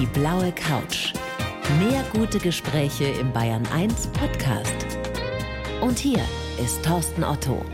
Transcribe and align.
Die 0.00 0.06
blaue 0.06 0.50
Couch. 0.50 1.12
Mehr 1.78 2.04
gute 2.12 2.40
Gespräche 2.40 3.04
im 3.04 3.32
Bayern 3.32 3.64
1 3.72 4.08
Podcast. 4.08 4.74
Und 5.80 5.96
hier 6.00 6.18
ist 6.60 6.84
Thorsten 6.84 7.22
Otto. 7.22 7.64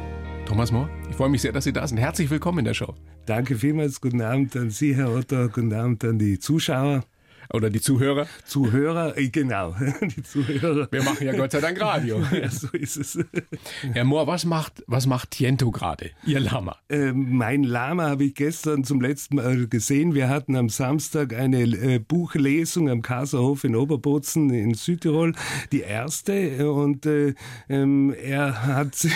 Thomas 0.45 0.71
Mohr, 0.71 0.91
ich 1.09 1.17
freue 1.17 1.31
mich 1.31 1.41
sehr, 1.41 1.53
dass 1.53 1.65
Sie 1.65 1.73
da 1.73 1.87
sind. 1.87 1.97
Herzlich 1.97 2.29
willkommen 2.29 2.59
in 2.59 2.67
der 2.67 2.75
Show. 2.75 2.95
Danke 3.25 3.57
vielmals. 3.57 4.03
Guten 4.03 4.21
Abend 4.21 4.55
an 4.55 4.69
Sie, 4.69 4.95
Herr 4.95 5.11
Otto. 5.11 5.49
Guten 5.49 5.73
Abend 5.73 6.05
an 6.05 6.19
die 6.19 6.39
Zuschauer. 6.39 7.05
Oder 7.53 7.69
die 7.69 7.81
Zuhörer. 7.81 8.27
Zuhörer, 8.45 9.19
äh, 9.19 9.29
genau, 9.29 9.75
die 10.03 10.23
Zuhörer. 10.23 10.89
Wir 10.91 11.03
machen 11.03 11.27
ja 11.27 11.33
Gott 11.33 11.51
sei 11.53 11.61
Dank 11.61 11.81
Radio. 11.81 12.21
Ja, 12.31 12.49
so 12.49 12.69
ist 12.69 12.97
es. 12.97 13.19
Herr 13.93 14.05
Mohr, 14.05 14.27
was 14.27 14.45
macht, 14.45 14.85
was 14.87 15.07
macht 15.07 15.33
Tiento 15.33 15.71
gerade, 15.71 16.11
Ihr 16.25 16.39
Lama? 16.39 16.77
Äh, 16.89 17.13
mein 17.13 17.65
Lama 17.65 18.09
habe 18.09 18.25
ich 18.25 18.35
gestern 18.35 18.85
zum 18.85 19.01
letzten 19.01 19.37
Mal 19.37 19.67
gesehen. 19.67 20.15
Wir 20.15 20.29
hatten 20.29 20.55
am 20.55 20.69
Samstag 20.69 21.35
eine 21.35 21.63
äh, 21.63 21.99
Buchlesung 21.99 22.89
am 22.89 23.03
Kaserhof 23.03 23.65
in 23.65 23.75
Oberbozen 23.75 24.51
in 24.51 24.75
Südtirol, 24.75 25.35
die 25.73 25.81
erste. 25.81 26.73
Und 26.73 27.05
äh, 27.05 27.35
ähm, 27.69 28.15
er 28.15 28.65
hat, 28.65 29.07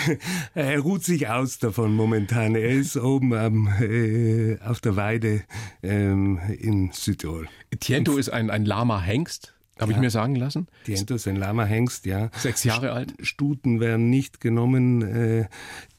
er 0.53 0.79
ruht 0.79 1.03
sich 1.03 1.29
aus 1.29 1.57
davon 1.57 1.95
momentan. 1.95 2.55
Er 2.55 2.69
ist 2.69 2.97
oben 2.97 3.33
am, 3.33 3.67
äh, 3.79 4.59
auf 4.59 4.81
der 4.81 4.97
Weide 4.97 5.43
ähm, 5.81 6.39
in 6.59 6.91
Südtirol. 6.91 7.47
Tiento 7.79 8.17
ist 8.17 8.29
ein, 8.29 8.49
ein 8.49 8.65
Lama-Hengst, 8.65 9.54
habe 9.79 9.91
ja. 9.91 9.97
ich 9.97 10.01
mir 10.01 10.09
sagen 10.09 10.35
lassen. 10.35 10.67
Tiento 10.85 11.15
ist 11.15 11.27
ein 11.27 11.35
Lama-Hengst, 11.35 12.05
ja. 12.05 12.29
Sechs 12.37 12.63
Jahre 12.63 12.93
alt. 12.93 13.13
Stuten 13.19 13.81
werden 13.81 14.09
nicht 14.09 14.39
genommen. 14.39 15.01
Äh, 15.01 15.47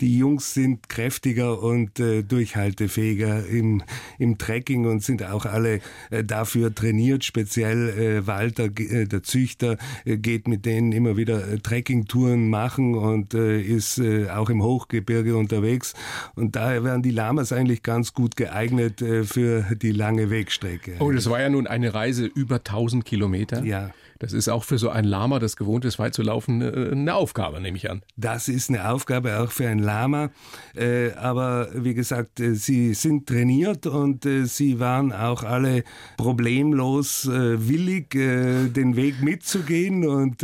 die 0.00 0.16
Jungs 0.16 0.54
sind 0.54 0.88
kräftiger 0.88 1.62
und 1.62 2.00
äh, 2.00 2.22
durchhaltefähiger 2.22 3.46
im, 3.46 3.82
im 4.18 4.38
Trekking 4.38 4.86
und 4.86 5.02
sind 5.02 5.22
auch 5.22 5.44
alle 5.44 5.80
äh, 6.10 6.24
dafür 6.24 6.74
trainiert. 6.74 7.24
Speziell 7.24 8.27
Walter, 8.27 8.68
der 8.68 9.22
Züchter, 9.22 9.77
geht 10.05 10.48
mit 10.48 10.64
denen 10.64 10.92
immer 10.92 11.16
wieder 11.16 11.62
Trekkingtouren 11.62 12.48
machen 12.48 12.94
und 12.94 13.34
ist 13.34 14.00
auch 14.00 14.50
im 14.50 14.62
Hochgebirge 14.62 15.36
unterwegs. 15.36 15.94
Und 16.34 16.56
daher 16.56 16.84
werden 16.84 17.02
die 17.02 17.11
Lamas 17.11 17.52
eigentlich 17.52 17.83
ganz 17.83 18.12
gut 18.12 18.36
geeignet 18.36 19.00
für 19.24 19.62
die 19.74 19.92
lange 19.92 20.30
Wegstrecke. 20.30 20.96
Oh, 20.98 21.11
das 21.11 21.28
war 21.28 21.40
ja 21.40 21.48
nun 21.48 21.66
eine 21.66 21.94
Reise 21.94 22.27
über 22.27 22.56
1000 22.56 23.05
Kilometer. 23.05 23.64
Ja. 23.67 23.91
Das 24.19 24.33
ist 24.33 24.48
auch 24.48 24.64
für 24.64 24.78
so 24.78 24.89
ein 24.89 25.05
Lama, 25.05 25.39
das 25.39 25.56
gewohnt 25.56 25.84
ist, 25.84 25.98
weit 25.98 26.14
zu 26.14 26.22
laufen, 26.22 26.62
äh, 26.62 26.91
eine 26.92 27.14
Aufgabe, 27.14 27.61
nehme 27.61 27.77
ich 27.77 27.91
an. 27.91 28.03
Das 28.17 28.48
ist 28.48 28.70
eine 28.70 28.89
Aufgabe 28.89 29.41
auch 29.41 29.50
für 29.50 29.69
ein 29.69 29.78
Lama. 29.78 30.31
Äh, 30.75 31.12
aber 31.12 31.69
wie 31.75 31.95
gesagt, 31.95 32.41
äh, 32.41 32.55
sie 32.55 32.95
sind 32.95 33.27
trainiert 33.27 33.86
und 33.86 34.27
sie 34.45 34.81
waren 34.81 35.12
auch 35.12 35.42
alle 35.42 35.84
problemlos 36.17 37.28
willig, 37.28 38.11
den 38.11 38.97
Weg 38.97 39.23
mitzugehen. 39.23 40.06
Und 40.06 40.42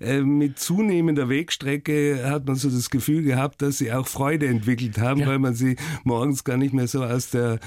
mit 0.00 0.58
zunehmender 0.58 1.28
Wegstrecke 1.28 2.28
hat 2.28 2.46
man 2.46 2.56
so 2.56 2.68
das 2.68 2.90
Gefühl 2.90 3.22
gehabt, 3.22 3.62
dass 3.62 3.78
sie 3.78 3.92
auch 3.92 4.06
Freude 4.06 4.46
entwickelt 4.46 4.98
haben, 4.98 5.20
ja. 5.20 5.26
weil 5.26 5.38
man 5.38 5.54
sie 5.54 5.76
morgens 6.04 6.44
gar 6.44 6.56
nicht 6.56 6.74
mehr 6.74 6.88
so 6.88 7.04
aus, 7.04 7.30
der, 7.30 7.58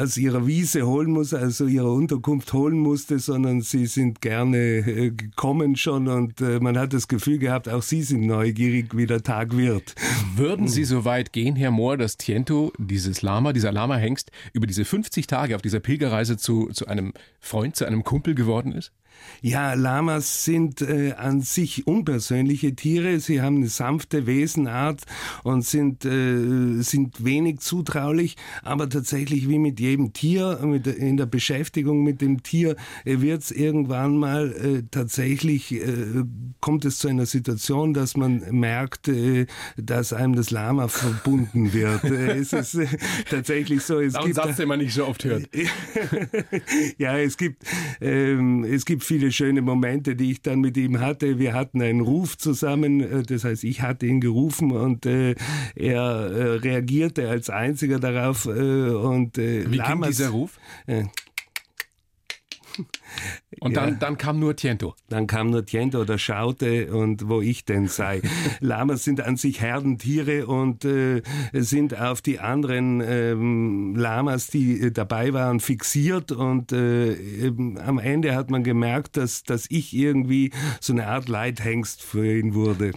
aus 0.00 0.16
ihrer 0.16 0.46
Wiese 0.46 0.86
holen 0.86 1.10
muss, 1.10 1.34
also 1.34 1.66
ihrer 1.66 1.92
Unterkunft 1.92 2.52
holen 2.52 2.78
musste, 2.78 3.18
sondern 3.18 3.60
sie 3.60 3.86
sind 3.86 4.20
gerne 4.20 4.43
gerne 4.44 4.56
äh, 4.56 5.10
gekommen 5.10 5.76
schon 5.76 6.08
und 6.08 6.40
äh, 6.40 6.60
man 6.60 6.78
hat 6.78 6.92
das 6.92 7.08
Gefühl 7.08 7.38
gehabt, 7.38 7.68
auch 7.68 7.82
Sie 7.82 8.02
sind 8.02 8.26
neugierig, 8.26 8.96
wie 8.96 9.06
der 9.06 9.22
Tag 9.22 9.56
wird. 9.56 9.94
Würden 10.36 10.68
Sie 10.68 10.84
so 10.84 11.04
weit 11.04 11.32
gehen, 11.32 11.56
Herr 11.56 11.70
Mohr, 11.70 11.96
dass 11.96 12.16
Tiento, 12.16 12.72
dieses 12.78 13.22
Lama, 13.22 13.52
dieser 13.52 13.72
Lama-Hengst, 13.72 14.30
über 14.52 14.66
diese 14.66 14.84
50 14.84 15.26
Tage 15.26 15.56
auf 15.56 15.62
dieser 15.62 15.80
Pilgerreise 15.80 16.36
zu, 16.36 16.68
zu 16.72 16.86
einem 16.86 17.12
Freund, 17.40 17.76
zu 17.76 17.86
einem 17.86 18.04
Kumpel 18.04 18.34
geworden 18.34 18.72
ist? 18.72 18.92
Ja, 19.40 19.74
Lamas 19.74 20.44
sind 20.44 20.80
äh, 20.80 21.12
an 21.18 21.42
sich 21.42 21.86
unpersönliche 21.86 22.74
Tiere. 22.74 23.20
Sie 23.20 23.42
haben 23.42 23.56
eine 23.56 23.68
sanfte 23.68 24.26
Wesenart 24.26 25.02
und 25.42 25.66
sind, 25.66 26.06
äh, 26.06 26.80
sind 26.80 27.24
wenig 27.24 27.60
zutraulich. 27.60 28.36
Aber 28.62 28.88
tatsächlich 28.88 29.48
wie 29.48 29.58
mit 29.58 29.80
jedem 29.80 30.14
Tier, 30.14 30.60
mit, 30.62 30.86
in 30.86 31.18
der 31.18 31.26
Beschäftigung 31.26 32.02
mit 32.02 32.22
dem 32.22 32.42
Tier, 32.42 32.76
äh, 33.04 33.20
wird 33.20 33.42
es 33.42 33.50
irgendwann 33.50 34.16
mal 34.16 34.52
äh, 34.52 34.82
tatsächlich, 34.90 35.72
äh, 35.72 36.24
kommt 36.60 36.86
es 36.86 36.96
zu 36.96 37.08
einer 37.08 37.26
Situation, 37.26 37.92
dass 37.92 38.16
man 38.16 38.44
merkt, 38.50 39.08
äh, 39.08 39.46
dass 39.76 40.14
einem 40.14 40.36
das 40.36 40.50
Lama 40.52 40.88
verbunden 40.88 41.74
wird. 41.74 42.04
Äh, 42.04 42.38
es 42.38 42.54
ist 42.54 42.78
tatsächlich 43.28 43.82
so. 43.82 44.00
Es 44.00 44.14
gibt, 44.18 44.36
Satz, 44.36 44.56
den 44.56 44.68
man 44.68 44.78
nicht 44.78 44.94
so 44.94 45.06
oft 45.06 45.24
hört. 45.24 45.48
ja, 46.98 47.18
es 47.18 47.36
gibt, 47.36 47.62
ähm, 48.00 48.64
es 48.64 48.86
gibt 48.86 49.03
viele 49.04 49.32
schöne 49.32 49.62
Momente, 49.62 50.16
die 50.16 50.32
ich 50.32 50.42
dann 50.42 50.60
mit 50.60 50.76
ihm 50.76 51.00
hatte. 51.00 51.38
Wir 51.38 51.54
hatten 51.54 51.82
einen 51.82 52.00
Ruf 52.00 52.36
zusammen, 52.36 53.00
äh, 53.00 53.22
das 53.22 53.44
heißt, 53.44 53.64
ich 53.64 53.82
hatte 53.82 54.06
ihn 54.06 54.20
gerufen 54.20 54.72
und 54.72 55.06
äh, 55.06 55.34
er 55.74 56.00
äh, 56.00 56.42
reagierte 56.56 57.28
als 57.28 57.50
einziger 57.50 57.98
darauf. 57.98 58.46
Äh, 58.46 58.50
und, 58.50 59.38
äh, 59.38 59.70
Wie 59.70 59.78
ging 59.78 60.02
dieser 60.02 60.30
Ruf? 60.30 60.58
Und 63.60 63.76
dann, 63.76 63.90
ja. 63.90 63.96
dann 63.98 64.18
kam 64.18 64.38
nur 64.38 64.56
Tiento. 64.56 64.94
Dann 65.08 65.26
kam 65.26 65.50
nur 65.50 65.64
Tiento 65.64 66.00
oder 66.00 66.18
schaute 66.18 66.94
und 66.94 67.28
wo 67.28 67.40
ich 67.40 67.64
denn 67.64 67.88
sei. 67.88 68.20
Lamas 68.60 69.04
sind 69.04 69.20
an 69.20 69.36
sich 69.36 69.60
Herdentiere 69.60 70.46
und 70.46 70.84
äh, 70.84 71.22
sind 71.52 71.98
auf 71.98 72.20
die 72.20 72.40
anderen 72.40 73.00
ähm, 73.00 73.94
Lamas, 73.96 74.48
die 74.48 74.80
äh, 74.80 74.90
dabei 74.90 75.32
waren, 75.32 75.60
fixiert 75.60 76.32
und 76.32 76.72
äh, 76.72 77.52
am 77.84 77.98
Ende 77.98 78.34
hat 78.34 78.50
man 78.50 78.64
gemerkt, 78.64 79.16
dass, 79.16 79.44
dass 79.44 79.66
ich 79.70 79.94
irgendwie 79.94 80.50
so 80.80 80.92
eine 80.92 81.06
Art 81.06 81.28
Leithengst 81.28 82.02
für 82.02 82.38
ihn 82.38 82.54
wurde. 82.54 82.92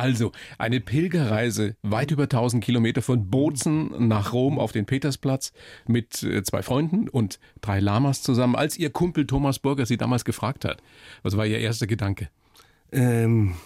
Also 0.00 0.32
eine 0.56 0.80
Pilgerreise 0.80 1.76
weit 1.82 2.10
über 2.10 2.22
1000 2.22 2.64
Kilometer 2.64 3.02
von 3.02 3.28
Bozen 3.28 4.08
nach 4.08 4.32
Rom 4.32 4.58
auf 4.58 4.72
den 4.72 4.86
Petersplatz 4.86 5.52
mit 5.86 6.22
äh, 6.22 6.42
zwei 6.42 6.62
Freunden 6.62 7.06
und 7.06 7.38
drei 7.60 7.80
Lamas 7.80 8.22
zusammen, 8.22 8.56
als 8.56 8.78
ihr 8.78 8.88
Kumpel 8.88 9.26
Thomas 9.26 9.58
Burger 9.58 9.84
sie 9.84 9.98
damals 9.98 10.24
gefragt 10.24 10.64
hat. 10.64 10.82
Was 11.22 11.36
war 11.36 11.44
ihr 11.44 11.58
erster 11.58 11.86
Gedanke? 11.86 12.30
Ähm, 12.92 13.56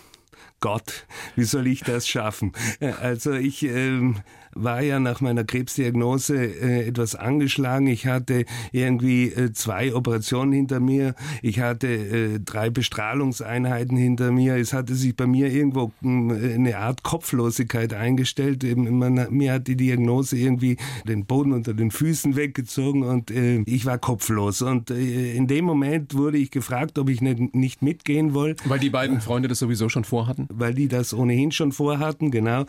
Gott, 0.59 1.07
wie 1.37 1.45
soll 1.45 1.69
ich 1.69 1.83
das 1.83 2.09
schaffen? 2.09 2.51
Äh, 2.81 2.89
also 3.01 3.33
ich 3.35 3.63
ähm, 3.63 4.17
war 4.55 4.83
ja 4.83 5.01
nach 5.01 5.21
meiner 5.21 5.45
Krebsdiagnose 5.45 6.37
äh, 6.37 6.89
etwas 6.89 7.15
angeschlagen. 7.15 7.87
Ich 7.87 8.07
hatte 8.07 8.45
irgendwie 8.73 9.29
äh, 9.29 9.53
zwei 9.53 9.95
Operationen 9.95 10.53
hinter 10.53 10.81
mir. 10.81 11.15
Ich 11.43 11.61
hatte 11.61 11.89
äh, 11.89 12.41
drei 12.41 12.71
Bestrahlungseinheiten 12.71 13.97
hinter 13.97 14.31
mir. 14.31 14.57
Es 14.57 14.73
hatte 14.73 14.95
sich 14.95 15.17
bei 15.17 15.27
mir 15.27 15.53
irgendwo 15.53 15.93
äh, 16.03 16.55
eine 16.55 16.79
Art 16.79 17.03
Kopflosigkeit 17.03 17.95
eingestellt. 17.95 18.65
Man, 18.77 19.27
mir 19.31 19.53
hat 19.53 19.67
die 19.67 19.77
Diagnose 19.77 20.37
irgendwie 20.37 20.77
den 21.07 21.27
Boden 21.27 21.53
unter 21.53 21.75
den 21.75 21.91
Füßen 21.91 22.37
weggezogen 22.37 23.03
und 23.03 23.31
äh, 23.31 23.63
ich 23.67 23.87
war 23.87 23.99
kopflos. 23.99 24.63
Und 24.63 24.91
äh, 24.91 25.35
in 25.35 25.47
dem 25.47 25.65
Moment 25.65 26.15
wurde 26.15 26.39
ich 26.39 26.51
gefragt, 26.51 26.99
ob 26.99 27.09
ich 27.09 27.21
nicht, 27.21 27.55
nicht 27.55 27.83
mitgehen 27.83 28.35
wollte. 28.35 28.69
Weil 28.69 28.79
die 28.79 28.91
beiden 28.91 29.21
Freunde 29.21 29.49
das 29.49 29.59
sowieso 29.59 29.89
schon 29.89 30.05
vorhatten? 30.05 30.49
Weil 30.51 30.75
die 30.75 30.89
das 30.89 31.15
ohnehin 31.15 31.53
schon 31.53 31.73
vorhatten, 31.73 32.31
genau. 32.31 32.65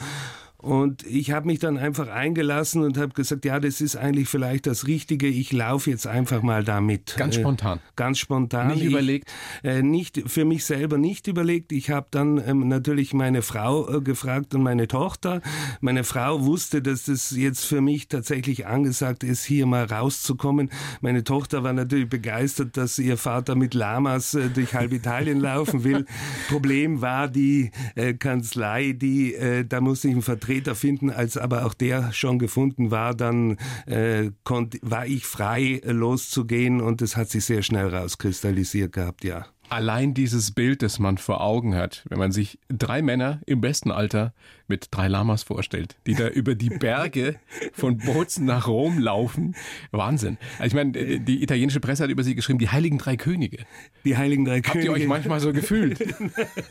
Und 0.65 1.05
ich 1.05 1.29
habe 1.29 1.45
mich 1.45 1.59
dann 1.59 1.77
einfach 1.77 2.07
eingelassen 2.07 2.81
und 2.81 2.97
habe 2.97 3.13
gesagt, 3.13 3.45
ja, 3.45 3.59
das 3.59 3.81
ist 3.81 3.95
eigentlich 3.95 4.27
vielleicht 4.27 4.65
das 4.65 4.87
Richtige. 4.87 5.27
Ich 5.27 5.53
laufe 5.53 5.91
jetzt 5.91 6.07
einfach 6.07 6.41
mal 6.41 6.63
damit. 6.63 7.13
Ganz 7.17 7.35
spontan. 7.35 7.77
Äh, 7.77 7.81
ganz 7.95 8.17
spontan. 8.17 8.69
Nicht 8.69 8.81
ich, 8.81 8.87
überlegt? 8.89 9.31
Äh, 9.63 9.83
nicht 9.83 10.23
für 10.25 10.43
mich 10.43 10.65
selber 10.65 10.97
nicht 10.97 11.27
überlegt. 11.27 11.71
Ich 11.71 11.91
habe 11.91 12.07
dann 12.09 12.41
ähm, 12.43 12.67
natürlich 12.67 13.13
meine 13.13 13.43
Frau 13.43 13.97
äh, 13.97 14.01
gefragt 14.01 14.55
und 14.55 14.63
meine 14.63 14.87
Tochter. 14.87 15.43
Meine 15.81 16.03
Frau 16.03 16.43
wusste, 16.43 16.81
dass 16.81 17.03
das 17.03 17.29
jetzt 17.29 17.63
für 17.63 17.81
mich 17.81 18.07
tatsächlich 18.07 18.65
angesagt 18.65 19.23
ist, 19.23 19.45
hier 19.45 19.67
mal 19.67 19.85
rauszukommen. 19.85 20.71
Meine 20.99 21.23
Tochter 21.23 21.61
war 21.61 21.73
natürlich 21.73 22.09
begeistert, 22.09 22.75
dass 22.75 22.97
ihr 22.97 23.17
Vater 23.17 23.53
mit 23.53 23.75
Lamas 23.75 24.33
äh, 24.33 24.49
durch 24.49 24.73
halb 24.73 24.93
Italien 24.93 25.39
laufen 25.39 25.83
will. 25.83 26.07
Problem 26.49 27.01
war 27.01 27.27
die 27.27 27.69
äh, 27.93 28.15
Kanzlei, 28.15 28.93
die 28.93 29.35
äh, 29.35 29.63
da 29.63 29.79
musste 29.79 30.07
ich 30.07 30.13
einen 30.15 30.23
Vertreter 30.23 30.54
Vertreter 30.55 30.75
finden, 30.75 31.09
als 31.09 31.37
aber 31.37 31.65
auch 31.65 31.73
der 31.73 32.13
schon 32.13 32.39
gefunden 32.39 32.89
war, 32.89 33.13
dann 33.13 33.57
äh, 33.87 34.31
konnt, 34.45 34.77
war 34.81 35.05
ich 35.05 35.25
frei 35.25 35.81
äh, 35.83 35.91
loszugehen 35.91 36.79
und 36.79 37.01
es 37.01 37.17
hat 37.17 37.29
sich 37.29 37.43
sehr 37.43 37.61
schnell 37.61 37.93
rauskristallisiert 37.93 38.93
gehabt, 38.93 39.25
ja. 39.25 39.45
Allein 39.67 40.13
dieses 40.13 40.51
Bild, 40.51 40.81
das 40.81 40.99
man 40.99 41.17
vor 41.17 41.41
Augen 41.41 41.75
hat, 41.75 42.05
wenn 42.09 42.19
man 42.19 42.31
sich 42.31 42.59
drei 42.69 43.01
Männer 43.01 43.41
im 43.47 43.61
besten 43.61 43.91
Alter 43.91 44.33
mit 44.67 44.87
drei 44.91 45.07
Lamas 45.07 45.43
vorstellt, 45.43 45.95
die 46.07 46.15
da 46.15 46.27
über 46.27 46.55
die 46.55 46.69
Berge 46.69 47.35
von 47.73 47.97
Bozen 47.97 48.45
nach 48.45 48.67
Rom 48.67 48.99
laufen. 48.99 49.55
Wahnsinn. 49.91 50.37
Also 50.57 50.67
ich 50.67 50.73
meine, 50.73 51.19
die 51.19 51.43
italienische 51.43 51.79
Presse 51.79 52.03
hat 52.03 52.09
über 52.09 52.23
sie 52.23 52.35
geschrieben, 52.35 52.59
die 52.59 52.69
heiligen 52.69 52.97
drei 52.97 53.15
Könige. 53.15 53.65
Die 54.03 54.17
heiligen 54.17 54.45
drei 54.45 54.57
Habt 54.57 54.71
Könige. 54.71 54.87
ihr 54.87 54.93
euch 54.93 55.07
manchmal 55.07 55.39
so 55.39 55.53
gefühlt? 55.53 55.99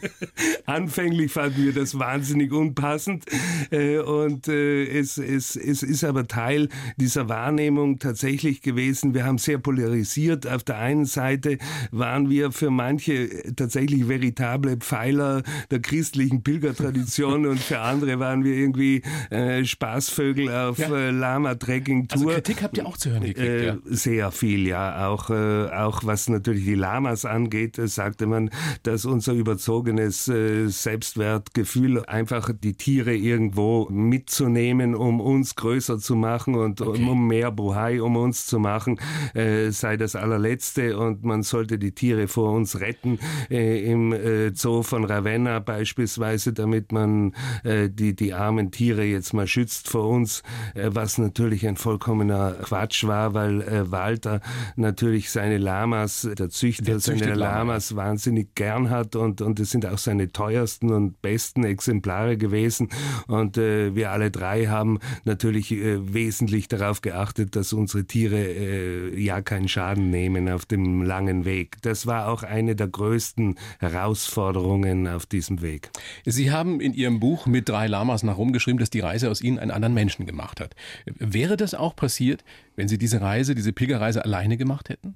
Anfänglich 0.67 1.32
fanden 1.32 1.64
wir 1.64 1.73
das 1.73 1.99
wahnsinnig 1.99 2.52
unpassend 2.52 3.25
äh, 3.70 3.99
und 3.99 4.49
äh, 4.49 4.85
es, 4.87 5.19
es, 5.19 5.56
es 5.56 5.82
ist 5.82 6.05
aber 6.05 6.26
Teil 6.26 6.69
dieser 6.96 7.29
Wahrnehmung 7.29 7.99
tatsächlich 7.99 8.62
gewesen. 8.62 9.14
Wir 9.14 9.25
haben 9.25 9.38
sehr 9.38 9.58
polarisiert. 9.58 10.46
Auf 10.46 10.64
der 10.64 10.79
einen 10.79 11.05
Seite 11.05 11.58
waren 11.91 12.31
wir 12.31 12.52
für 12.52 12.70
manche 12.70 13.55
tatsächlich 13.55 14.08
veritable 14.08 14.76
Pfeiler 14.79 15.43
der 15.70 15.81
christlichen 15.81 16.43
Pilgertradition 16.43 17.46
und 17.46 17.61
für 17.61 17.83
andere 17.84 18.19
waren 18.19 18.44
wir 18.44 18.54
irgendwie 18.54 19.02
äh, 19.31 19.64
Spaßvögel 19.64 20.48
auf 20.50 20.78
Ja. 20.78 20.88
äh, 20.94 21.10
Lama-Trekking-Tour. 21.10 22.20
Also 22.20 22.28
Kritik 22.34 22.62
habt 22.62 22.76
ihr 22.78 22.86
auch 22.86 22.96
zu 22.96 23.10
hören 23.10 23.22
gekriegt, 23.22 23.38
Äh, 23.38 23.66
ja. 23.66 23.76
Sehr 23.84 24.31
viel, 24.32 24.66
ja. 24.66 25.08
Auch, 25.08 25.31
äh, 25.31 25.69
auch 25.70 26.02
was 26.04 26.28
natürlich 26.28 26.64
die 26.64 26.75
Lamas 26.75 27.25
angeht, 27.25 27.78
äh, 27.78 27.86
sagte 27.88 28.26
man, 28.26 28.50
dass 28.82 29.04
unser 29.04 29.32
überzogenes 29.32 30.28
äh, 30.28 30.69
Selbstwertgefühl 30.69 32.04
einfach 32.06 32.50
die 32.62 32.75
Tiere 32.75 33.14
irgendwo 33.14 33.88
mitzunehmen, 33.90 34.94
um 34.94 35.20
uns 35.20 35.54
größer 35.54 35.98
zu 35.98 36.16
machen 36.16 36.54
und 36.54 36.81
um, 36.81 37.08
um 37.08 37.26
mehr 37.28 37.50
Buhai 37.50 38.00
um 38.02 38.16
uns 38.16 38.46
zu 38.46 38.58
machen, 38.58 38.98
äh, 39.34 39.70
sei 39.70 39.96
das 39.96 40.16
allerletzte 40.16 40.96
und 40.98 41.25
man 41.25 41.42
sollte 41.42 41.78
die 41.78 41.92
Tiere 41.92 42.28
vor 42.28 42.52
uns 42.52 42.81
retten, 42.81 43.19
äh, 43.50 43.84
im 43.90 44.12
äh, 44.12 44.54
Zoo 44.54 44.82
von 44.82 45.04
Ravenna 45.04 45.58
beispielsweise, 45.60 46.52
damit 46.52 46.92
man 46.92 47.32
äh, 47.64 47.73
die, 47.88 48.14
die 48.14 48.32
armen 48.32 48.70
Tiere 48.70 49.04
jetzt 49.04 49.32
mal 49.32 49.46
schützt 49.46 49.88
vor 49.88 50.08
uns, 50.08 50.42
äh, 50.74 50.90
was 50.92 51.18
natürlich 51.18 51.66
ein 51.66 51.76
vollkommener 51.76 52.52
Quatsch 52.62 53.04
war, 53.04 53.34
weil 53.34 53.62
äh, 53.62 53.90
Walter 53.90 54.40
natürlich 54.76 55.30
seine 55.30 55.58
Lamas, 55.58 56.28
der 56.38 56.50
Züchter 56.50 56.84
Der 56.84 57.00
seine 57.00 57.34
Lama, 57.34 57.58
Lamas 57.58 57.96
wahnsinnig 57.96 58.54
gern 58.54 58.90
hat 58.90 59.16
und, 59.16 59.40
und 59.40 59.60
es 59.60 59.70
sind 59.70 59.86
auch 59.86 59.98
seine 59.98 60.32
teuersten 60.32 60.92
und 60.92 61.20
besten 61.22 61.64
Exemplare 61.64 62.36
gewesen 62.36 62.88
und 63.26 63.58
äh, 63.58 63.94
wir 63.94 64.10
alle 64.10 64.30
drei 64.30 64.66
haben 64.66 64.98
natürlich 65.24 65.72
äh, 65.72 66.14
wesentlich 66.14 66.68
darauf 66.68 67.00
geachtet, 67.00 67.56
dass 67.56 67.72
unsere 67.72 68.04
Tiere 68.04 68.40
äh, 68.40 69.20
ja 69.20 69.40
keinen 69.42 69.68
Schaden 69.68 70.10
nehmen 70.10 70.48
auf 70.48 70.66
dem 70.66 71.02
langen 71.02 71.44
Weg. 71.44 71.76
Das 71.82 72.06
war 72.06 72.28
auch 72.28 72.42
eine 72.42 72.76
der 72.76 72.88
größten 72.88 73.56
Herausforderungen 73.78 75.08
auf 75.08 75.26
diesem 75.26 75.62
Weg. 75.62 75.90
Sie 76.24 76.50
haben 76.50 76.80
in 76.80 76.94
Ihrem 76.94 77.20
Buch 77.20 77.46
mit 77.46 77.63
drei 77.64 77.87
Lamas 77.87 78.22
nach 78.22 78.37
Rom 78.37 78.52
geschrieben, 78.52 78.78
dass 78.78 78.90
die 78.90 79.00
Reise 79.00 79.31
aus 79.31 79.40
Ihnen 79.40 79.58
einen 79.58 79.70
anderen 79.70 79.94
Menschen 79.94 80.26
gemacht 80.26 80.61
hat. 80.61 80.75
Wäre 81.06 81.56
das 81.56 81.75
auch 81.75 81.96
passiert, 81.96 82.44
wenn 82.76 82.88
Sie 82.88 82.99
diese 82.99 83.20
Reise, 83.20 83.55
diese 83.55 83.72
Pilgerreise 83.72 84.25
alleine 84.25 84.56
gemacht 84.56 84.88
hätten? 84.88 85.14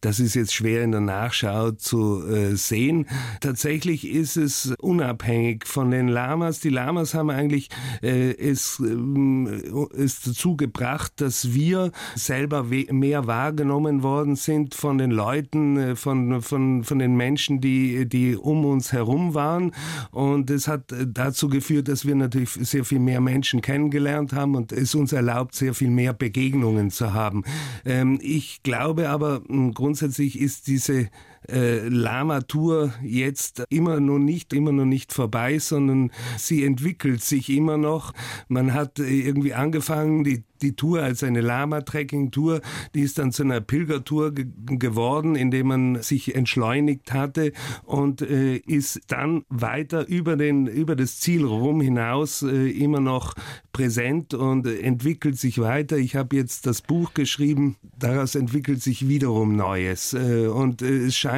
Das 0.00 0.20
ist 0.20 0.34
jetzt 0.34 0.54
schwer 0.54 0.82
in 0.82 0.92
der 0.92 1.00
Nachschau 1.00 1.72
zu 1.72 2.26
äh, 2.26 2.56
sehen. 2.56 3.06
Tatsächlich 3.40 4.08
ist 4.08 4.36
es 4.36 4.74
unabhängig 4.78 5.66
von 5.66 5.90
den 5.90 6.08
Lamas. 6.08 6.60
Die 6.60 6.68
Lamas 6.68 7.14
haben 7.14 7.30
eigentlich 7.30 7.68
äh, 8.02 8.32
es, 8.32 8.78
ähm, 8.80 9.88
es 9.96 10.20
dazu 10.20 10.56
gebracht, 10.56 11.12
dass 11.16 11.54
wir 11.54 11.92
selber 12.14 12.64
mehr 12.64 13.26
wahrgenommen 13.26 14.02
worden 14.02 14.36
sind 14.36 14.74
von 14.74 14.98
den 14.98 15.10
Leuten, 15.10 15.76
äh, 15.76 15.96
von, 15.96 16.42
von, 16.42 16.84
von 16.84 16.98
den 16.98 17.16
Menschen, 17.16 17.60
die, 17.60 18.06
die 18.08 18.36
um 18.36 18.64
uns 18.64 18.92
herum 18.92 19.34
waren. 19.34 19.72
Und 20.10 20.50
es 20.50 20.68
hat 20.68 20.92
dazu 21.06 21.48
geführt, 21.48 21.88
dass 21.88 22.06
wir 22.06 22.14
natürlich 22.14 22.50
sehr 22.50 22.84
viel 22.84 22.98
mehr 22.98 23.20
Menschen 23.20 23.60
kennengelernt 23.60 24.32
haben 24.32 24.54
und 24.54 24.72
es 24.72 24.94
uns 24.94 25.12
erlaubt, 25.12 25.54
sehr 25.54 25.74
viel 25.74 25.90
mehr 25.90 26.12
Begegnungen 26.12 26.90
zu 26.90 27.14
haben. 27.14 27.44
Ähm, 27.84 28.18
ich 28.22 28.62
glaube 28.62 29.08
aber, 29.08 29.42
mh, 29.48 29.72
grundsätzlich 29.86 30.40
ist 30.40 30.66
diese 30.66 31.08
äh, 31.48 31.88
Lama-Tour 31.88 32.94
jetzt 33.02 33.64
immer 33.68 34.00
noch 34.00 34.18
nicht, 34.18 34.52
immer 34.52 34.72
noch 34.72 34.84
nicht 34.84 35.12
vorbei, 35.12 35.58
sondern 35.58 36.10
sie 36.36 36.64
entwickelt 36.64 37.22
sich 37.22 37.50
immer 37.50 37.76
noch. 37.76 38.12
Man 38.48 38.74
hat 38.74 38.98
äh, 38.98 39.04
irgendwie 39.04 39.54
angefangen, 39.54 40.24
die 40.24 40.44
die 40.62 40.74
Tour 40.74 41.02
als 41.02 41.22
eine 41.22 41.40
Lama-Trekking-Tour, 41.40 42.60
die 42.94 43.00
ist 43.00 43.18
dann 43.18 43.32
zu 43.32 43.42
einer 43.42 43.60
Pilgertour 43.60 44.32
ge 44.32 44.46
geworden, 44.66 45.36
indem 45.36 45.68
man 45.68 46.02
sich 46.02 46.34
entschleunigt 46.34 47.12
hatte 47.12 47.52
und 47.84 48.22
äh, 48.22 48.56
ist 48.56 49.00
dann 49.08 49.44
weiter 49.48 50.06
über, 50.08 50.36
den, 50.36 50.66
über 50.66 50.96
das 50.96 51.20
Ziel 51.20 51.44
rum 51.44 51.80
hinaus 51.80 52.42
äh, 52.42 52.70
immer 52.70 53.00
noch 53.00 53.34
präsent 53.72 54.34
und 54.34 54.66
äh, 54.66 54.80
entwickelt 54.80 55.38
sich 55.38 55.60
weiter. 55.60 55.98
Ich 55.98 56.16
habe 56.16 56.36
jetzt 56.36 56.66
das 56.66 56.82
Buch 56.82 57.14
geschrieben, 57.14 57.76
daraus 57.98 58.34
entwickelt 58.34 58.82
sich 58.82 59.08
wiederum 59.08 59.56
Neues 59.56 60.14
äh, 60.14 60.46
und 60.46 60.82
äh, 60.82 61.06
es 61.06 61.16
scheint, 61.16 61.35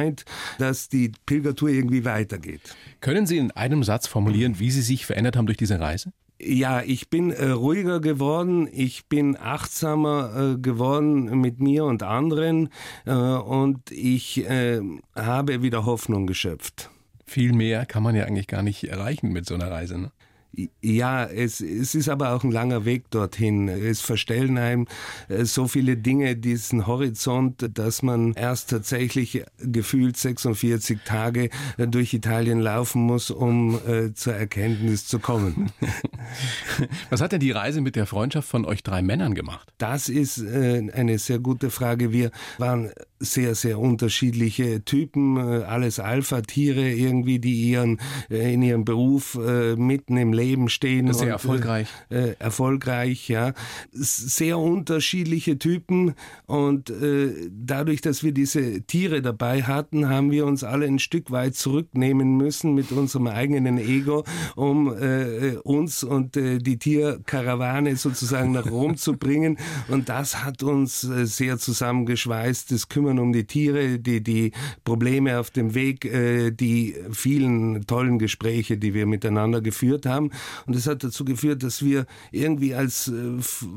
dass 0.57 0.89
die 0.89 1.11
Pilgertour 1.25 1.69
irgendwie 1.69 2.05
weitergeht. 2.05 2.61
Können 3.01 3.27
Sie 3.27 3.37
in 3.37 3.51
einem 3.51 3.83
Satz 3.83 4.07
formulieren, 4.07 4.59
wie 4.59 4.71
Sie 4.71 4.81
sich 4.81 5.05
verändert 5.05 5.35
haben 5.37 5.45
durch 5.45 5.57
diese 5.57 5.79
Reise? 5.79 6.11
Ja, 6.41 6.81
ich 6.81 7.09
bin 7.09 7.31
äh, 7.31 7.49
ruhiger 7.49 7.99
geworden, 7.99 8.69
ich 8.71 9.07
bin 9.07 9.37
achtsamer 9.37 10.53
äh, 10.53 10.57
geworden 10.57 11.41
mit 11.41 11.59
mir 11.59 11.83
und 11.83 12.01
anderen 12.01 12.69
äh, 13.05 13.11
und 13.11 13.91
ich 13.91 14.49
äh, 14.49 14.79
habe 15.15 15.61
wieder 15.61 15.85
Hoffnung 15.85 16.27
geschöpft. 16.27 16.89
Viel 17.25 17.51
mehr 17.51 17.85
kann 17.85 18.03
man 18.03 18.15
ja 18.15 18.23
eigentlich 18.23 18.47
gar 18.47 18.63
nicht 18.63 18.85
erreichen 18.85 19.33
mit 19.33 19.45
so 19.45 19.53
einer 19.53 19.69
Reise. 19.69 19.99
Ne? 19.99 20.11
Ja, 20.81 21.25
es, 21.25 21.61
es 21.61 21.93
ist 21.93 22.09
aber 22.09 22.33
auch 22.33 22.43
ein 22.43 22.51
langer 22.51 22.83
Weg 22.83 23.11
dorthin. 23.11 23.69
Es 23.69 24.01
verstellen 24.01 24.57
einem 24.57 24.87
äh, 25.27 25.45
so 25.45 25.67
viele 25.67 25.95
Dinge 25.95 26.35
diesen 26.35 26.87
Horizont, 26.87 27.69
dass 27.77 28.01
man 28.01 28.33
erst 28.33 28.71
tatsächlich 28.71 29.43
gefühlt 29.59 30.17
46 30.17 31.01
Tage 31.05 31.49
äh, 31.77 31.87
durch 31.87 32.13
Italien 32.15 32.59
laufen 32.59 33.03
muss, 33.03 33.29
um 33.29 33.79
äh, 33.87 34.13
zur 34.13 34.33
Erkenntnis 34.33 35.05
zu 35.05 35.19
kommen. 35.19 35.71
Was 37.11 37.21
hat 37.21 37.31
denn 37.31 37.39
die 37.39 37.51
Reise 37.51 37.81
mit 37.81 37.95
der 37.95 38.07
Freundschaft 38.07 38.49
von 38.49 38.65
euch 38.65 38.81
drei 38.81 39.03
Männern 39.03 39.35
gemacht? 39.35 39.71
Das 39.77 40.09
ist 40.09 40.39
äh, 40.39 40.89
eine 40.91 41.19
sehr 41.19 41.39
gute 41.39 41.69
Frage. 41.69 42.11
Wir 42.11 42.31
waren 42.57 42.89
sehr, 43.19 43.53
sehr 43.53 43.79
unterschiedliche 43.79 44.83
Typen, 44.83 45.37
äh, 45.37 45.63
alles 45.63 45.99
Alpha-Tiere 45.99 46.89
irgendwie, 46.89 47.39
die 47.39 47.69
ihren, 47.69 47.99
in 48.29 48.61
ihrem 48.61 48.85
Beruf 48.85 49.35
äh, 49.35 49.75
mitten 49.75 50.17
im 50.17 50.33
Leben 50.39 50.69
stehen. 50.69 51.11
Sehr 51.13 51.27
und, 51.27 51.31
erfolgreich. 51.31 51.87
Äh, 52.09 52.35
erfolgreich, 52.39 53.27
ja. 53.29 53.53
Sehr 53.91 54.57
unterschiedliche 54.57 55.59
Typen 55.59 56.15
und 56.45 56.89
äh, 56.89 57.49
dadurch, 57.51 58.01
dass 58.01 58.23
wir 58.23 58.31
diese 58.31 58.81
Tiere 58.81 59.21
dabei 59.21 59.63
hatten, 59.63 60.09
haben 60.09 60.31
wir 60.31 60.45
uns 60.45 60.63
alle 60.63 60.85
ein 60.85 60.99
Stück 60.99 61.31
weit 61.31 61.55
zurücknehmen 61.55 62.37
müssen 62.37 62.73
mit 62.73 62.91
unserem 62.91 63.27
eigenen 63.27 63.77
Ego, 63.77 64.23
um 64.55 64.93
äh, 64.93 65.57
uns 65.63 66.03
und 66.03 66.37
äh, 66.37 66.59
die 66.59 66.77
Tierkarawane 66.77 67.95
sozusagen 67.95 68.51
nach 68.51 68.69
Rom 68.69 68.95
zu 68.95 69.13
bringen. 69.13 69.57
Und 69.87 70.09
das 70.09 70.43
hat 70.43 70.63
uns 70.63 71.03
äh, 71.03 71.25
sehr 71.25 71.57
zusammengeschweißt. 71.57 72.71
Das 72.71 72.89
Kümmern 72.89 73.19
um 73.19 73.33
die 73.33 73.45
Tiere, 73.45 73.99
die, 73.99 74.21
die 74.21 74.51
Probleme 74.83 75.39
auf 75.39 75.51
dem 75.51 75.75
Weg, 75.75 76.05
äh, 76.05 76.51
die 76.51 76.95
vielen 77.11 77.85
tollen 77.87 78.19
Gespräche, 78.19 78.77
die 78.77 78.93
wir 78.93 79.05
miteinander 79.05 79.61
geführt 79.61 80.05
haben. 80.05 80.28
Und 80.65 80.75
das 80.75 80.87
hat 80.87 81.03
dazu 81.03 81.25
geführt, 81.25 81.63
dass 81.63 81.83
wir 81.83 82.05
irgendwie 82.31 82.75
als 82.75 83.07
äh, 83.07 83.13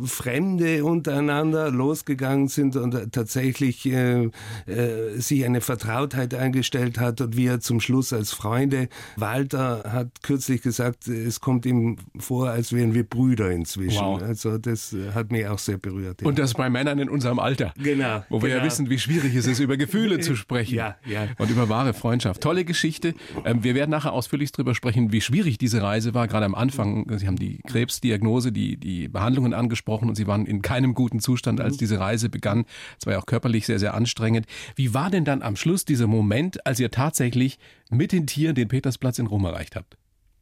Fremde 0.04 0.84
untereinander 0.84 1.70
losgegangen 1.70 2.48
sind 2.48 2.76
und 2.76 2.94
äh, 2.94 3.08
tatsächlich 3.08 3.86
äh, 3.86 4.30
äh, 4.66 5.18
sich 5.18 5.44
eine 5.44 5.60
Vertrautheit 5.60 6.34
eingestellt 6.34 6.98
hat 6.98 7.20
und 7.20 7.36
wir 7.36 7.60
zum 7.60 7.80
Schluss 7.80 8.12
als 8.12 8.32
Freunde. 8.32 8.88
Walter 9.16 9.84
hat 9.92 10.22
kürzlich 10.22 10.62
gesagt, 10.62 11.08
es 11.08 11.40
kommt 11.40 11.66
ihm 11.66 11.96
vor, 12.18 12.50
als 12.50 12.72
wären 12.72 12.94
wir 12.94 13.04
Brüder 13.04 13.50
inzwischen. 13.50 14.00
Wow. 14.00 14.22
Also 14.22 14.58
das 14.58 14.92
äh, 14.92 15.12
hat 15.14 15.30
mich 15.30 15.46
auch 15.46 15.58
sehr 15.58 15.78
berührt. 15.78 16.20
ja. 16.22 16.26
Und 16.28 16.38
das 16.38 16.54
bei 16.54 16.70
Männern 16.70 16.98
in 16.98 17.08
unserem 17.08 17.38
Alter. 17.38 17.72
Genau, 17.82 18.24
Wo 18.28 18.42
wir 18.42 18.48
ja 18.48 18.56
genau. 18.56 18.66
wissen, 18.66 18.90
wie 18.90 18.98
schwierig 18.98 19.34
es 19.34 19.46
ist, 19.46 19.58
über 19.60 19.76
Gefühle 19.76 20.20
zu 20.20 20.36
sprechen. 20.36 20.74
Ja, 20.74 20.96
ja. 21.06 21.28
Und 21.38 21.50
über 21.50 21.68
wahre 21.68 21.94
Freundschaft. 21.94 22.40
Tolle 22.40 22.64
Geschichte. 22.64 23.14
Ähm, 23.44 23.62
Wir 23.64 23.74
werden 23.74 23.90
nachher 23.90 24.12
ausführlich 24.12 24.52
darüber 24.52 24.74
sprechen, 24.74 25.12
wie 25.12 25.20
schwierig 25.20 25.58
diese 25.58 25.82
Reise 25.82 26.14
war. 26.14 26.28
Gerade 26.28 26.41
am 26.42 26.54
Anfang. 26.54 27.06
Sie 27.18 27.26
haben 27.26 27.36
die 27.36 27.58
Krebsdiagnose, 27.66 28.52
die, 28.52 28.76
die 28.76 29.08
Behandlungen 29.08 29.54
angesprochen 29.54 30.08
und 30.08 30.14
Sie 30.14 30.26
waren 30.26 30.46
in 30.46 30.62
keinem 30.62 30.94
guten 30.94 31.20
Zustand, 31.20 31.60
als 31.60 31.76
diese 31.76 32.00
Reise 32.00 32.28
begann. 32.28 32.64
Es 32.98 33.06
war 33.06 33.14
ja 33.14 33.18
auch 33.18 33.26
körperlich 33.26 33.66
sehr, 33.66 33.78
sehr 33.78 33.94
anstrengend. 33.94 34.46
Wie 34.76 34.94
war 34.94 35.10
denn 35.10 35.24
dann 35.24 35.42
am 35.42 35.56
Schluss 35.56 35.84
dieser 35.84 36.06
Moment, 36.06 36.66
als 36.66 36.80
ihr 36.80 36.90
tatsächlich 36.90 37.58
mit 37.90 38.12
den 38.12 38.26
Tieren 38.26 38.54
den 38.54 38.68
Petersplatz 38.68 39.18
in 39.18 39.26
Rom 39.26 39.44
erreicht 39.44 39.76
habt? 39.76 39.96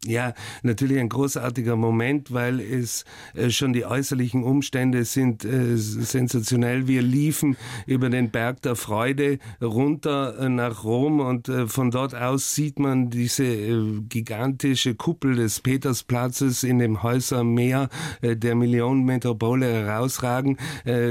Ja, 0.07 0.33
natürlich 0.63 0.99
ein 0.99 1.11
großartiger 1.11 1.77
Moment, 1.77 2.33
weil 2.33 2.59
es 2.59 3.05
äh, 3.35 3.51
schon 3.51 3.75
die 3.75 3.85
äußerlichen 3.85 4.45
Umstände 4.45 5.05
sind 5.05 5.45
äh, 5.45 5.77
sensationell. 5.77 6.89
Wir 6.89 7.03
liefen 7.03 7.59
über 7.87 8.09
den 8.09 8.31
Berg 8.31 8.63
der 8.63 8.77
Freude 8.77 9.39
runter 9.61 10.39
äh, 10.39 10.49
nach 10.49 10.85
Rom 10.85 11.21
und 11.21 11.51
äh, 11.51 11.67
von 11.67 11.91
dort 11.91 12.15
aus 12.15 12.55
sieht 12.55 12.79
man 12.79 13.11
diese 13.11 13.45
äh, 13.45 14.01
gigantische 14.09 14.95
Kuppel 14.95 15.37
des 15.37 15.61
Petersplatzes 15.61 16.63
in 16.63 16.79
dem 16.79 17.03
Häusermeer 17.03 17.91
äh, 18.23 18.37
der 18.37 18.55
Millionenmetropole 18.55 19.67
herausragen. 19.67 20.57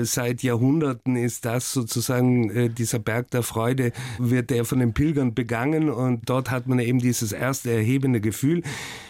seit 0.04 0.42
Jahrhunderten 0.42 1.16
ist 1.16 1.46
das 1.46 1.72
sozusagen 1.72 2.74
dieser 2.74 3.00
Berg 3.00 3.30
der 3.32 3.44
Freude, 3.44 3.92
wird 4.18 4.50
der 4.50 4.66
von 4.66 4.80
den 4.80 4.94
Pilgern 4.94 5.34
begangen 5.34 5.90
und 5.90 6.30
dort 6.30 6.50
hat 6.50 6.68
man 6.68 6.80
eben 6.80 7.00
dieses 7.00 7.32
erste 7.32 7.72
erhebende 7.72 8.22
Gefühl. 8.22 8.64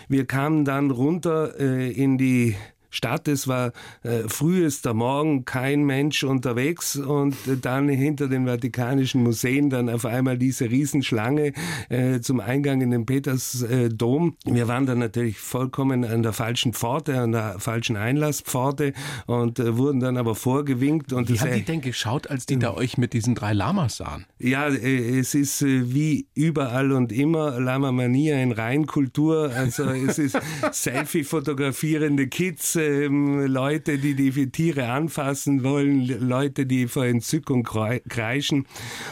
Wir 0.07 0.25
kamen 0.25 0.65
dann 0.65 0.91
runter 0.91 1.59
äh, 1.59 1.91
in 1.91 2.17
die 2.17 2.55
Stadt. 2.89 3.27
Es 3.27 3.47
war 3.47 3.71
äh, 4.03 4.27
frühester 4.27 4.93
Morgen, 4.93 5.45
kein 5.45 5.83
Mensch 5.83 6.23
unterwegs 6.23 6.95
und 6.95 7.33
äh, 7.47 7.57
dann 7.61 7.89
hinter 7.89 8.27
den 8.27 8.45
Vatikanischen 8.45 9.23
Museen 9.23 9.69
dann 9.69 9.89
auf 9.89 10.05
einmal 10.05 10.37
diese 10.37 10.69
Riesenschlange 10.69 11.53
äh, 11.89 12.19
zum 12.21 12.39
Eingang 12.39 12.81
in 12.81 12.91
den 12.91 13.05
Petersdom. 13.05 14.35
Wir 14.45 14.67
waren 14.67 14.85
dann 14.85 14.99
natürlich 14.99 15.39
vollkommen 15.39 16.03
an 16.05 16.23
der 16.23 16.33
falschen 16.33 16.73
Pforte, 16.73 17.19
an 17.19 17.31
der 17.31 17.59
falschen 17.59 17.97
Einlasspforte 17.97 18.93
und 19.27 19.59
äh, 19.59 19.77
wurden 19.77 19.99
dann 19.99 20.17
aber 20.17 20.35
vorgewinkt. 20.35 21.13
Und 21.13 21.29
Wie 21.29 21.39
haben 21.39 21.53
die 21.53 21.63
denn 21.63 21.81
geschaut, 21.81 22.29
als 22.29 22.45
die 22.45 22.57
da 22.57 22.73
euch 22.73 22.97
mit 22.97 23.13
diesen 23.13 23.35
drei 23.35 23.53
Lamas 23.53 23.97
sahen? 23.97 24.25
Ja, 24.39 24.67
äh, 24.67 25.19
es 25.19 25.35
ist 25.35 25.61
äh, 25.61 25.93
wie 25.93 26.27
überall 26.33 26.91
und 26.91 27.11
immer 27.11 27.59
Lama 27.59 27.91
Mania 27.91 28.41
in 28.41 28.51
Reinkultur. 28.51 29.51
Also 29.55 29.83
es 29.89 30.17
ist 30.17 30.37
Selfie-fotografierende 30.71 32.27
Kids, 32.27 32.75
ähm, 32.81 33.45
Leute, 33.45 33.97
die 33.97 34.15
die 34.15 34.51
Tiere 34.51 34.89
anfassen 34.89 35.63
wollen, 35.63 36.05
Leute, 36.27 36.65
die 36.65 36.87
vor 36.87 37.05
Entzückung 37.05 37.63
kreischen. 37.63 38.65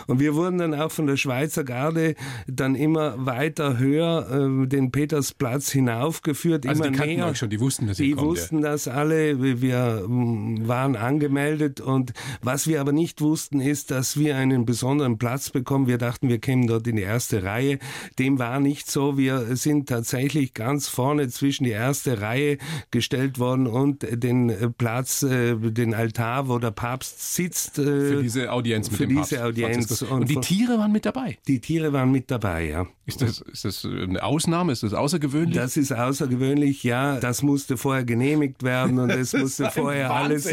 Und 0.07 0.19
wir 0.19 0.35
wurden 0.35 0.57
dann 0.57 0.73
auch 0.73 0.91
von 0.91 1.07
der 1.07 1.17
Schweizer 1.17 1.63
Garde 1.63 2.15
dann 2.47 2.75
immer 2.75 3.25
weiter 3.25 3.77
höher 3.77 4.63
äh, 4.63 4.67
den 4.67 4.91
Petersplatz 4.91 5.71
hinaufgeführt, 5.71 6.65
also 6.65 6.83
immer 6.83 6.91
die 6.91 7.15
näher. 7.15 7.27
Euch 7.27 7.37
schon, 7.37 7.49
die 7.49 7.59
wussten 7.59 7.87
das. 7.87 7.97
Die 7.97 8.17
wussten 8.17 8.61
das 8.61 8.87
alle. 8.87 9.61
Wir 9.61 10.03
ähm, 10.05 10.67
waren 10.67 10.95
angemeldet 10.95 11.81
und 11.81 12.13
was 12.41 12.67
wir 12.67 12.81
aber 12.81 12.91
nicht 12.91 13.21
wussten, 13.21 13.59
ist, 13.59 13.91
dass 13.91 14.17
wir 14.17 14.37
einen 14.37 14.65
besonderen 14.65 15.17
Platz 15.17 15.49
bekommen. 15.49 15.87
Wir 15.87 15.97
dachten, 15.97 16.29
wir 16.29 16.39
kämen 16.39 16.67
dort 16.67 16.87
in 16.87 16.95
die 16.95 17.01
erste 17.01 17.43
Reihe. 17.43 17.79
Dem 18.19 18.39
war 18.39 18.59
nicht 18.59 18.89
so. 18.89 19.17
Wir 19.17 19.55
sind 19.55 19.89
tatsächlich 19.89 20.53
ganz 20.53 20.87
vorne 20.87 21.27
zwischen 21.29 21.63
die 21.63 21.71
erste 21.71 22.21
Reihe 22.21 22.57
gestellt 22.91 23.39
worden 23.39 23.56
und 23.65 24.05
den 24.11 24.49
äh, 24.49 24.69
Platz, 24.69 25.23
äh, 25.23 25.55
den 25.55 25.95
Altar, 25.95 26.47
wo 26.47 26.59
der 26.59 26.71
Papst 26.71 27.33
sitzt. 27.33 27.79
Äh, 27.79 27.83
für 27.83 28.21
diese 28.21 28.51
Audienz 28.51 28.91
mit 28.91 28.97
für 28.97 29.07
dem 29.07 29.17
diese 29.17 29.37
Papst. 29.37 29.47
Audienz. 29.47 30.01
Und, 30.03 30.11
und 30.11 30.29
die 30.29 30.39
Tiere 30.39 30.77
waren 30.77 30.91
mit 30.91 31.05
dabei? 31.05 31.37
Die 31.47 31.59
Tiere 31.59 31.93
waren 31.93 32.11
mit 32.11 32.29
dabei, 32.29 32.69
ja. 32.69 32.85
Ist 33.07 33.21
das, 33.21 33.39
ist 33.39 33.63
das 33.63 33.85
eine 33.85 34.21
Ausnahme? 34.21 34.73
Ist 34.73 34.83
das 34.83 34.93
außergewöhnlich? 34.93 35.55
Das 35.55 35.77
ist 35.77 35.93
außergewöhnlich, 35.93 36.83
ja. 36.83 37.21
Das 37.21 37.41
musste 37.41 37.77
vorher 37.77 38.03
genehmigt 38.03 38.63
werden 38.63 38.99
und 38.99 39.09
es 39.11 39.31
musste 39.37 39.71
vorher 39.71 40.11
alles. 40.11 40.51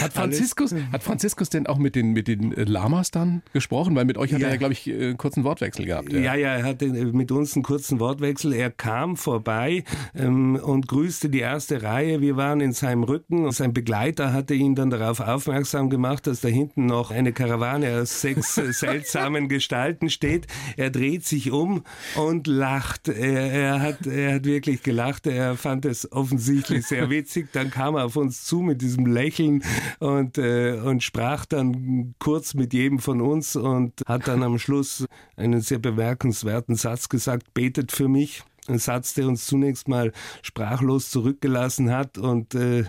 Hat 0.00 0.12
Franziskus, 0.12 0.72
alles. 0.72 0.84
hat 0.90 1.04
Franziskus 1.04 1.48
denn 1.48 1.68
auch 1.68 1.78
mit 1.78 1.94
den, 1.94 2.12
mit 2.12 2.26
den 2.26 2.50
Lamas 2.50 3.12
dann 3.12 3.42
gesprochen? 3.52 3.94
Weil 3.94 4.04
mit 4.04 4.18
euch 4.18 4.34
hat 4.34 4.40
ja. 4.40 4.48
er 4.48 4.54
ja, 4.54 4.58
glaube 4.58 4.72
ich, 4.72 4.92
einen 4.92 5.16
kurzen 5.16 5.44
Wortwechsel 5.44 5.86
gehabt. 5.86 6.12
Ja. 6.12 6.18
ja, 6.18 6.34
ja, 6.34 6.54
er 6.56 6.64
hatte 6.64 6.86
mit 6.88 7.30
uns 7.30 7.54
einen 7.54 7.62
kurzen 7.62 8.00
Wortwechsel. 8.00 8.52
Er 8.52 8.72
kam 8.72 9.16
vorbei 9.16 9.84
ähm, 10.16 10.56
und 10.56 10.88
grüßte 10.88 11.28
die 11.28 11.38
erste 11.38 11.84
Reihe. 11.84 12.09
Wir 12.18 12.36
waren 12.36 12.60
in 12.60 12.72
seinem 12.72 13.04
Rücken. 13.04 13.52
Sein 13.52 13.72
Begleiter 13.72 14.32
hatte 14.32 14.54
ihn 14.54 14.74
dann 14.74 14.90
darauf 14.90 15.20
aufmerksam 15.20 15.90
gemacht, 15.90 16.26
dass 16.26 16.40
da 16.40 16.48
hinten 16.48 16.86
noch 16.86 17.12
eine 17.12 17.32
Karawane 17.32 18.00
aus 18.00 18.20
sechs 18.20 18.54
seltsamen 18.70 19.48
Gestalten 19.48 20.10
steht. 20.10 20.48
Er 20.76 20.90
dreht 20.90 21.24
sich 21.24 21.52
um 21.52 21.84
und 22.16 22.48
lacht. 22.48 23.08
Er, 23.08 23.52
er, 23.52 23.80
hat, 23.80 24.06
er 24.06 24.34
hat 24.34 24.44
wirklich 24.44 24.82
gelacht. 24.82 25.28
Er 25.28 25.56
fand 25.56 25.84
es 25.84 26.10
offensichtlich 26.10 26.86
sehr 26.86 27.10
witzig. 27.10 27.52
Dann 27.52 27.70
kam 27.70 27.94
er 27.94 28.06
auf 28.06 28.16
uns 28.16 28.44
zu 28.44 28.60
mit 28.60 28.82
diesem 28.82 29.06
Lächeln 29.06 29.62
und, 30.00 30.36
äh, 30.38 30.80
und 30.82 31.04
sprach 31.04 31.46
dann 31.46 32.14
kurz 32.18 32.54
mit 32.54 32.72
jedem 32.72 32.98
von 32.98 33.20
uns 33.20 33.54
und 33.54 34.02
hat 34.06 34.26
dann 34.26 34.42
am 34.42 34.58
Schluss 34.58 35.06
einen 35.36 35.60
sehr 35.60 35.78
bemerkenswerten 35.78 36.74
Satz 36.74 37.08
gesagt, 37.08 37.54
betet 37.54 37.92
für 37.92 38.08
mich. 38.08 38.42
Ein 38.70 38.78
Satz, 38.78 39.14
der 39.14 39.26
uns 39.28 39.46
zunächst 39.46 39.88
mal 39.88 40.12
sprachlos 40.42 41.10
zurückgelassen 41.10 41.90
hat 41.90 42.18
und 42.18 42.54
äh, 42.54 42.84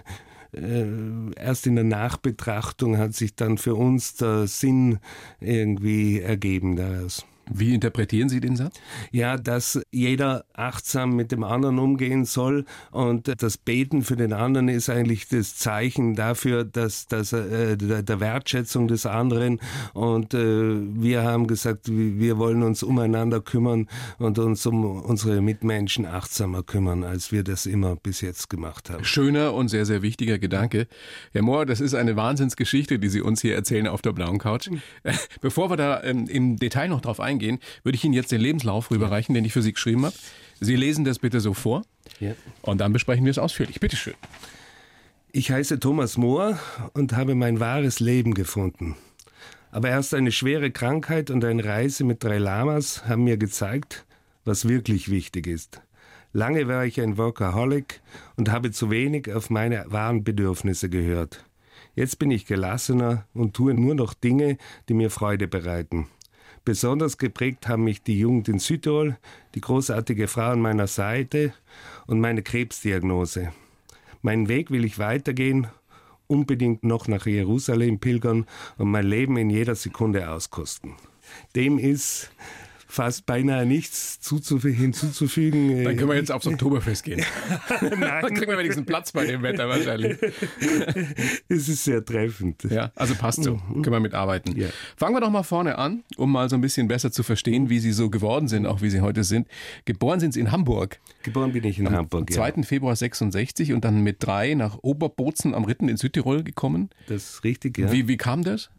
äh, 0.53 1.33
erst 1.35 1.67
in 1.67 1.75
der 1.75 1.83
Nachbetrachtung 1.83 2.97
hat 2.97 3.13
sich 3.13 3.35
dann 3.35 3.57
für 3.57 3.75
uns 3.75 4.15
der 4.15 4.47
Sinn 4.47 4.99
irgendwie 5.39 6.19
ergeben 6.19 6.75
daraus. 6.75 7.25
Wie 7.53 7.73
interpretieren 7.73 8.29
Sie 8.29 8.39
den 8.39 8.55
Satz? 8.55 8.79
Ja, 9.11 9.37
dass 9.37 9.81
jeder 9.91 10.45
achtsam 10.53 11.15
mit 11.15 11.31
dem 11.31 11.43
anderen 11.43 11.79
umgehen 11.79 12.25
soll 12.25 12.65
und 12.91 13.31
das 13.41 13.57
Beten 13.57 14.03
für 14.03 14.15
den 14.15 14.33
anderen 14.33 14.69
ist 14.69 14.89
eigentlich 14.89 15.27
das 15.27 15.55
Zeichen 15.57 16.15
dafür, 16.15 16.63
dass, 16.63 17.07
dass 17.07 17.33
äh, 17.33 17.77
der, 17.77 18.19
Wertschätzung 18.21 18.87
des 18.87 19.05
anderen 19.05 19.59
und 19.93 20.33
äh, 20.33 20.39
wir 20.39 21.23
haben 21.23 21.47
gesagt, 21.47 21.87
wir 21.89 22.37
wollen 22.37 22.63
uns 22.63 22.83
umeinander 22.83 23.41
kümmern 23.41 23.87
und 24.19 24.39
uns 24.39 24.65
um 24.65 24.85
unsere 24.85 25.41
Mitmenschen 25.41 26.05
achtsamer 26.05 26.63
kümmern, 26.63 27.03
als 27.03 27.31
wir 27.31 27.43
das 27.43 27.65
immer 27.65 27.95
bis 27.95 28.21
jetzt 28.21 28.49
gemacht 28.49 28.89
haben. 28.89 29.03
Schöner 29.03 29.53
und 29.53 29.69
sehr, 29.69 29.85
sehr 29.85 30.01
wichtiger 30.01 30.39
Gedanke. 30.39 30.87
Herr 31.31 31.41
Mohr, 31.41 31.65
das 31.65 31.81
ist 31.81 31.95
eine 31.95 32.15
Wahnsinnsgeschichte, 32.15 32.99
die 32.99 33.09
Sie 33.09 33.21
uns 33.21 33.41
hier 33.41 33.55
erzählen 33.55 33.87
auf 33.87 34.01
der 34.01 34.13
blauen 34.13 34.39
Couch. 34.39 34.69
Mhm. 34.69 34.81
Bevor 35.41 35.69
wir 35.69 35.77
da 35.77 36.03
ähm, 36.03 36.27
im 36.27 36.57
Detail 36.57 36.89
noch 36.89 37.01
drauf 37.01 37.19
eingehen, 37.19 37.40
eingehen, 37.41 37.59
würde 37.83 37.95
ich 37.95 38.03
Ihnen 38.03 38.13
jetzt 38.13 38.31
den 38.31 38.41
Lebenslauf 38.41 38.91
rüberreichen, 38.91 39.35
den 39.35 39.45
ich 39.45 39.53
für 39.53 39.61
Sie 39.61 39.73
geschrieben 39.73 40.05
habe. 40.05 40.15
Sie 40.59 40.75
lesen 40.75 41.05
das 41.05 41.19
bitte 41.19 41.39
so 41.39 41.53
vor 41.53 41.83
ja. 42.19 42.33
und 42.61 42.79
dann 42.79 42.93
besprechen 42.93 43.25
wir 43.25 43.31
es 43.31 43.39
ausführlich. 43.39 43.79
Bitte 43.79 43.95
schön. 43.95 44.13
Ich 45.31 45.51
heiße 45.51 45.79
Thomas 45.79 46.17
Mohr 46.17 46.59
und 46.93 47.13
habe 47.13 47.35
mein 47.35 47.59
wahres 47.59 47.99
Leben 47.99 48.33
gefunden. 48.33 48.95
Aber 49.71 49.89
erst 49.89 50.13
eine 50.13 50.31
schwere 50.31 50.71
Krankheit 50.71 51.29
und 51.29 51.45
eine 51.45 51.63
Reise 51.63 52.03
mit 52.03 52.23
drei 52.23 52.37
Lamas 52.37 53.07
haben 53.07 53.23
mir 53.23 53.37
gezeigt, 53.37 54.05
was 54.43 54.67
wirklich 54.67 55.09
wichtig 55.09 55.47
ist. 55.47 55.81
Lange 56.33 56.67
war 56.67 56.85
ich 56.85 56.99
ein 56.99 57.17
Workaholic 57.17 58.01
und 58.35 58.49
habe 58.51 58.71
zu 58.71 58.89
wenig 58.91 59.33
auf 59.33 59.49
meine 59.49 59.85
wahren 59.87 60.23
Bedürfnisse 60.23 60.89
gehört. 60.89 61.45
Jetzt 61.95 62.19
bin 62.19 62.31
ich 62.31 62.45
gelassener 62.45 63.25
und 63.33 63.53
tue 63.53 63.73
nur 63.73 63.95
noch 63.95 64.13
Dinge, 64.13 64.57
die 64.87 64.93
mir 64.93 65.09
Freude 65.09 65.47
bereiten. 65.47 66.07
Besonders 66.63 67.17
geprägt 67.17 67.67
haben 67.67 67.83
mich 67.83 68.03
die 68.03 68.19
Jugend 68.19 68.47
in 68.47 68.59
Südtirol, 68.59 69.17
die 69.55 69.61
großartige 69.61 70.27
Frau 70.27 70.51
an 70.51 70.61
meiner 70.61 70.87
Seite 70.87 71.53
und 72.05 72.19
meine 72.19 72.43
Krebsdiagnose. 72.43 73.51
Meinen 74.21 74.47
Weg 74.47 74.69
will 74.69 74.85
ich 74.85 74.99
weitergehen, 74.99 75.67
unbedingt 76.27 76.83
noch 76.83 77.07
nach 77.07 77.25
Jerusalem 77.25 77.99
pilgern 77.99 78.45
und 78.77 78.91
mein 78.91 79.05
Leben 79.05 79.37
in 79.37 79.49
jeder 79.49 79.73
Sekunde 79.73 80.29
auskosten. 80.29 80.93
Dem 81.55 81.79
ist 81.79 82.31
fast 82.91 83.25
beinahe 83.25 83.65
nichts 83.65 84.19
hinzuzufügen. 84.21 85.83
Dann 85.83 85.95
können 85.95 86.09
wir 86.09 86.15
jetzt 86.15 86.31
aufs 86.31 86.45
Oktoberfest 86.45 87.05
gehen. 87.05 87.23
Dann 87.69 88.33
kriegen 88.33 88.51
wir 88.51 88.57
wenigstens 88.57 88.85
Platz 88.85 89.13
bei 89.13 89.25
dem 89.25 89.41
Wetter 89.43 89.69
wahrscheinlich. 89.69 90.17
es 91.47 91.69
ist 91.69 91.85
sehr 91.85 92.03
treffend. 92.03 92.63
Ja, 92.69 92.91
also 92.95 93.15
passt 93.15 93.43
so. 93.43 93.55
Mhm. 93.55 93.81
Können 93.81 93.95
wir 93.95 93.99
mitarbeiten. 94.01 94.57
Ja. 94.57 94.67
Fangen 94.97 95.15
wir 95.15 95.21
doch 95.21 95.29
mal 95.29 95.43
vorne 95.43 95.77
an, 95.77 96.03
um 96.17 96.31
mal 96.31 96.49
so 96.49 96.55
ein 96.55 96.61
bisschen 96.61 96.89
besser 96.89 97.13
zu 97.13 97.23
verstehen, 97.23 97.69
wie 97.69 97.79
Sie 97.79 97.93
so 97.93 98.09
geworden 98.09 98.49
sind, 98.49 98.65
auch 98.65 98.81
wie 98.81 98.89
Sie 98.89 98.99
heute 98.99 99.23
sind. 99.23 99.47
Geboren 99.85 100.19
sind 100.19 100.33
Sie 100.33 100.41
in 100.41 100.51
Hamburg. 100.51 100.99
Geboren 101.23 101.53
bin 101.53 101.63
ich 101.63 101.79
in 101.79 101.87
am 101.87 101.95
Hamburg, 101.95 102.29
ja. 102.29 102.35
2. 102.35 102.63
Februar 102.63 102.95
66 102.95 103.71
und 103.71 103.85
dann 103.85 104.01
mit 104.01 104.17
drei 104.19 104.53
nach 104.53 104.77
Oberbozen 104.81 105.55
am 105.55 105.63
Ritten 105.63 105.87
in 105.87 105.95
Südtirol 105.95 106.43
gekommen. 106.43 106.89
Das 107.07 107.35
ist 107.35 107.43
richtig, 107.45 107.77
ja. 107.77 107.89
Wie, 107.91 108.09
wie 108.09 108.17
kam 108.17 108.43
das? 108.43 108.69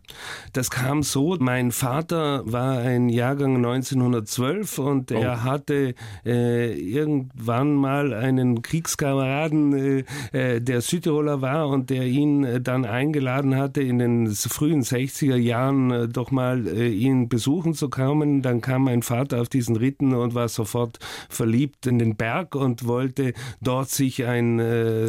Das 0.52 0.71
kam 0.71 1.02
so, 1.02 1.37
mein 1.40 1.73
Vater 1.73 2.42
war 2.44 2.78
ein 2.78 3.09
Jahrgang 3.09 3.56
1912 3.56 4.78
und 4.78 5.12
oh. 5.12 5.14
er 5.14 5.44
hatte 5.44 5.94
äh, 6.26 6.73
irgendwann 6.78 7.75
mal 7.75 8.12
einen 8.12 8.62
Kriegskameraden, 8.62 9.73
äh, 9.73 10.04
äh 10.32 10.61
der 10.61 10.80
Südtiroler 10.82 11.40
war 11.40 11.68
und 11.68 11.90
der 11.90 12.04
ihn 12.04 12.44
äh, 12.44 12.61
dann 12.61 12.85
eingeladen 12.85 13.56
hatte, 13.56 13.80
in 13.80 13.99
den 13.99 14.30
frühen 14.30 14.82
60er 14.82 15.37
Jahren 15.37 15.90
äh, 15.90 16.09
doch 16.09 16.30
mal 16.30 16.66
äh, 16.66 16.88
ihn 16.88 17.28
besuchen 17.28 17.73
zu 17.75 17.88
kommen. 17.88 18.42
Dann 18.42 18.61
kam 18.61 18.85
mein 18.85 19.02
Vater 19.02 19.40
auf 19.40 19.49
diesen 19.49 19.76
Ritten 19.76 20.14
und 20.14 20.35
war 20.35 20.49
sofort 20.49 20.99
verliebt 21.28 21.87
in 21.87 21.99
den 21.99 22.16
Berg 22.16 22.54
und 22.54 22.87
wollte 22.87 23.32
dort 23.61 23.88
sich 23.88 24.25
ein 24.25 24.61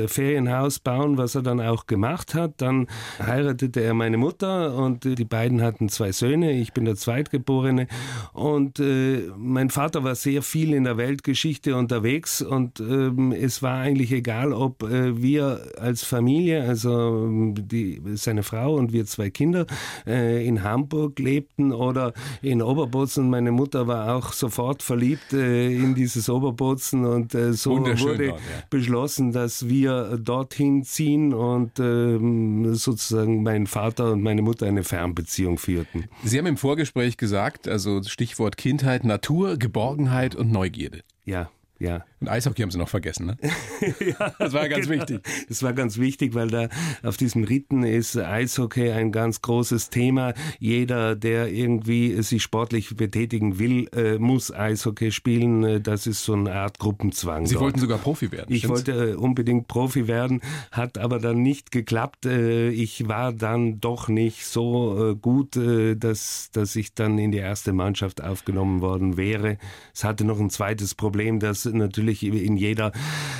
Ferienhaus 0.07 0.79
bauen, 0.79 1.17
was 1.17 1.35
er 1.35 1.41
dann 1.41 1.59
auch 1.59 1.85
gemacht 1.85 2.33
hat. 2.33 2.53
Dann 2.57 2.87
heiratete 3.19 3.81
er 3.81 3.93
meine 3.93 4.17
Mutter 4.17 4.75
und 4.85 5.03
die 5.03 5.25
beiden 5.25 5.61
hatten 5.61 5.89
zwei 5.89 6.11
Söhne. 6.11 6.51
Ich 6.51 6.73
bin 6.73 6.85
der 6.85 6.95
Zweitgeborene. 6.95 7.87
Und 8.33 8.79
äh, 8.79 9.23
mein 9.37 9.69
Vater 9.69 10.03
war 10.03 10.15
sehr 10.15 10.41
viel 10.41 10.73
in 10.73 10.83
der 10.83 10.97
Weltgeschichte 10.97 11.75
unterwegs 11.75 12.41
und 12.41 12.79
ähm, 12.79 13.31
es 13.31 13.61
war 13.61 13.79
eigentlich 13.79 14.11
egal, 14.11 14.53
ob 14.53 14.83
äh, 14.83 15.21
wir 15.21 15.61
als 15.79 16.03
Familie, 16.03 16.63
also 16.63 17.27
die, 17.53 18.01
seine 18.15 18.43
Frau 18.43 18.75
und 18.75 18.93
wir 18.93 19.05
zwei 19.05 19.29
Kinder, 19.29 19.65
äh, 20.05 20.45
in 20.45 20.63
Hamburg 20.63 21.19
lebten 21.19 21.71
oder 21.71 22.13
in 22.41 22.61
Oberbozen. 22.61 23.29
Meine 23.29 23.51
Mutter 23.51 23.87
war 23.87 24.15
auch 24.15 24.33
sofort 24.33 24.83
verliebt 24.83 25.33
äh, 25.33 25.71
in 25.73 25.95
dieses 25.95 26.29
Oberbozen 26.29 27.05
und 27.05 27.35
äh, 27.35 27.53
so 27.53 27.71
wurde 27.71 27.95
dort, 27.95 28.17
ja. 28.17 28.35
beschlossen, 28.69 29.31
dass 29.31 29.67
wir 29.67 30.17
dorthin 30.17 30.83
ziehen 30.83 31.33
und 31.33 31.79
ähm, 31.79 32.75
sozusagen 32.75 33.43
mein 33.43 33.67
Vater 33.67 34.11
und 34.11 34.21
meine 34.21 34.41
Mutter 34.41 34.67
eine 34.73 34.83
Fernbeziehung 34.83 35.57
führten. 35.57 36.05
Sie 36.23 36.37
haben 36.37 36.45
im 36.45 36.57
Vorgespräch 36.57 37.17
gesagt, 37.17 37.67
also 37.67 38.03
Stichwort 38.03 38.57
Kindheit, 38.57 39.03
Natur, 39.03 39.57
Geborgenheit 39.57 40.35
und 40.35 40.51
Neugierde. 40.51 41.01
Ja. 41.25 41.49
Ja. 41.79 42.05
Und 42.23 42.29
Eishockey 42.29 42.61
haben 42.61 42.71
sie 42.71 42.77
noch 42.77 42.87
vergessen, 42.87 43.25
ne? 43.25 43.37
ja, 43.99 44.33
das 44.39 44.53
war 44.53 44.69
ganz 44.69 44.87
genau. 44.87 45.01
wichtig. 45.01 45.19
Das 45.49 45.61
war 45.61 45.73
ganz 45.73 45.97
wichtig, 45.97 46.33
weil 46.33 46.47
da 46.47 46.69
auf 47.03 47.17
diesem 47.17 47.43
Ritten 47.43 47.83
ist 47.83 48.17
Eishockey 48.17 48.91
ein 48.91 49.11
ganz 49.11 49.41
großes 49.41 49.89
Thema. 49.89 50.33
Jeder, 50.57 51.17
der 51.17 51.51
irgendwie 51.51 52.21
sich 52.21 52.41
sportlich 52.41 52.95
betätigen 52.95 53.59
will, 53.59 53.89
äh, 53.93 54.19
muss 54.19 54.53
Eishockey 54.53 55.11
spielen. 55.11 55.65
Äh, 55.65 55.81
das 55.81 56.07
ist 56.07 56.23
so 56.23 56.31
eine 56.31 56.53
Art 56.53 56.79
Gruppenzwang. 56.79 57.45
Sie 57.45 57.55
dort. 57.55 57.65
wollten 57.65 57.81
sogar 57.81 57.97
Profi 57.97 58.31
werden. 58.31 58.55
Ich 58.55 58.59
stimmt's? 58.59 58.87
wollte 58.87 59.11
äh, 59.11 59.15
unbedingt 59.15 59.67
Profi 59.67 60.07
werden, 60.07 60.39
hat 60.71 60.97
aber 60.97 61.19
dann 61.19 61.41
nicht 61.41 61.71
geklappt. 61.71 62.25
Ich 62.25 63.09
war 63.09 63.33
dann 63.33 63.81
doch 63.81 64.07
nicht 64.07 64.45
so 64.45 65.17
gut, 65.21 65.57
dass, 65.57 66.51
dass 66.53 66.75
ich 66.77 66.93
dann 66.93 67.17
in 67.17 67.31
die 67.31 67.39
erste 67.39 67.73
Mannschaft 67.73 68.23
aufgenommen 68.23 68.79
worden 68.79 69.17
wäre. 69.17 69.57
Es 69.93 70.05
hatte 70.05 70.23
noch 70.23 70.39
ein 70.39 70.49
zweites 70.49 70.95
Problem, 70.95 71.41
dass 71.41 71.65
natürlich 71.65 72.12
in 72.21 72.57
jeder 72.57 72.91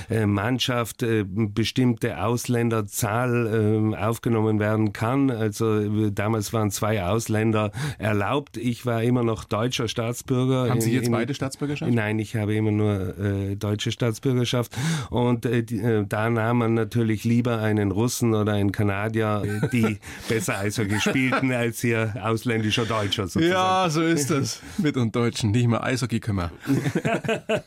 äh, 0.09 0.25
Mannschaft 0.25 1.03
äh, 1.03 1.23
bestimmte 1.25 2.23
Ausländerzahl 2.23 3.93
äh, 3.93 3.95
aufgenommen 3.95 4.59
werden 4.59 4.93
kann. 4.93 5.29
Also 5.29 6.09
damals 6.09 6.53
waren 6.53 6.71
zwei 6.71 7.03
Ausländer 7.03 7.71
erlaubt. 7.97 8.57
Ich 8.57 8.85
war 8.85 9.03
immer 9.03 9.23
noch 9.23 9.43
deutscher 9.43 9.87
Staatsbürger. 9.87 10.69
Haben 10.69 10.81
Sie 10.81 10.93
jetzt 10.93 11.07
in, 11.07 11.11
beide 11.11 11.33
Staatsbürgerschaft? 11.33 11.91
Nein, 11.91 12.19
ich 12.19 12.35
habe 12.35 12.55
immer 12.55 12.71
nur 12.71 13.17
äh, 13.17 13.55
deutsche 13.55 13.91
Staatsbürgerschaft. 13.91 14.75
Und 15.09 15.45
äh, 15.45 15.63
die, 15.63 15.79
äh, 15.79 16.05
da 16.07 16.29
nahm 16.29 16.57
man 16.57 16.73
natürlich 16.73 17.23
lieber 17.23 17.59
einen 17.59 17.91
Russen 17.91 18.33
oder 18.33 18.53
einen 18.53 18.71
Kanadier, 18.71 19.43
die 19.71 19.99
besser 20.29 20.57
Eishockey 20.57 20.99
spielten 20.99 21.51
als 21.51 21.81
hier 21.81 22.13
ausländischer 22.21 22.85
Deutscher 22.85 23.27
sozusagen. 23.27 23.51
Ja, 23.51 23.89
so 23.89 24.01
ist 24.01 24.29
das 24.29 24.61
mit 24.77 24.97
uns 24.97 25.11
Deutschen. 25.11 25.51
Nicht 25.51 25.67
mehr 25.67 25.83
Eishockey 25.83 26.19
können 26.19 26.39
wir. 26.39 26.51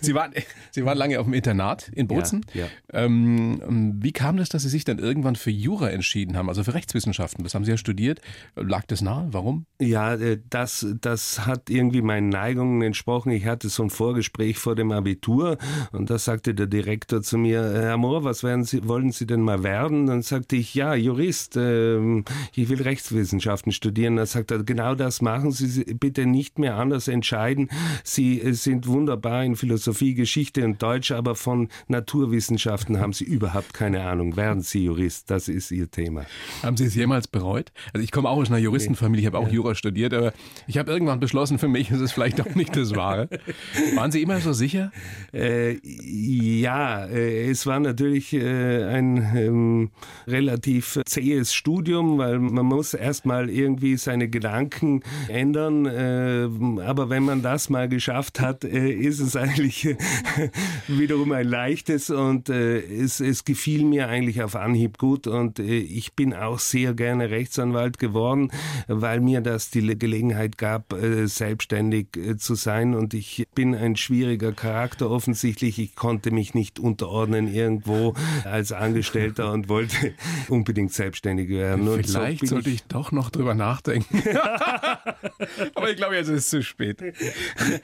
Sie 0.00 0.14
waren, 0.14 0.32
Sie 0.70 0.84
waren 0.84 0.98
lange 0.98 1.18
auf 1.18 1.26
dem 1.26 1.34
Internat 1.34 1.88
in 1.94 2.08
Bozen. 2.08 2.44
Ja, 2.54 2.62
ja. 2.62 2.68
Ähm, 2.92 3.96
wie 4.00 4.12
kam 4.12 4.36
das, 4.36 4.48
dass 4.48 4.62
Sie 4.62 4.68
sich 4.68 4.84
dann 4.84 4.98
irgendwann 4.98 5.36
für 5.36 5.50
Jura 5.50 5.90
entschieden 5.90 6.36
haben, 6.36 6.48
also 6.48 6.64
für 6.64 6.74
Rechtswissenschaften? 6.74 7.44
Das 7.44 7.54
haben 7.54 7.64
Sie 7.64 7.70
ja 7.70 7.76
studiert. 7.76 8.20
Lag 8.56 8.84
das 8.86 9.02
nahe? 9.02 9.28
Warum? 9.30 9.66
Ja, 9.80 10.14
äh, 10.14 10.38
das, 10.50 10.86
das 11.00 11.46
hat 11.46 11.70
irgendwie 11.70 12.02
meinen 12.02 12.28
Neigungen 12.28 12.82
entsprochen. 12.82 13.30
Ich 13.30 13.46
hatte 13.46 13.68
so 13.68 13.82
ein 13.82 13.90
Vorgespräch 13.90 14.58
vor 14.58 14.74
dem 14.74 14.92
Abitur 14.92 15.58
und 15.92 16.10
da 16.10 16.18
sagte 16.18 16.54
der 16.54 16.66
Direktor 16.66 17.22
zu 17.22 17.38
mir, 17.38 17.62
Herr 17.62 17.96
Mohr, 17.96 18.24
was 18.24 18.40
Sie, 18.40 18.88
wollen 18.88 19.12
Sie 19.12 19.26
denn 19.26 19.40
mal 19.40 19.62
werden? 19.62 20.06
Dann 20.06 20.22
sagte 20.22 20.56
ich, 20.56 20.74
ja, 20.74 20.94
Jurist, 20.94 21.56
ähm, 21.56 22.24
ich 22.54 22.68
will 22.68 22.82
Rechtswissenschaften 22.82 23.72
studieren. 23.72 24.16
Da 24.16 24.26
sagte 24.26 24.54
er, 24.54 24.64
genau 24.64 24.94
das 24.94 25.22
machen 25.22 25.52
Sie 25.52 25.84
bitte 25.94 26.26
nicht 26.26 26.58
mehr 26.58 26.76
anders 26.76 27.08
entscheiden. 27.08 27.68
Sie 28.04 28.40
äh, 28.40 28.52
sind 28.52 28.86
wunderbar 28.86 29.44
in 29.44 29.56
Philosophie, 29.56 30.14
Geschichte 30.28 30.62
und 30.62 30.82
Deutsch, 30.82 31.10
aber 31.10 31.34
von 31.34 31.70
Naturwissenschaften 31.86 33.00
haben 33.00 33.14
Sie 33.14 33.24
überhaupt 33.24 33.72
keine 33.72 34.02
Ahnung. 34.02 34.36
Werden 34.36 34.60
Sie 34.60 34.84
Jurist? 34.84 35.30
Das 35.30 35.48
ist 35.48 35.70
Ihr 35.70 35.90
Thema. 35.90 36.26
Haben 36.62 36.76
Sie 36.76 36.84
es 36.84 36.94
jemals 36.94 37.26
bereut? 37.26 37.72
Also 37.94 38.04
ich 38.04 38.12
komme 38.12 38.28
auch 38.28 38.36
aus 38.36 38.50
einer 38.50 38.58
Juristenfamilie, 38.58 39.22
ich 39.22 39.26
habe 39.26 39.38
auch 39.38 39.46
ja. 39.46 39.54
Jura 39.54 39.74
studiert, 39.74 40.12
aber 40.12 40.34
ich 40.66 40.76
habe 40.76 40.92
irgendwann 40.92 41.18
beschlossen, 41.18 41.58
für 41.58 41.68
mich 41.68 41.90
ist 41.90 42.00
es 42.00 42.12
vielleicht 42.12 42.42
auch 42.42 42.54
nicht 42.54 42.76
das 42.76 42.94
Wahre. 42.94 43.30
Waren 43.94 44.12
Sie 44.12 44.20
immer 44.20 44.38
so 44.40 44.52
sicher? 44.52 44.92
Äh, 45.32 45.78
ja, 45.82 47.06
äh, 47.06 47.48
es 47.48 47.64
war 47.64 47.80
natürlich 47.80 48.34
äh, 48.34 48.84
ein 48.84 49.16
ähm, 49.34 49.90
relativ 50.26 51.00
zähes 51.06 51.54
Studium, 51.54 52.18
weil 52.18 52.38
man 52.38 52.66
muss 52.66 52.92
erstmal 52.92 53.48
irgendwie 53.48 53.96
seine 53.96 54.28
Gedanken 54.28 55.02
ändern. 55.28 55.86
Äh, 55.86 56.82
aber 56.82 57.08
wenn 57.08 57.22
man 57.22 57.40
das 57.40 57.70
mal 57.70 57.88
geschafft 57.88 58.40
hat, 58.40 58.64
äh, 58.64 58.90
ist 58.90 59.20
es 59.20 59.34
eigentlich 59.38 59.96
wiederum 60.88 61.32
ein 61.32 61.46
leichtes 61.46 62.10
und 62.10 62.48
äh, 62.48 62.78
es, 62.78 63.20
es 63.20 63.44
gefiel 63.44 63.84
mir 63.84 64.08
eigentlich 64.08 64.42
auf 64.42 64.56
Anhieb 64.56 64.98
gut 64.98 65.26
und 65.26 65.58
äh, 65.58 65.78
ich 65.78 66.14
bin 66.14 66.34
auch 66.34 66.58
sehr 66.58 66.94
gerne 66.94 67.30
Rechtsanwalt 67.30 67.98
geworden, 67.98 68.50
weil 68.86 69.20
mir 69.20 69.40
das 69.40 69.70
die 69.70 69.98
Gelegenheit 69.98 70.58
gab, 70.58 70.92
äh, 70.92 71.26
selbstständig 71.26 72.16
äh, 72.16 72.36
zu 72.36 72.54
sein 72.54 72.94
und 72.94 73.14
ich 73.14 73.46
bin 73.54 73.74
ein 73.74 73.96
schwieriger 73.96 74.52
Charakter 74.52 75.10
offensichtlich. 75.10 75.78
Ich 75.78 75.94
konnte 75.94 76.30
mich 76.30 76.54
nicht 76.54 76.78
unterordnen 76.78 77.52
irgendwo 77.52 78.14
als 78.44 78.72
Angestellter 78.72 79.52
und 79.52 79.68
wollte 79.68 80.14
unbedingt 80.48 80.92
selbstständig 80.92 81.48
werden. 81.48 81.88
Und 81.88 82.06
Vielleicht 82.06 82.40
so 82.40 82.56
sollte 82.56 82.70
ich, 82.70 82.76
ich 82.76 82.84
doch 82.84 83.12
noch 83.12 83.30
drüber 83.30 83.54
nachdenken. 83.54 84.22
Aber 85.74 85.90
ich 85.90 85.96
glaube, 85.96 86.16
jetzt 86.16 86.28
ist 86.28 86.44
es 86.44 86.48
zu 86.48 86.62
spät. 86.62 87.02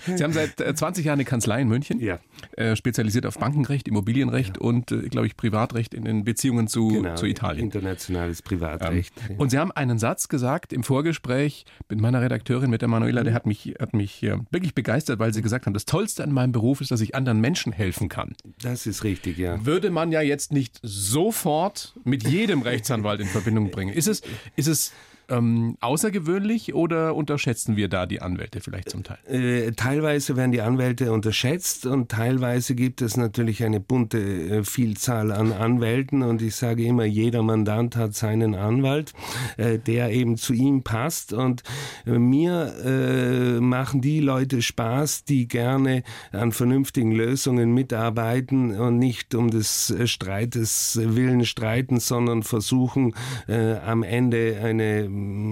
Sie 0.06 0.22
haben 0.22 0.32
seit 0.32 0.56
20 0.56 1.04
äh, 1.04 1.06
Jahren 1.06 1.16
eine 1.16 1.24
Kanzlei 1.24 1.62
in 1.62 1.68
München. 1.68 2.00
Ja. 2.00 2.13
Äh, 2.56 2.76
spezialisiert 2.76 3.26
auf 3.26 3.38
Bankenrecht, 3.38 3.88
Immobilienrecht 3.88 4.56
ja. 4.56 4.62
und, 4.62 4.92
äh, 4.92 5.08
glaube 5.08 5.26
ich, 5.26 5.36
Privatrecht 5.36 5.94
in 5.94 6.04
den 6.04 6.24
Beziehungen 6.24 6.68
zu, 6.68 6.88
genau, 6.88 7.14
zu 7.14 7.26
Italien. 7.26 7.64
Internationales 7.64 8.42
Privatrecht. 8.42 9.12
Ähm, 9.28 9.36
und 9.38 9.50
Sie 9.50 9.58
haben 9.58 9.72
einen 9.72 9.98
Satz 9.98 10.28
gesagt 10.28 10.72
im 10.72 10.82
Vorgespräch 10.82 11.64
mit 11.88 12.00
meiner 12.00 12.20
Redakteurin, 12.20 12.70
mit 12.70 12.82
der 12.82 12.88
Manuela, 12.88 13.24
der 13.24 13.34
hat 13.34 13.46
mich, 13.46 13.74
hat 13.80 13.94
mich 13.94 14.22
äh, 14.22 14.38
wirklich 14.50 14.74
begeistert, 14.74 15.18
weil 15.18 15.32
Sie 15.32 15.42
gesagt 15.42 15.66
haben, 15.66 15.74
das 15.74 15.84
Tollste 15.84 16.22
an 16.22 16.32
meinem 16.32 16.52
Beruf 16.52 16.80
ist, 16.80 16.90
dass 16.90 17.00
ich 17.00 17.14
anderen 17.14 17.40
Menschen 17.40 17.72
helfen 17.72 18.08
kann. 18.08 18.34
Das 18.62 18.86
ist 18.86 19.04
richtig, 19.04 19.38
ja. 19.38 19.64
Würde 19.64 19.90
man 19.90 20.12
ja 20.12 20.20
jetzt 20.20 20.52
nicht 20.52 20.78
sofort 20.82 21.94
mit 22.04 22.28
jedem 22.28 22.62
Rechtsanwalt 22.62 23.20
in 23.20 23.26
Verbindung 23.26 23.70
bringen. 23.70 23.92
Ist 23.92 24.08
es, 24.08 24.22
ist 24.56 24.68
es 24.68 24.92
ähm, 25.28 25.76
außergewöhnlich 25.80 26.74
oder 26.74 27.14
unterschätzen 27.14 27.76
wir 27.76 27.88
da 27.88 28.06
die 28.06 28.20
Anwälte 28.20 28.60
vielleicht 28.60 28.90
zum 28.90 29.02
Teil? 29.02 29.18
Äh, 29.26 29.72
teilweise 29.72 30.36
werden 30.36 30.52
die 30.52 30.60
Anwälte 30.60 31.12
unterschätzt 31.12 31.86
und 31.86 32.10
teilweise 32.10 32.74
gibt 32.74 33.02
es 33.02 33.16
natürlich 33.16 33.64
eine 33.64 33.80
bunte 33.80 34.18
äh, 34.18 34.64
Vielzahl 34.64 35.32
an 35.32 35.52
Anwälten 35.52 36.22
und 36.22 36.42
ich 36.42 36.56
sage 36.56 36.84
immer, 36.84 37.04
jeder 37.04 37.42
Mandant 37.42 37.96
hat 37.96 38.14
seinen 38.14 38.54
Anwalt, 38.54 39.12
äh, 39.56 39.78
der 39.78 40.10
eben 40.10 40.36
zu 40.36 40.52
ihm 40.52 40.82
passt 40.82 41.32
und 41.32 41.62
äh, 42.06 42.18
mir 42.18 42.74
äh, 42.84 43.60
machen 43.60 44.00
die 44.00 44.20
Leute 44.20 44.62
Spaß, 44.62 45.24
die 45.24 45.48
gerne 45.48 46.02
an 46.32 46.52
vernünftigen 46.52 47.12
Lösungen 47.12 47.72
mitarbeiten 47.72 48.78
und 48.78 48.98
nicht 48.98 49.34
um 49.34 49.50
des 49.50 49.94
Streites 50.04 50.98
willen 51.02 51.44
streiten, 51.44 52.00
sondern 52.00 52.42
versuchen 52.42 53.14
äh, 53.48 53.74
am 53.78 54.02
Ende 54.02 54.60
eine 54.62 55.08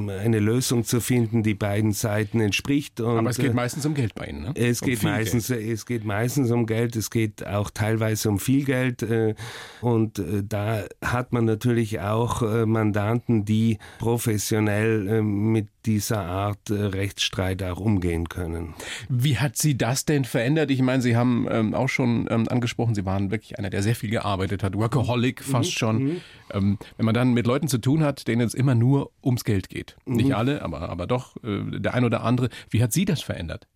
eine 0.09 0.39
Lösung 0.39 0.85
zu 0.85 1.01
finden, 1.01 1.43
die 1.43 1.55
beiden 1.55 1.93
Seiten 1.93 2.41
entspricht. 2.41 3.01
Und, 3.01 3.19
Aber 3.19 3.31
es 3.31 3.39
geht 3.39 3.53
äh, 3.53 3.55
meistens 3.55 3.87
um 3.87 3.95
Geld 3.95 4.15
bei 4.15 4.27
Ihnen, 4.27 4.43
ne? 4.43 4.53
Es, 4.55 4.83
um 4.83 4.89
geht 4.89 5.03
meistens, 5.03 5.49
Geld. 5.49 5.71
es 5.71 5.87
geht 5.87 6.05
meistens 6.05 6.51
um 6.51 6.67
Geld, 6.67 6.97
es 6.97 7.11
geht 7.11 7.47
auch 7.47 7.71
teilweise 7.71 8.29
um 8.29 8.39
viel 8.39 8.65
Geld. 8.65 9.03
Äh, 9.03 9.35
und 9.81 10.19
äh, 10.19 10.43
da 10.47 10.85
hat 11.03 11.33
man 11.33 11.45
natürlich 11.45 12.01
auch 12.01 12.43
Mandanten, 12.67 13.45
die 13.45 13.79
professionell 13.99 15.23
mit 15.23 15.69
dieser 15.87 16.25
Art 16.25 16.71
Rechtsstreit 16.71 17.63
auch 17.63 17.79
umgehen 17.79 18.29
können. 18.29 18.75
Wie 19.09 19.39
hat 19.39 19.57
Sie 19.57 19.77
das 19.77 20.05
denn 20.05 20.25
verändert? 20.25 20.71
Ich 20.71 20.83
meine, 20.83 21.03
Sie 21.03 21.17
haben 21.17 21.47
ähm, 21.51 21.75
auch 21.75 21.89
schon 21.89 22.29
ähm, 22.31 22.49
angesprochen, 22.49 22.95
Sie 22.95 23.05
waren 23.05 23.31
wirklich 23.31 23.59
einer, 23.59 23.71
der 23.71 23.83
sehr 23.83 23.97
viel 23.97 24.11
gearbeitet 24.11 24.63
hat, 24.63 24.77
Workaholic 24.77 25.43
fast 25.43 25.71
mhm. 25.71 25.75
schon. 25.75 26.05
Mhm. 26.05 26.21
Ähm, 26.53 26.79
wenn 26.97 27.07
man 27.07 27.15
dann 27.15 27.35
mit 27.35 27.47
Leuten 27.47 27.69
zu 27.69 27.79
tun 27.79 28.03
hat, 28.03 28.29
denen 28.29 28.43
es 28.43 28.55
immer 28.55 28.75
nur 28.75 29.11
ums 29.25 29.45
Geld 29.45 29.52
geht. 29.61 29.97
Mhm. 30.05 30.17
Nicht 30.17 30.35
alle, 30.35 30.63
aber, 30.63 30.89
aber 30.89 31.07
doch 31.07 31.37
äh, 31.45 31.79
der 31.79 31.95
ein 31.95 32.05
oder 32.05 32.23
andere. 32.23 32.49
Wie 32.71 32.83
hat 32.83 32.93
Sie 32.93 33.05
das 33.05 33.23
verändert? 33.23 33.67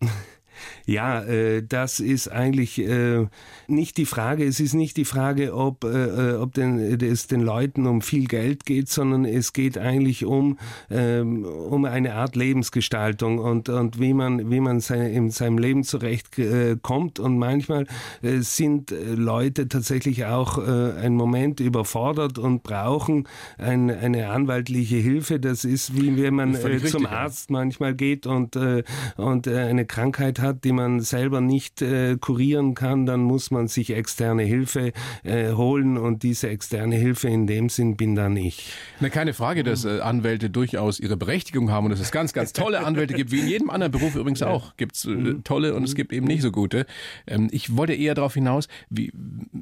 Ja, 0.86 1.22
äh, 1.22 1.62
das 1.66 2.00
ist 2.00 2.28
eigentlich 2.28 2.78
äh, 2.78 3.26
nicht 3.66 3.96
die 3.96 4.06
Frage. 4.06 4.44
Es 4.44 4.60
ist 4.60 4.74
nicht 4.74 4.96
die 4.96 5.04
Frage, 5.04 5.54
ob, 5.54 5.84
äh, 5.84 6.34
ob 6.34 6.54
denn, 6.54 6.78
es 6.78 7.26
den 7.26 7.40
Leuten 7.40 7.86
um 7.86 8.02
viel 8.02 8.26
Geld 8.26 8.66
geht, 8.66 8.88
sondern 8.88 9.24
es 9.24 9.52
geht 9.52 9.78
eigentlich 9.78 10.24
um, 10.24 10.58
ähm, 10.90 11.44
um 11.44 11.84
eine 11.84 12.14
Art 12.14 12.36
Lebensgestaltung 12.36 13.38
und, 13.38 13.68
und 13.68 14.00
wie 14.00 14.12
man, 14.12 14.50
wie 14.50 14.60
man 14.60 14.80
sein, 14.80 15.02
in 15.12 15.30
seinem 15.30 15.58
Leben 15.58 15.84
zurechtkommt. 15.84 17.18
und 17.18 17.38
manchmal 17.38 17.86
sind 18.22 18.90
Leute 18.90 19.68
tatsächlich 19.68 20.24
auch 20.26 20.58
einen 20.58 21.16
Moment 21.16 21.60
überfordert 21.60 22.38
und 22.38 22.62
brauchen 22.62 23.28
ein, 23.58 23.90
eine 23.90 24.30
anwaltliche 24.30 24.96
Hilfe. 24.96 25.40
Das 25.40 25.64
ist 25.64 25.96
wie 25.96 26.22
wenn 26.22 26.34
man 26.34 26.56
zum 26.86 27.06
Arzt 27.06 27.50
manchmal 27.50 27.94
geht 27.94 28.26
und, 28.26 28.56
und 29.16 29.48
eine 29.48 29.86
Krankheit 29.86 30.38
hat, 30.38 30.51
die 30.54 30.72
man 30.72 31.00
selber 31.00 31.40
nicht 31.40 31.82
äh, 31.82 32.16
kurieren 32.16 32.74
kann, 32.74 33.06
dann 33.06 33.22
muss 33.22 33.50
man 33.50 33.68
sich 33.68 33.90
externe 33.90 34.42
Hilfe 34.42 34.92
äh, 35.24 35.52
holen 35.52 35.96
und 35.96 36.22
diese 36.22 36.48
externe 36.48 36.96
Hilfe 36.96 37.28
in 37.28 37.46
dem 37.46 37.68
Sinn 37.68 37.96
bin 37.96 38.14
dann 38.14 38.36
ich. 38.36 38.72
Na, 39.00 39.08
keine 39.08 39.32
Frage, 39.34 39.62
dass 39.62 39.84
äh, 39.84 40.00
Anwälte 40.00 40.50
durchaus 40.50 41.00
ihre 41.00 41.16
Berechtigung 41.16 41.70
haben 41.70 41.86
und 41.86 41.90
dass 41.90 42.00
es 42.00 42.10
ganz, 42.10 42.32
ganz 42.32 42.52
tolle 42.52 42.84
Anwälte 42.84 43.14
gibt, 43.14 43.30
wie 43.32 43.40
in 43.40 43.48
jedem 43.48 43.70
anderen 43.70 43.92
Beruf 43.92 44.14
übrigens 44.14 44.42
auch. 44.42 44.76
Gibt 44.76 44.96
es 44.96 45.04
äh, 45.04 45.10
mhm. 45.10 45.44
tolle 45.44 45.74
und 45.74 45.84
es 45.84 45.94
gibt 45.94 46.12
eben 46.12 46.26
nicht 46.26 46.42
so 46.42 46.50
gute. 46.50 46.86
Ähm, 47.26 47.48
ich 47.50 47.76
wollte 47.76 47.94
eher 47.94 48.14
darauf 48.14 48.34
hinaus, 48.34 48.68
wie, 48.90 49.12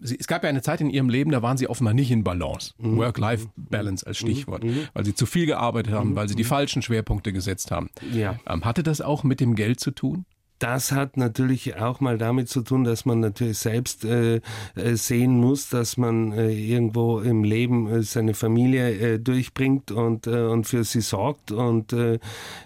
Sie, 0.03 0.17
es 0.19 0.27
gab 0.27 0.43
ja 0.43 0.49
eine 0.49 0.63
Zeit 0.63 0.81
in 0.81 0.91
Ihrem 0.91 1.09
Leben, 1.09 1.31
da 1.31 1.43
waren 1.43 1.57
Sie 1.57 1.69
offenbar 1.69 1.95
nicht 1.95 2.11
in 2.11 2.25
Balance. 2.25 2.75
Mhm. 2.79 2.97
Work-Life-Balance 2.97 4.07
als 4.07 4.19
Stichwort. 4.19 4.65
Mhm. 4.65 4.89
Weil 4.93 5.05
Sie 5.05 5.15
zu 5.15 5.27
viel 5.27 5.47
gearbeitet 5.47 5.93
haben, 5.93 6.15
weil 6.17 6.29
Sie 6.29 6.35
die 6.35 6.45
falschen 6.45 6.83
Schwerpunkte 6.83 7.33
gesetzt 7.33 7.71
haben. 7.71 7.91
Ja. 8.13 8.39
Ähm, 8.49 8.65
hatte 8.65 8.83
das 8.83 9.01
auch 9.01 9.25
mit 9.25 9.41
dem 9.41 9.55
Geld 9.55 9.81
zu 9.81 9.91
tun? 9.91 10.25
Das 10.61 10.93
hat 10.93 11.17
natürlich 11.17 11.77
auch 11.77 12.01
mal 12.01 12.19
damit 12.19 12.49
zu 12.49 12.63
tun, 12.63 12.85
dass 12.85 13.05
man 13.05 13.21
natürlich 13.21 13.59
selbst 13.59 14.05
äh, 14.05 14.37
äh, 14.77 14.95
sehen 14.95 15.39
muss, 15.39 15.69
dass 15.71 15.97
man 15.97 16.33
äh, 16.33 16.53
irgendwo 16.53 17.21
im 17.21 17.45
Leben 17.45 17.89
äh, 17.89 18.03
seine 18.03 18.35
Familie 18.35 18.91
äh, 18.91 19.19
durchbringt 19.19 19.91
und, 19.91 20.27
äh, 20.27 20.43
und 20.43 20.67
für 20.67 20.85
sie 20.85 21.01
sorgt. 21.01 21.51
Und 21.51 21.95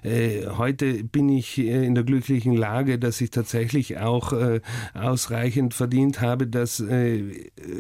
heute 0.05 1.05
bin 1.05 1.29
ich 1.29 1.59
in 1.59 1.95
der 1.95 2.05
glücklichen 2.05 2.55
Lage, 2.57 2.99
dass 2.99 3.21
ich 3.21 3.31
tatsächlich 3.31 3.99
auch 3.99 4.33
ausreichend 4.93 5.75
verdient 5.75 6.21
habe, 6.21 6.47
dass 6.47 6.83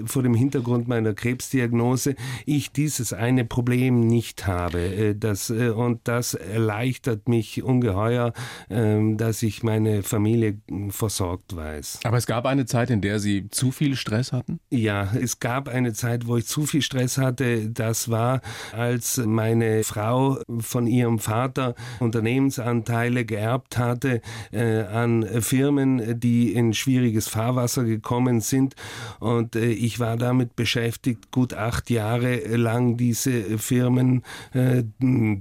vor 0.05 0.23
dem 0.23 0.35
Hintergrund 0.35 0.89
meiner 0.89 1.15
Krebsdiagnose 1.15 2.15
ich 2.47 2.73
dieses 2.73 3.13
eine 3.13 3.45
Problem 3.45 4.01
nicht 4.01 4.47
habe. 4.47 5.15
Das, 5.19 5.51
und 5.51 6.01
das 6.05 6.35
erleichtert 6.35 7.29
mich 7.29 7.63
ungeheuer, 7.63 8.33
äh, 8.69 9.17
dass 9.17 9.43
ich 9.43 9.63
meine 9.63 10.03
Familie 10.05 10.59
versorgt 10.91 11.57
weiß. 11.57 12.01
Aber 12.05 12.17
es 12.17 12.27
gab 12.27 12.47
eine 12.47 12.67
Zeit, 12.67 12.91
in 12.91 13.01
der 13.01 13.19
Sie 13.19 13.49
zu 13.51 13.71
viel 13.71 13.97
Stress 13.97 14.33
hatten? 14.33 14.61
Ja, 14.71 15.13
es 15.15 15.41
gab 15.41 15.69
eine 15.69 15.93
Zeit, 15.93 16.27
wo 16.27 16.37
ich 16.37 16.47
zu 16.47 16.67
viel 16.67 16.83
Stress 16.83 17.19
hatte. 17.19 17.71
Das 17.71 18.11
war, 18.11 18.41
als 18.73 19.19
meine 19.19 19.85
Frau 19.85 20.39
von 20.61 20.87
ihrem 20.87 21.19
Vater 21.19 21.75
Unternehmensanteile 22.01 23.25
geerbt 23.25 23.79
hatte 23.79 24.21
äh, 24.53 24.83
an 24.83 25.25
Firmen, 25.41 26.21
die 26.21 26.53
in 26.53 26.75
schwieriges 26.75 27.29
Fahrwasser 27.29 27.85
gekommen 27.85 28.41
sind. 28.41 28.75
Und 29.21 29.57
äh, 29.57 29.67
ich 29.67 30.01
war 30.01 30.17
damit 30.17 30.57
beschäftigt, 30.57 31.31
gut 31.31 31.55
acht 31.55 31.91
Jahre 31.91 32.37
lang 32.57 32.97
diese 32.97 33.59
Firmen 33.59 34.23
äh, 34.53 34.85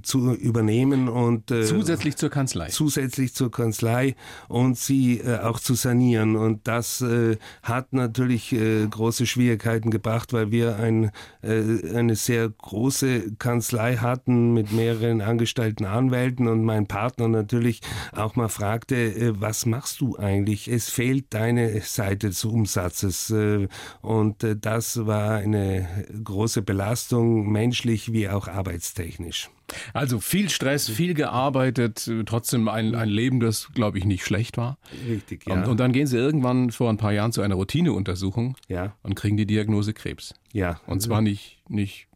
zu 0.02 0.34
übernehmen 0.34 1.08
und 1.08 1.50
äh, 1.50 1.64
zusätzlich 1.64 2.16
zur 2.16 2.30
Kanzlei. 2.30 2.68
Zusätzlich 2.68 3.34
zur 3.34 3.50
Kanzlei 3.50 4.14
und 4.54 4.78
sie 4.78 5.18
äh, 5.18 5.40
auch 5.40 5.58
zu 5.58 5.74
sanieren. 5.74 6.36
Und 6.36 6.68
das 6.68 7.00
äh, 7.00 7.38
hat 7.64 7.92
natürlich 7.92 8.52
äh, 8.52 8.86
große 8.86 9.26
Schwierigkeiten 9.26 9.90
gebracht, 9.90 10.32
weil 10.32 10.52
wir 10.52 10.76
ein, 10.76 11.10
äh, 11.42 11.90
eine 11.92 12.14
sehr 12.14 12.50
große 12.50 13.32
Kanzlei 13.40 13.96
hatten 13.96 14.54
mit 14.54 14.70
mehreren 14.70 15.22
angestellten 15.22 15.86
Anwälten 15.86 16.46
und 16.46 16.62
mein 16.62 16.86
Partner 16.86 17.26
natürlich 17.26 17.80
auch 18.12 18.36
mal 18.36 18.48
fragte, 18.48 18.94
äh, 18.94 19.32
was 19.40 19.66
machst 19.66 20.00
du 20.00 20.16
eigentlich? 20.18 20.68
Es 20.68 20.88
fehlt 20.88 21.34
deine 21.34 21.80
Seite 21.80 22.28
des 22.28 22.44
Umsatzes. 22.44 23.30
Äh, 23.30 23.66
und 24.02 24.46
das 24.60 25.04
war 25.04 25.32
eine 25.32 25.88
große 26.22 26.62
Belastung, 26.62 27.50
menschlich 27.50 28.12
wie 28.12 28.28
auch 28.28 28.46
arbeitstechnisch. 28.46 29.50
Also 29.92 30.20
viel 30.20 30.50
Stress, 30.50 30.88
viel 30.88 31.14
gearbeitet, 31.14 32.10
trotzdem 32.26 32.68
ein, 32.68 32.94
ein 32.94 33.08
Leben, 33.08 33.40
das, 33.40 33.68
glaube 33.74 33.98
ich, 33.98 34.04
nicht 34.04 34.24
schlecht 34.24 34.56
war. 34.56 34.78
Richtig, 35.08 35.46
ja. 35.46 35.54
Und, 35.54 35.66
und, 35.66 35.80
dann 35.80 35.92
gehen 35.92 36.06
Sie 36.06 36.16
irgendwann 36.16 36.70
vor 36.70 36.90
ein 36.90 36.96
paar 36.96 37.12
Jahren 37.12 37.32
zu 37.32 37.42
einer 37.42 37.54
Routineuntersuchung 37.54 38.56
ja. 38.68 38.94
und 39.02 39.14
kriegen 39.14 39.36
die 39.36 39.46
Diagnose 39.46 39.94
Krebs. 39.94 40.34
Ja. 40.52 40.80
Und 40.86 41.00
zwar 41.00 41.20
nicht, 41.20 41.58
nicht 41.68 42.08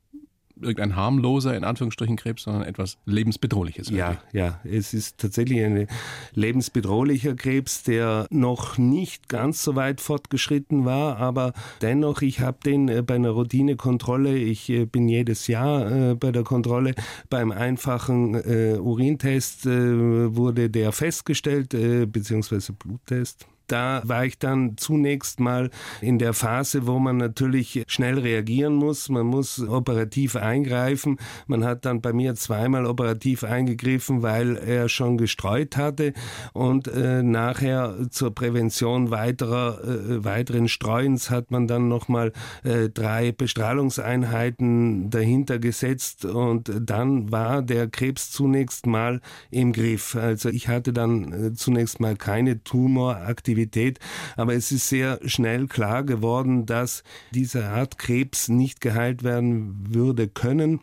irgendein 0.60 0.96
harmloser, 0.96 1.56
in 1.56 1.64
Anführungsstrichen, 1.64 2.16
Krebs, 2.16 2.44
sondern 2.44 2.62
etwas 2.62 2.98
lebensbedrohliches. 3.06 3.90
Ja, 3.90 4.18
ja, 4.32 4.60
es 4.64 4.94
ist 4.94 5.18
tatsächlich 5.18 5.64
ein 5.64 5.86
lebensbedrohlicher 6.34 7.34
Krebs, 7.34 7.82
der 7.82 8.26
noch 8.30 8.78
nicht 8.78 9.28
ganz 9.28 9.62
so 9.62 9.76
weit 9.76 10.00
fortgeschritten 10.00 10.84
war, 10.84 11.18
aber 11.18 11.52
dennoch, 11.82 12.22
ich 12.22 12.40
habe 12.40 12.58
den 12.64 12.88
äh, 12.88 13.02
bei 13.02 13.14
einer 13.14 13.30
Routinekontrolle, 13.30 14.36
ich 14.36 14.68
äh, 14.70 14.84
bin 14.84 15.08
jedes 15.08 15.46
Jahr 15.46 15.90
äh, 15.90 16.14
bei 16.14 16.32
der 16.32 16.42
Kontrolle, 16.42 16.94
beim 17.30 17.52
einfachen 17.52 18.08
Urintest 18.28 19.66
wurde 19.66 20.70
der 20.70 20.92
festgestellt, 20.92 21.70
beziehungsweise 22.12 22.72
Bluttest 22.72 23.46
da 23.68 24.02
war 24.04 24.24
ich 24.24 24.38
dann 24.38 24.76
zunächst 24.76 25.40
mal 25.40 25.70
in 26.00 26.18
der 26.18 26.32
Phase, 26.32 26.86
wo 26.86 26.98
man 26.98 27.18
natürlich 27.18 27.84
schnell 27.86 28.18
reagieren 28.18 28.74
muss. 28.74 29.08
Man 29.08 29.26
muss 29.26 29.60
operativ 29.60 30.36
eingreifen. 30.36 31.18
Man 31.46 31.64
hat 31.64 31.84
dann 31.84 32.00
bei 32.00 32.12
mir 32.12 32.34
zweimal 32.34 32.86
operativ 32.86 33.44
eingegriffen, 33.44 34.22
weil 34.22 34.56
er 34.56 34.88
schon 34.88 35.18
gestreut 35.18 35.76
hatte. 35.76 36.14
Und 36.52 36.88
äh, 36.88 37.22
nachher 37.22 37.94
zur 38.10 38.34
Prävention 38.34 39.10
weiterer, 39.10 39.84
äh, 39.84 40.24
weiteren 40.24 40.68
Streuens 40.68 41.30
hat 41.30 41.50
man 41.50 41.66
dann 41.66 41.88
nochmal 41.88 42.32
äh, 42.64 42.88
drei 42.88 43.32
Bestrahlungseinheiten 43.32 45.10
dahinter 45.10 45.58
gesetzt. 45.58 46.24
Und 46.24 46.72
dann 46.80 47.30
war 47.30 47.62
der 47.62 47.88
Krebs 47.88 48.30
zunächst 48.30 48.86
mal 48.86 49.20
im 49.50 49.72
Griff. 49.72 50.16
Also 50.16 50.48
ich 50.48 50.68
hatte 50.68 50.92
dann 50.92 51.32
äh, 51.32 51.52
zunächst 51.52 52.00
mal 52.00 52.16
keine 52.16 52.62
Tumoraktivität 52.64 53.57
Aktivität. 53.58 53.98
Aber 54.36 54.54
es 54.54 54.72
ist 54.72 54.88
sehr 54.88 55.20
schnell 55.24 55.66
klar 55.66 56.04
geworden, 56.04 56.66
dass 56.66 57.02
diese 57.32 57.66
Art 57.66 57.98
Krebs 57.98 58.48
nicht 58.48 58.80
geheilt 58.80 59.22
werden 59.22 59.86
würde 59.90 60.28
können 60.28 60.80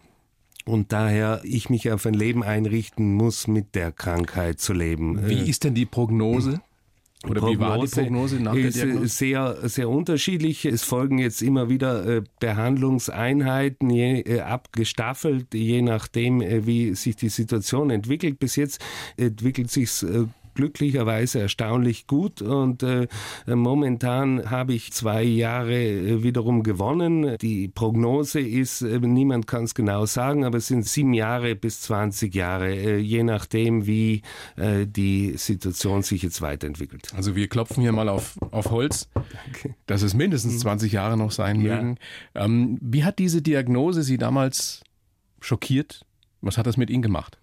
und 0.66 0.92
daher 0.92 1.42
ich 1.44 1.70
mich 1.70 1.92
auf 1.92 2.06
ein 2.06 2.14
Leben 2.14 2.44
einrichten 2.44 3.14
muss, 3.14 3.48
mit 3.48 3.76
der 3.76 3.92
Krankheit 3.92 4.60
zu 4.60 4.74
leben. 4.74 5.28
Wie 5.28 5.48
ist 5.50 5.64
denn 5.64 5.76
die 5.76 5.86
Prognose? 5.86 6.62
Oder 7.24 7.42
Prognose 7.42 7.58
wie 7.58 7.60
war 7.60 7.80
die 7.80 7.88
Prognose 7.88 8.36
nach 8.40 8.54
der 8.54 8.72
Diagnose? 8.72 9.08
Sehr, 9.08 9.58
sehr 9.64 9.90
unterschiedlich. 9.90 10.66
Es 10.66 10.84
folgen 10.84 11.18
jetzt 11.18 11.42
immer 11.42 11.70
wieder 11.70 12.06
äh, 12.06 12.24
Behandlungseinheiten, 12.40 13.90
je, 13.90 14.22
äh, 14.22 14.42
abgestaffelt, 14.42 15.54
je 15.54 15.82
nachdem, 15.82 16.42
äh, 16.42 16.68
wie 16.68 16.94
sich 16.94 17.16
die 17.16 17.30
Situation 17.30 17.90
entwickelt. 17.90 18.38
Bis 18.38 18.56
jetzt 18.56 18.84
entwickelt 19.18 19.72
sich 19.72 20.04
äh, 20.04 20.26
glücklicherweise 20.56 21.40
erstaunlich 21.40 22.08
gut 22.08 22.42
und 22.42 22.82
äh, 22.84 23.08
momentan 23.48 24.50
habe 24.50 24.74
ich 24.74 24.92
zwei 24.94 25.24
Jahre 25.24 25.76
äh, 25.76 26.24
wiederum 26.24 26.64
gewonnen. 26.64 27.38
Die 27.40 27.68
Prognose 27.68 28.40
ist, 28.40 28.82
äh, 28.82 29.00
niemand 29.00 29.48
kann 29.48 29.66
es 29.66 29.76
genau 29.76 30.06
sagen, 30.06 30.46
aber 30.46 30.58
es 30.58 30.68
sind 30.68 30.86
sieben 30.86 31.14
Jahre 31.14 31.56
bis 31.56 31.82
20 31.82 32.34
Jahre, 32.34 32.74
äh, 32.74 32.98
je 32.98 33.24
nachdem, 33.24 33.86
wie 33.86 34.22
äh, 34.56 34.88
die 34.88 35.38
Situation 35.38 36.02
sich 36.02 36.24
jetzt 36.24 36.42
weiterentwickelt. 36.42 37.14
Also 37.16 37.36
wir 37.36 37.48
klopfen 37.48 37.82
hier 37.82 37.92
mal 37.92 38.10
auf, 38.10 38.38
auf 38.52 38.72
Holz, 38.72 39.10
Danke. 39.14 39.76
dass 39.86 40.02
es 40.02 40.14
mindestens 40.14 40.60
20 40.60 40.92
mhm. 40.92 40.96
Jahre 40.96 41.18
noch 41.18 41.32
sein 41.32 41.62
ja. 41.62 41.76
mögen. 41.76 41.98
Ähm, 42.34 42.78
wie 42.82 43.04
hat 43.04 43.20
diese 43.20 43.42
Diagnose 43.42 44.04
Sie 44.04 44.18
damals 44.18 44.84
schockiert? 45.42 46.06
Was 46.42 46.58
hat 46.58 46.68
das 46.68 46.78
mit 46.78 46.90
Ihnen 46.90 47.02
gemacht? 47.02 47.38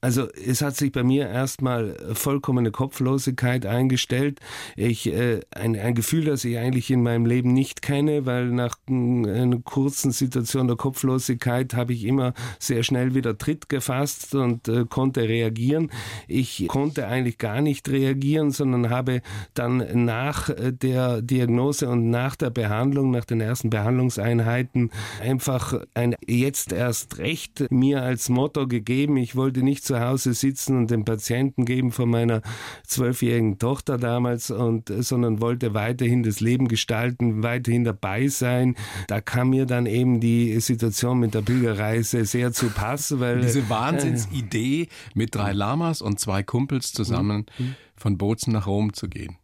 Also 0.00 0.28
es 0.32 0.60
hat 0.62 0.76
sich 0.76 0.92
bei 0.92 1.02
mir 1.02 1.28
erstmal 1.28 1.96
vollkommene 2.12 2.70
Kopflosigkeit 2.70 3.64
eingestellt. 3.66 4.40
Ich 4.76 5.12
äh, 5.12 5.40
ein, 5.50 5.74
ein 5.74 5.94
Gefühl, 5.94 6.26
das 6.26 6.44
ich 6.44 6.58
eigentlich 6.58 6.90
in 6.90 7.02
meinem 7.02 7.26
Leben 7.26 7.52
nicht 7.52 7.82
kenne, 7.82 8.26
weil 8.26 8.46
nach 8.46 8.76
einer 8.88 9.58
kurzen 9.64 10.12
Situation 10.12 10.68
der 10.68 10.76
Kopflosigkeit 10.76 11.74
habe 11.74 11.94
ich 11.94 12.04
immer 12.04 12.34
sehr 12.58 12.82
schnell 12.82 13.14
wieder 13.14 13.38
Tritt 13.38 13.68
gefasst 13.68 14.34
und 14.34 14.68
äh, 14.68 14.84
konnte 14.88 15.22
reagieren. 15.22 15.90
Ich 16.28 16.66
konnte 16.68 17.08
eigentlich 17.08 17.38
gar 17.38 17.60
nicht 17.60 17.88
reagieren, 17.88 18.50
sondern 18.50 18.90
habe 18.90 19.22
dann 19.54 20.04
nach 20.04 20.50
äh, 20.50 20.72
der 20.72 21.22
Diagnose 21.22 21.88
und 21.88 22.10
nach 22.10 22.36
der 22.36 22.50
Behandlung, 22.50 23.10
nach 23.10 23.24
den 23.24 23.40
ersten 23.40 23.70
Behandlungseinheiten 23.70 24.90
einfach 25.22 25.80
ein 25.94 26.14
jetzt 26.26 26.72
erst 26.72 27.18
recht 27.18 27.66
mir 27.70 28.02
als 28.02 28.28
Motto 28.28 28.68
gegeben. 28.68 29.16
Ich 29.16 29.34
wollte 29.36 29.62
nicht 29.62 29.84
so 29.84 29.95
zu 29.96 30.00
Hause 30.00 30.34
sitzen 30.34 30.76
und 30.76 30.90
den 30.90 31.04
Patienten 31.04 31.64
geben 31.64 31.90
von 31.90 32.10
meiner 32.10 32.42
zwölfjährigen 32.86 33.58
Tochter 33.58 33.96
damals 33.98 34.50
und 34.50 34.92
sondern 34.98 35.40
wollte 35.40 35.74
weiterhin 35.74 36.22
das 36.22 36.40
Leben 36.40 36.68
gestalten, 36.68 37.42
weiterhin 37.42 37.84
dabei 37.84 38.28
sein. 38.28 38.76
Da 39.08 39.20
kam 39.20 39.50
mir 39.50 39.66
dann 39.66 39.86
eben 39.86 40.20
die 40.20 40.60
Situation 40.60 41.18
mit 41.18 41.34
der 41.34 41.42
Pilgerreise 41.42 42.24
sehr 42.24 42.52
zu 42.52 42.68
Pass, 42.68 43.18
weil 43.18 43.40
diese 43.40 43.68
Wahnsinnsidee 43.70 44.88
mit 45.14 45.34
drei 45.34 45.52
Lamas 45.52 46.02
und 46.02 46.20
zwei 46.20 46.42
Kumpels 46.42 46.92
zusammen 46.92 47.46
mhm. 47.58 47.74
von 47.96 48.18
Bozen 48.18 48.52
nach 48.52 48.66
Rom 48.66 48.92
zu 48.92 49.08
gehen. 49.08 49.36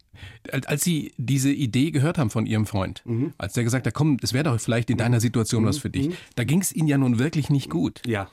Als 0.67 0.83
Sie 0.83 1.13
diese 1.17 1.51
Idee 1.51 1.91
gehört 1.91 2.17
haben 2.17 2.29
von 2.29 2.45
Ihrem 2.45 2.65
Freund, 2.65 3.01
mhm. 3.05 3.33
als 3.37 3.53
der 3.53 3.63
gesagt 3.63 3.87
hat, 3.87 3.93
komm, 3.93 4.17
das 4.17 4.33
wäre 4.33 4.43
doch 4.43 4.59
vielleicht 4.59 4.89
in 4.89 4.97
deiner 4.97 5.19
Situation 5.19 5.63
mhm. 5.63 5.67
was 5.67 5.79
für 5.79 5.89
dich, 5.89 6.09
mhm. 6.09 6.13
da 6.35 6.43
ging 6.43 6.61
es 6.61 6.71
Ihnen 6.73 6.87
ja 6.87 6.97
nun 6.97 7.17
wirklich 7.19 7.49
nicht 7.49 7.69
gut. 7.69 8.01
Ja. 8.05 8.29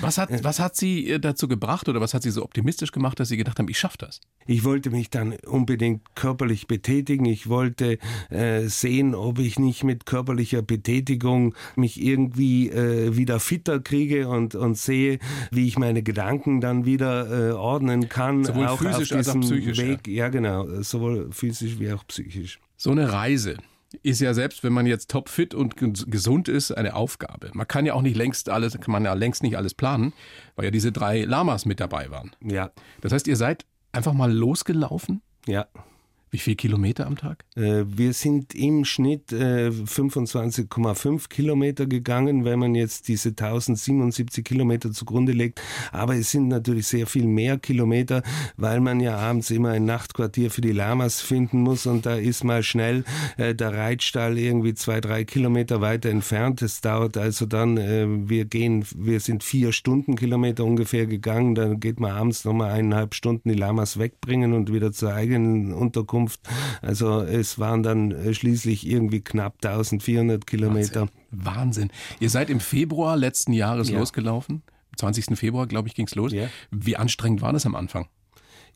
Was 0.00 0.18
hat, 0.18 0.44
was 0.44 0.60
hat 0.60 0.76
Sie 0.76 1.10
äh, 1.10 1.18
dazu 1.18 1.48
gebracht 1.48 1.88
oder 1.88 2.00
was 2.00 2.14
hat 2.14 2.22
Sie 2.22 2.30
so 2.30 2.42
optimistisch 2.42 2.92
gemacht, 2.92 3.20
dass 3.20 3.28
Sie 3.28 3.36
gedacht 3.36 3.58
haben, 3.58 3.68
ich 3.68 3.78
schaffe 3.78 3.98
das? 3.98 4.20
Ich 4.46 4.64
wollte 4.64 4.90
mich 4.90 5.10
dann 5.10 5.34
unbedingt 5.46 6.14
körperlich 6.14 6.66
betätigen. 6.66 7.24
Ich 7.26 7.48
wollte 7.48 7.98
äh, 8.30 8.62
sehen, 8.66 9.14
ob 9.14 9.38
ich 9.38 9.58
nicht 9.58 9.84
mit 9.84 10.06
körperlicher 10.06 10.62
Betätigung 10.62 11.54
mich 11.76 12.02
irgendwie 12.02 12.70
äh, 12.70 13.16
wieder 13.16 13.40
fitter 13.40 13.80
kriege 13.80 14.28
und, 14.28 14.54
und 14.54 14.76
sehe, 14.76 15.18
wie 15.50 15.66
ich 15.66 15.78
meine 15.78 16.02
Gedanken 16.02 16.60
dann 16.60 16.84
wieder 16.84 17.50
äh, 17.50 17.52
ordnen 17.52 18.08
kann. 18.08 18.44
Sowohl 18.44 18.66
auch 18.66 18.78
physisch 18.78 19.12
als 19.12 19.28
auch 19.28 19.40
psychisch. 19.40 19.78
Weg. 19.78 20.06
Ja. 20.06 20.24
ja, 20.24 20.28
genau. 20.28 20.82
Sowohl 20.82 21.30
physisch 21.32 21.78
wie 21.78 21.92
auch 21.92 22.06
psychisch. 22.06 22.60
So 22.76 22.90
eine 22.90 23.12
Reise 23.12 23.56
ist 24.02 24.20
ja 24.20 24.34
selbst, 24.34 24.64
wenn 24.64 24.72
man 24.72 24.86
jetzt 24.86 25.10
topfit 25.10 25.54
und 25.54 25.76
gesund 25.76 26.48
ist, 26.48 26.72
eine 26.72 26.94
Aufgabe. 26.94 27.50
Man 27.54 27.68
kann 27.68 27.86
ja 27.86 27.94
auch 27.94 28.02
nicht 28.02 28.16
längst 28.16 28.48
alles, 28.48 28.78
kann 28.80 28.92
man 28.92 29.04
ja 29.04 29.14
längst 29.14 29.42
nicht 29.42 29.56
alles 29.56 29.74
planen, 29.74 30.12
weil 30.56 30.66
ja 30.66 30.70
diese 30.70 30.92
drei 30.92 31.24
Lamas 31.24 31.66
mit 31.66 31.80
dabei 31.80 32.10
waren. 32.10 32.32
Ja. 32.42 32.70
Das 33.00 33.12
heißt, 33.12 33.26
ihr 33.26 33.36
seid 33.36 33.66
einfach 33.92 34.12
mal 34.12 34.32
losgelaufen? 34.32 35.22
Ja. 35.46 35.66
Wie 36.34 36.38
viele 36.38 36.56
Kilometer 36.56 37.06
am 37.06 37.16
Tag? 37.16 37.44
Äh, 37.54 37.84
wir 37.86 38.12
sind 38.12 38.56
im 38.56 38.84
Schnitt 38.84 39.30
25,5 39.30 41.14
äh, 41.14 41.28
Kilometer 41.28 41.86
gegangen, 41.86 42.44
wenn 42.44 42.58
man 42.58 42.74
jetzt 42.74 43.06
diese 43.06 43.28
1077 43.28 44.44
Kilometer 44.44 44.90
zugrunde 44.90 45.30
legt. 45.30 45.62
Aber 45.92 46.16
es 46.16 46.32
sind 46.32 46.48
natürlich 46.48 46.88
sehr 46.88 47.06
viel 47.06 47.28
mehr 47.28 47.56
Kilometer, 47.58 48.24
weil 48.56 48.80
man 48.80 48.98
ja 48.98 49.16
abends 49.16 49.52
immer 49.52 49.68
ein 49.68 49.84
Nachtquartier 49.84 50.50
für 50.50 50.60
die 50.60 50.72
Lamas 50.72 51.20
finden 51.20 51.60
muss 51.60 51.86
und 51.86 52.04
da 52.04 52.16
ist 52.16 52.42
mal 52.42 52.64
schnell 52.64 53.04
äh, 53.36 53.54
der 53.54 53.72
Reitstall 53.72 54.36
irgendwie 54.36 54.74
zwei, 54.74 55.00
drei 55.00 55.22
Kilometer 55.22 55.80
weiter 55.80 56.08
entfernt. 56.08 56.62
Es 56.62 56.80
dauert 56.80 57.16
also 57.16 57.46
dann, 57.46 57.76
wir 58.28 58.44
gehen, 58.44 58.84
wir 58.96 59.20
sind 59.20 59.44
vier 59.44 59.70
Stundenkilometer 59.70 60.64
ungefähr 60.64 61.06
gegangen, 61.06 61.54
dann 61.54 61.78
geht 61.78 62.00
man 62.00 62.10
abends 62.10 62.44
nochmal 62.44 62.72
eineinhalb 62.72 63.14
Stunden 63.14 63.50
die 63.50 63.54
Lamas 63.54 64.00
wegbringen 64.00 64.52
und 64.52 64.72
wieder 64.72 64.90
zur 64.90 65.14
eigenen 65.14 65.72
Unterkunft 65.72 66.23
Zukunft. 66.24 66.40
Also 66.82 67.22
es 67.22 67.58
waren 67.58 67.82
dann 67.82 68.12
äh, 68.12 68.34
schließlich 68.34 68.86
irgendwie 68.86 69.20
knapp 69.20 69.56
1400 69.62 70.46
Kilometer. 70.46 71.08
Wahnsinn. 71.30 71.54
Wahnsinn. 71.54 71.90
Ihr 72.20 72.30
seid 72.30 72.50
im 72.50 72.60
Februar 72.60 73.16
letzten 73.16 73.52
Jahres 73.52 73.90
ja. 73.90 73.98
losgelaufen. 73.98 74.62
20. 74.96 75.36
Februar, 75.36 75.66
glaube 75.66 75.88
ich, 75.88 75.94
ging 75.94 76.06
es 76.06 76.14
los. 76.14 76.32
Ja. 76.32 76.48
Wie 76.70 76.96
anstrengend 76.96 77.42
war 77.42 77.52
das 77.52 77.66
am 77.66 77.74
Anfang? 77.74 78.06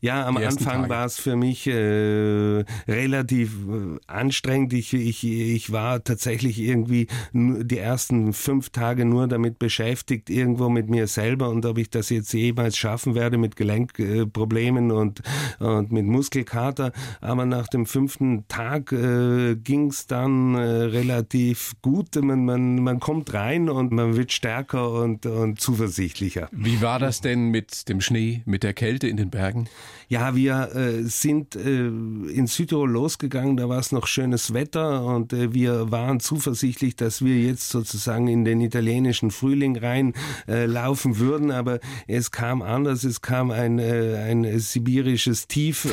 Ja, 0.01 0.25
am 0.25 0.37
Anfang 0.37 0.87
war 0.87 1.05
es 1.05 1.19
für 1.19 1.35
mich 1.35 1.67
äh, 1.67 2.63
relativ 2.87 3.53
äh, 3.67 3.99
anstrengend. 4.07 4.71
Ich, 4.73 4.93
ich, 4.93 5.25
ich 5.25 5.71
war 5.71 6.03
tatsächlich 6.03 6.59
irgendwie 6.59 7.07
die 7.33 7.77
ersten 7.77 8.31
fünf 8.31 8.69
Tage 8.69 9.03
nur 9.03 9.27
damit 9.27 9.59
beschäftigt, 9.59 10.29
irgendwo 10.29 10.69
mit 10.69 10.89
mir 10.89 11.07
selber 11.07 11.49
und 11.49 11.65
ob 11.65 11.77
ich 11.77 11.89
das 11.89 12.09
jetzt 12.09 12.31
jemals 12.33 12.77
schaffen 12.77 13.13
werde 13.13 13.37
mit 13.37 13.57
Gelenkproblemen 13.57 14.91
und, 14.91 15.21
und 15.59 15.91
mit 15.91 16.05
Muskelkater. 16.05 16.93
Aber 17.19 17.45
nach 17.45 17.67
dem 17.67 17.85
fünften 17.85 18.47
Tag 18.47 18.93
äh, 18.93 19.55
ging 19.55 19.87
es 19.87 20.07
dann 20.07 20.55
äh, 20.55 20.59
relativ 20.59 21.73
gut. 21.81 22.15
Man, 22.15 22.45
man, 22.45 22.83
man 22.83 23.01
kommt 23.01 23.33
rein 23.33 23.69
und 23.69 23.91
man 23.91 24.15
wird 24.15 24.31
stärker 24.31 24.91
und, 24.91 25.25
und 25.25 25.59
zuversichtlicher. 25.59 26.47
Wie 26.51 26.81
war 26.81 26.99
das 26.99 27.19
denn 27.19 27.49
mit 27.49 27.89
dem 27.89 27.99
Schnee, 27.99 28.43
mit 28.45 28.63
der 28.63 28.73
Kälte 28.73 29.07
in 29.07 29.17
den 29.17 29.29
Bergen? 29.29 29.67
Ja, 30.07 30.35
wir 30.35 30.75
äh, 30.75 31.03
sind 31.03 31.55
äh, 31.55 31.85
in 31.85 32.47
Südtirol 32.47 32.89
losgegangen, 32.89 33.57
da 33.57 33.69
war 33.69 33.77
es 33.77 33.91
noch 33.91 34.07
schönes 34.07 34.55
Wetter 34.55 35.05
und 35.05 35.33
äh, 35.33 35.53
wir 35.53 35.91
waren 35.91 36.19
zuversichtlich, 36.19 36.95
dass 36.95 37.23
wir 37.23 37.37
jetzt 37.39 37.69
sozusagen 37.69 38.27
in 38.27 38.43
den 38.43 38.59
italienischen 38.59 39.29
Frühling 39.29 39.77
rein 39.77 40.13
äh, 40.47 40.65
laufen 40.65 41.19
würden, 41.19 41.51
aber 41.51 41.79
es 42.07 42.31
kam 42.31 42.63
anders, 42.63 43.03
es 43.03 43.21
kam 43.21 43.51
ein, 43.51 43.77
äh, 43.77 44.15
ein 44.17 44.59
sibirisches 44.59 45.47
Tief 45.47 45.87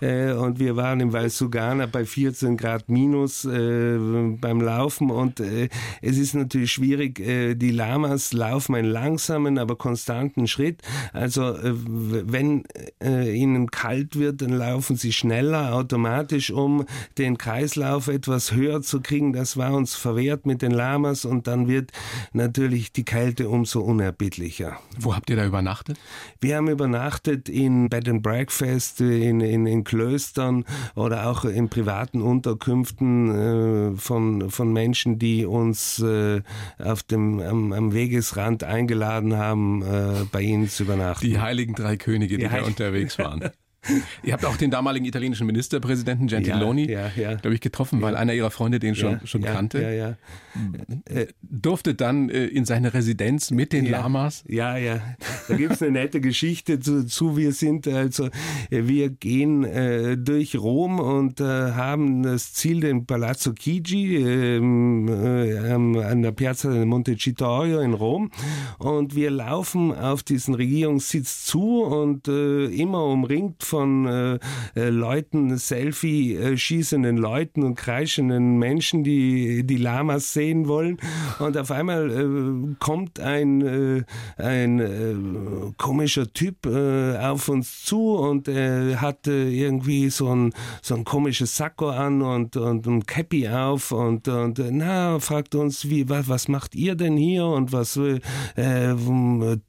äh, 0.00 0.32
und 0.32 0.58
wir 0.58 0.76
waren 0.76 1.00
im 1.00 1.12
Val 1.12 1.28
Sugana 1.28 1.84
bei 1.84 2.06
14 2.06 2.56
Grad 2.56 2.88
minus 2.88 3.42
beim 3.42 4.60
Laufen. 4.60 5.10
Und 5.10 5.40
es 5.40 6.18
ist 6.18 6.34
natürlich 6.34 6.72
schwierig, 6.72 7.16
die 7.16 7.70
Lamas 7.70 8.32
laufen 8.32 8.74
einen 8.74 8.88
langsamen, 8.88 9.58
aber 9.58 9.76
konstanten 9.76 10.46
Schritt, 10.46 10.82
also 11.12 11.54
wenn 11.62 12.64
äh, 13.00 13.21
ihnen 13.30 13.70
kalt 13.70 14.18
wird, 14.18 14.42
dann 14.42 14.50
laufen 14.50 14.96
sie 14.96 15.12
schneller 15.12 15.74
automatisch, 15.74 16.50
um 16.50 16.86
den 17.18 17.38
Kreislauf 17.38 18.08
etwas 18.08 18.52
höher 18.52 18.82
zu 18.82 19.00
kriegen. 19.00 19.32
Das 19.32 19.56
war 19.56 19.72
uns 19.74 19.94
verwehrt 19.94 20.46
mit 20.46 20.62
den 20.62 20.72
Lamas 20.72 21.24
und 21.24 21.46
dann 21.46 21.68
wird 21.68 21.92
natürlich 22.32 22.92
die 22.92 23.04
Kälte 23.04 23.48
umso 23.48 23.80
unerbittlicher. 23.80 24.78
Wo 24.98 25.14
habt 25.14 25.30
ihr 25.30 25.36
da 25.36 25.46
übernachtet? 25.46 25.98
Wir 26.40 26.56
haben 26.56 26.68
übernachtet 26.68 27.48
in 27.48 27.88
Bed 27.88 28.08
and 28.08 28.22
Breakfast, 28.22 29.00
in, 29.00 29.40
in, 29.40 29.66
in 29.66 29.84
Klöstern 29.84 30.64
oder 30.94 31.28
auch 31.28 31.44
in 31.44 31.68
privaten 31.68 32.22
Unterkünften 32.22 33.92
äh, 33.94 33.96
von, 33.96 34.50
von 34.50 34.72
Menschen, 34.72 35.18
die 35.18 35.46
uns 35.46 35.98
äh, 36.00 36.42
auf 36.78 37.02
dem, 37.02 37.40
am, 37.40 37.72
am, 37.72 37.92
Wegesrand 37.92 38.64
eingeladen 38.64 39.36
haben, 39.36 39.82
äh, 39.82 40.24
bei 40.30 40.42
ihnen 40.42 40.68
zu 40.68 40.84
übernachten. 40.84 41.26
Die 41.26 41.38
heiligen 41.38 41.74
drei 41.74 41.96
Könige, 41.96 42.38
die, 42.38 42.44
die 42.44 42.50
da 42.50 42.62
unterwegs 42.62 43.11
waren 43.16 43.40
waren. 43.40 43.52
Ihr 44.22 44.32
habt 44.32 44.44
auch 44.44 44.56
den 44.56 44.70
damaligen 44.70 45.04
italienischen 45.04 45.46
Ministerpräsidenten 45.46 46.28
Gentiloni, 46.28 46.90
ja, 46.90 47.10
ja, 47.16 47.30
ja. 47.30 47.34
glaube 47.34 47.54
ich, 47.54 47.60
getroffen, 47.60 48.00
weil 48.00 48.16
einer 48.16 48.32
ihrer 48.32 48.50
Freunde 48.50 48.78
den 48.78 48.94
schon, 48.94 49.26
schon 49.26 49.42
kannte. 49.42 50.16
Äh, 51.06 51.26
durfte 51.42 51.94
dann 51.94 52.28
äh, 52.28 52.44
in 52.44 52.64
seine 52.64 52.94
Residenz 52.94 53.50
mit 53.50 53.72
den 53.72 53.86
Lamas. 53.86 54.44
Ja, 54.46 54.76
ja. 54.76 55.00
Da 55.48 55.56
gibt 55.56 55.72
es 55.72 55.82
eine 55.82 55.92
nette 55.92 56.20
Geschichte 56.20 56.78
zu, 56.78 57.36
Wir 57.36 57.52
sind 57.52 57.88
also, 57.88 58.26
äh, 58.70 58.82
wir 58.84 59.10
gehen 59.10 59.64
äh, 59.64 60.16
durch 60.16 60.56
Rom 60.56 61.00
und 61.00 61.40
äh, 61.40 61.44
haben 61.44 62.22
das 62.22 62.52
Ziel, 62.52 62.80
den 62.80 63.06
Palazzo 63.06 63.52
Chigi 63.52 64.16
ähm, 64.16 65.08
äh, 65.08 65.72
an 65.72 66.22
der 66.22 66.32
Piazza 66.32 66.70
del 66.70 66.86
Montecitorio 66.86 67.80
in 67.80 67.94
Rom. 67.94 68.30
Und 68.78 69.16
wir 69.16 69.30
laufen 69.30 69.92
auf 69.92 70.22
diesen 70.22 70.54
Regierungssitz 70.54 71.44
zu 71.44 71.82
und 71.82 72.28
immer 72.28 73.04
umringt 73.04 73.62
von 73.72 74.06
äh, 74.06 74.38
äh, 74.74 74.90
Leuten, 74.90 75.56
Selfie 75.56 76.36
äh, 76.36 76.58
schießenden 76.58 77.16
Leuten 77.16 77.62
und 77.62 77.74
kreischenden 77.74 78.58
Menschen, 78.58 79.02
die 79.02 79.64
die 79.64 79.78
Lamas 79.78 80.34
sehen 80.34 80.68
wollen. 80.68 80.98
Und 81.38 81.56
auf 81.56 81.70
einmal 81.70 82.10
äh, 82.10 82.74
kommt 82.80 83.18
ein, 83.18 83.62
äh, 83.62 84.02
ein 84.36 84.78
äh, 84.78 85.14
komischer 85.78 86.30
Typ 86.30 86.66
auf 86.66 87.48
uns 87.48 87.84
zu 87.84 88.14
und 88.14 88.46
er 88.46 89.00
hat 89.00 89.26
irgendwie 89.26 90.10
so 90.10 90.28
ein, 90.34 90.52
so 90.82 90.94
ein 90.94 91.04
komisches 91.04 91.56
Sakko 91.56 91.88
an 91.88 92.22
und, 92.22 92.56
und 92.56 92.86
ein 92.86 93.06
Cappy 93.06 93.48
auf 93.48 93.90
und, 93.92 94.28
und 94.28 94.60
na, 94.70 95.18
fragt 95.18 95.54
uns, 95.54 95.88
wie, 95.88 96.08
was, 96.08 96.28
was 96.28 96.48
macht 96.48 96.74
ihr 96.74 96.94
denn 96.94 97.16
hier 97.16 97.46
und 97.46 97.72
was 97.72 97.98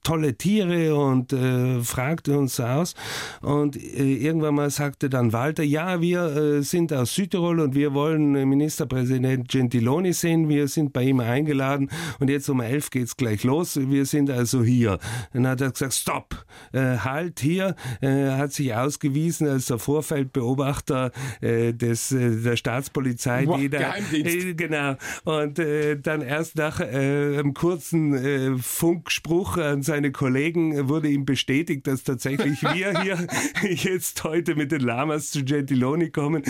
tolle 0.04 0.38
Tiere 0.38 0.96
und 0.96 1.36
fragt 1.84 2.30
uns 2.30 2.60
aus. 2.60 2.96
Und 3.42 3.78
irgendwann 3.93 4.56
mal 4.56 4.69
sagte 4.69 5.10
dann 5.10 5.34
Walter, 5.34 5.63
ja, 5.63 6.01
wir 6.01 6.23
äh, 6.36 6.62
sind 6.62 6.93
aus 6.93 7.15
Südtirol 7.15 7.60
und 7.60 7.75
wir 7.75 7.93
wollen 7.93 8.36
äh, 8.36 8.45
Ministerpräsident 8.45 9.47
Gentiloni 9.47 10.13
sehen. 10.13 10.49
Wir 10.49 10.67
sind 10.67 10.93
bei 10.93 11.03
ihm 11.03 11.19
eingeladen 11.19 11.89
und 12.19 12.29
jetzt 12.29 12.49
um 12.49 12.62
elf 12.62 12.89
geht's 12.89 13.17
gleich 13.17 13.43
los. 13.43 13.79
Wir 13.79 14.06
sind 14.06 14.29
also 14.29 14.63
hier. 14.63 14.99
Dann 15.34 15.47
hat 15.47 15.62
er 15.62 15.71
gesagt, 15.71 15.93
stopp, 15.93 16.45
halt 16.73 17.39
hier. 17.39 17.75
Er 18.01 18.38
hat 18.38 18.53
sich 18.53 18.73
ausgewiesen 18.73 19.47
als 19.47 19.67
der 19.67 19.79
Vorfeldbeobachter 19.79 21.12
des, 21.41 22.10
der 22.10 22.56
Staatspolizei. 22.56 23.45
Boah, 23.45 23.58
die 23.58 23.69
da, 23.69 23.79
Geheimdienst. 23.79 24.58
genau. 24.58 24.95
Und 25.23 25.60
dann 25.60 26.21
erst 26.21 26.56
nach 26.56 26.79
einem 26.79 27.53
kurzen 27.53 28.60
Funkspruch 28.60 29.58
an 29.58 29.82
seine 29.84 30.12
Kollegen 30.12 30.89
wurde 30.89 31.10
ihm 31.10 31.25
bestätigt, 31.25 31.88
dass 31.88 32.03
tatsächlich 32.03 32.62
wir 32.62 33.01
hier 33.01 33.27
jetzt 33.84 34.24
heute 34.24 34.56
mit 34.56 34.72
den 34.72 34.82
Lamas 34.82 35.32
zu 35.32 35.43
Gentiloni 35.43 36.10
kommen? 36.10 36.43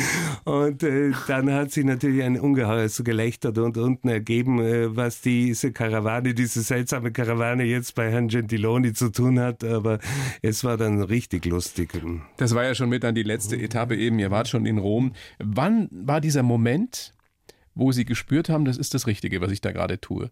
Und 0.43 0.83
äh, 0.83 1.11
dann 1.27 1.51
hat 1.51 1.71
sich 1.71 1.85
natürlich 1.85 2.23
ein 2.23 2.39
ungeheures 2.39 3.03
Gelächter 3.03 3.51
dort 3.51 3.77
unten 3.77 4.07
ergeben, 4.07 4.59
äh, 4.59 4.95
was 4.95 5.21
diese 5.21 5.71
Karawane, 5.71 6.33
diese 6.33 6.61
seltsame 6.61 7.11
Karawane 7.11 7.63
jetzt 7.63 7.95
bei 7.95 8.11
Herrn 8.11 8.27
Gentiloni 8.27 8.93
zu 8.93 9.11
tun 9.11 9.39
hat. 9.39 9.63
Aber 9.63 9.99
es 10.41 10.63
war 10.63 10.77
dann 10.77 11.01
richtig 11.01 11.45
lustig. 11.45 11.91
Das 12.37 12.55
war 12.55 12.63
ja 12.63 12.75
schon 12.75 12.89
mit 12.89 13.05
an 13.05 13.15
die 13.15 13.23
letzte 13.23 13.55
Etappe 13.57 13.95
eben. 13.95 14.19
Ihr 14.19 14.31
wart 14.31 14.47
schon 14.47 14.65
in 14.65 14.77
Rom. 14.77 15.13
Wann 15.39 15.89
war 15.91 16.21
dieser 16.21 16.43
Moment, 16.43 17.13
wo 17.75 17.91
Sie 17.91 18.05
gespürt 18.05 18.49
haben, 18.49 18.65
das 18.65 18.77
ist 18.77 18.93
das 18.93 19.07
Richtige, 19.07 19.41
was 19.41 19.51
ich 19.51 19.61
da 19.61 19.71
gerade 19.71 19.99
tue? 19.99 20.29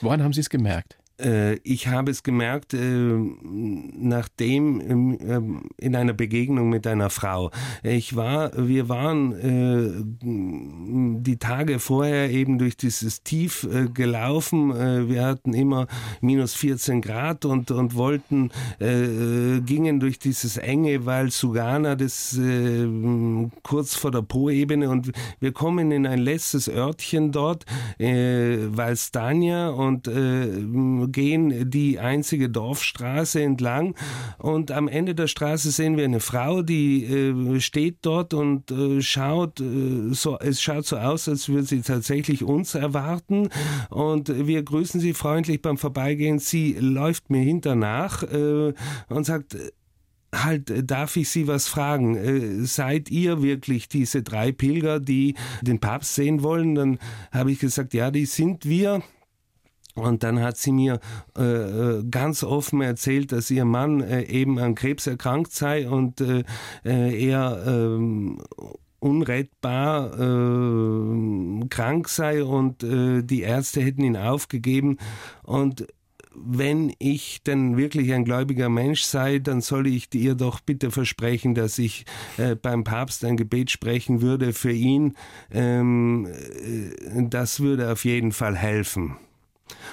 Woran 0.00 0.22
haben 0.22 0.32
Sie 0.32 0.40
es 0.40 0.50
gemerkt? 0.50 0.99
Äh, 1.20 1.56
ich 1.62 1.88
habe 1.88 2.10
es 2.10 2.22
gemerkt, 2.22 2.74
äh, 2.74 2.78
nachdem 2.82 4.80
ähm, 4.80 5.18
ähm, 5.20 5.62
in 5.76 5.96
einer 5.96 6.12
Begegnung 6.12 6.68
mit 6.68 6.86
einer 6.86 7.10
Frau. 7.10 7.50
Ich 7.82 8.16
war, 8.16 8.52
wir 8.56 8.88
waren 8.88 9.32
äh, 9.32 11.20
die 11.22 11.36
Tage 11.38 11.78
vorher 11.78 12.30
eben 12.30 12.58
durch 12.58 12.76
dieses 12.76 13.22
Tief 13.22 13.66
gelaufen. 13.94 14.70
Wir 15.08 15.24
hatten 15.24 15.54
immer 15.54 15.86
minus 16.20 16.54
14 16.54 17.00
Grad 17.00 17.44
und, 17.44 17.70
und 17.70 17.94
wollten, 17.94 18.50
gingen 18.78 20.00
durch 20.00 20.18
dieses 20.18 20.56
enge 20.56 21.06
Val 21.06 21.30
Sugana, 21.30 21.96
das 21.96 22.38
kurz 23.62 23.94
vor 23.94 24.10
der 24.10 24.22
Po-Ebene 24.22 24.90
und 24.90 25.12
wir 25.40 25.52
kommen 25.52 25.90
in 25.90 26.06
ein 26.06 26.18
letztes 26.18 26.68
Örtchen 26.68 27.32
dort, 27.32 27.64
Val 27.98 28.96
Stania 28.96 29.70
und 29.70 30.08
gehen 31.12 31.70
die 31.70 31.98
einzige 31.98 32.48
Dorfstraße 32.48 33.42
entlang 33.42 33.94
und 34.38 34.70
am 34.70 34.88
Ende 34.88 35.14
der 35.14 35.26
Straße 35.26 35.70
sehen 35.70 35.96
wir 35.96 36.04
eine 36.04 36.20
Frau, 36.20 36.62
die 36.62 37.04
äh, 37.04 37.60
steht 37.60 37.98
dort 38.02 38.34
und 38.34 38.70
äh, 38.70 39.00
schaut, 39.02 39.60
äh, 39.60 40.12
so, 40.12 40.38
es 40.38 40.62
schaut 40.62 40.86
so 40.86 40.96
aus, 40.96 41.28
als 41.28 41.48
würde 41.48 41.64
sie 41.64 41.82
tatsächlich 41.82 42.42
uns 42.42 42.74
erwarten 42.74 43.48
und 43.90 44.28
wir 44.46 44.62
grüßen 44.62 45.00
sie 45.00 45.14
freundlich 45.14 45.62
beim 45.62 45.78
Vorbeigehen. 45.78 46.38
Sie 46.38 46.74
läuft 46.78 47.30
mir 47.30 47.42
hinternach 47.42 48.22
äh, 48.22 48.72
und 49.08 49.24
sagt, 49.24 49.56
halt, 50.34 50.90
darf 50.90 51.16
ich 51.16 51.28
Sie 51.28 51.46
was 51.46 51.68
fragen? 51.68 52.16
Äh, 52.16 52.64
seid 52.64 53.10
ihr 53.10 53.42
wirklich 53.42 53.88
diese 53.88 54.22
drei 54.22 54.52
Pilger, 54.52 55.00
die 55.00 55.34
den 55.62 55.80
Papst 55.80 56.14
sehen 56.14 56.42
wollen? 56.42 56.74
Dann 56.74 56.98
habe 57.32 57.52
ich 57.52 57.58
gesagt, 57.58 57.94
ja, 57.94 58.10
die 58.10 58.26
sind 58.26 58.64
wir. 58.64 59.02
Und 59.94 60.22
dann 60.22 60.40
hat 60.40 60.56
sie 60.56 60.72
mir 60.72 61.00
äh, 61.36 61.42
äh, 61.42 62.04
ganz 62.10 62.44
offen 62.44 62.80
erzählt, 62.80 63.32
dass 63.32 63.50
ihr 63.50 63.64
Mann 63.64 64.00
äh, 64.00 64.22
eben 64.22 64.58
an 64.58 64.74
Krebs 64.74 65.06
erkrankt 65.06 65.52
sei 65.52 65.88
und 65.88 66.20
äh, 66.20 66.44
äh 66.84 67.28
er 67.30 67.62
ähm, 67.66 68.40
unrettbar 69.00 70.12
äh, 70.18 71.66
krank 71.68 72.08
sei 72.08 72.44
und 72.44 72.82
die 72.82 73.40
Ärzte 73.40 73.80
hätten 73.80 74.04
ihn 74.04 74.16
aufgegeben. 74.16 74.98
Und 75.42 75.86
wenn 76.34 76.94
ich 76.98 77.42
denn 77.42 77.76
wirklich 77.76 78.12
ein 78.12 78.24
gläubiger 78.24 78.68
Mensch 78.68 79.02
sei, 79.02 79.38
dann 79.38 79.60
soll 79.60 79.86
ich 79.86 80.14
ihr 80.14 80.34
doch 80.34 80.60
bitte 80.60 80.90
versprechen, 80.90 81.54
dass 81.54 81.78
ich 81.78 82.04
äh, 82.36 82.54
beim 82.54 82.84
Papst 82.84 83.24
ein 83.24 83.36
Gebet 83.36 83.70
sprechen 83.70 84.22
würde 84.22 84.52
für 84.52 84.72
ihn. 84.72 85.16
Ähm, 85.50 86.26
äh, 86.26 87.26
das 87.28 87.60
würde 87.60 87.92
auf 87.92 88.04
jeden 88.04 88.32
Fall 88.32 88.56
helfen. 88.56 89.16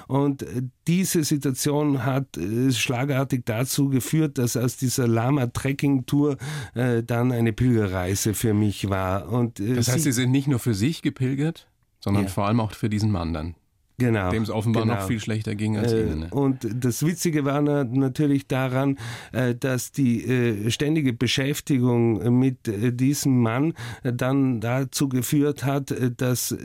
Und 0.08 0.44
äh, 0.44 0.64
diese 0.88 1.24
Situation 1.24 2.06
hat 2.06 2.38
äh, 2.38 2.72
schlagartig 2.72 3.44
dazu 3.46 3.90
geführt, 3.90 4.38
dass 4.38 4.58
aus 4.58 4.78
dieser 4.78 5.08
Lama-Trekking-Tour 5.08 6.38
äh, 6.74 7.04
dann 7.04 7.32
eine 7.32 7.54
Pilgerreise 7.54 8.34
für 8.34 8.54
mich 8.54 8.90
war. 8.90 9.30
Und, 9.30 9.60
das 9.60 9.88
heißt, 9.88 10.04
Sie 10.04 10.12
sind 10.12 10.32
nicht 10.32 10.48
nur 10.48 10.60
für 10.60 10.74
sich 10.74 11.02
gepilgert, 11.02 11.68
sondern 12.00 12.24
ja. 12.24 12.30
vor 12.30 12.48
allem 12.48 12.60
auch 12.60 12.72
für 12.72 12.90
diesen 12.90 13.12
Mann 13.12 13.34
dann. 13.34 13.56
Genau. 14.00 14.30
Dem 14.30 14.44
es 14.44 14.52
offenbar 14.52 14.84
genau. 14.84 14.96
noch 14.96 15.08
viel 15.08 15.20
schlechter 15.20 15.56
ging 15.56 15.76
als 15.76 15.92
äh, 15.92 16.04
Ihnen. 16.04 16.20
Ne? 16.20 16.28
Und 16.30 16.68
das 16.72 17.04
Witzige 17.04 17.46
war 17.46 17.62
natürlich 17.62 18.48
daran, 18.48 19.00
äh, 19.32 19.56
dass 19.56 19.92
die 19.92 20.24
äh, 20.24 20.70
ständige 20.70 21.14
Beschäftigung 21.14 22.38
mit 22.38 22.68
äh, 22.68 22.94
diesem 22.94 23.42
Mann 23.42 23.74
dann 24.04 24.62
dazu 24.62 25.10
geführt 25.10 25.66
hat, 25.66 25.90
äh, 25.90 26.12
dass 26.16 26.52
äh, 26.52 26.58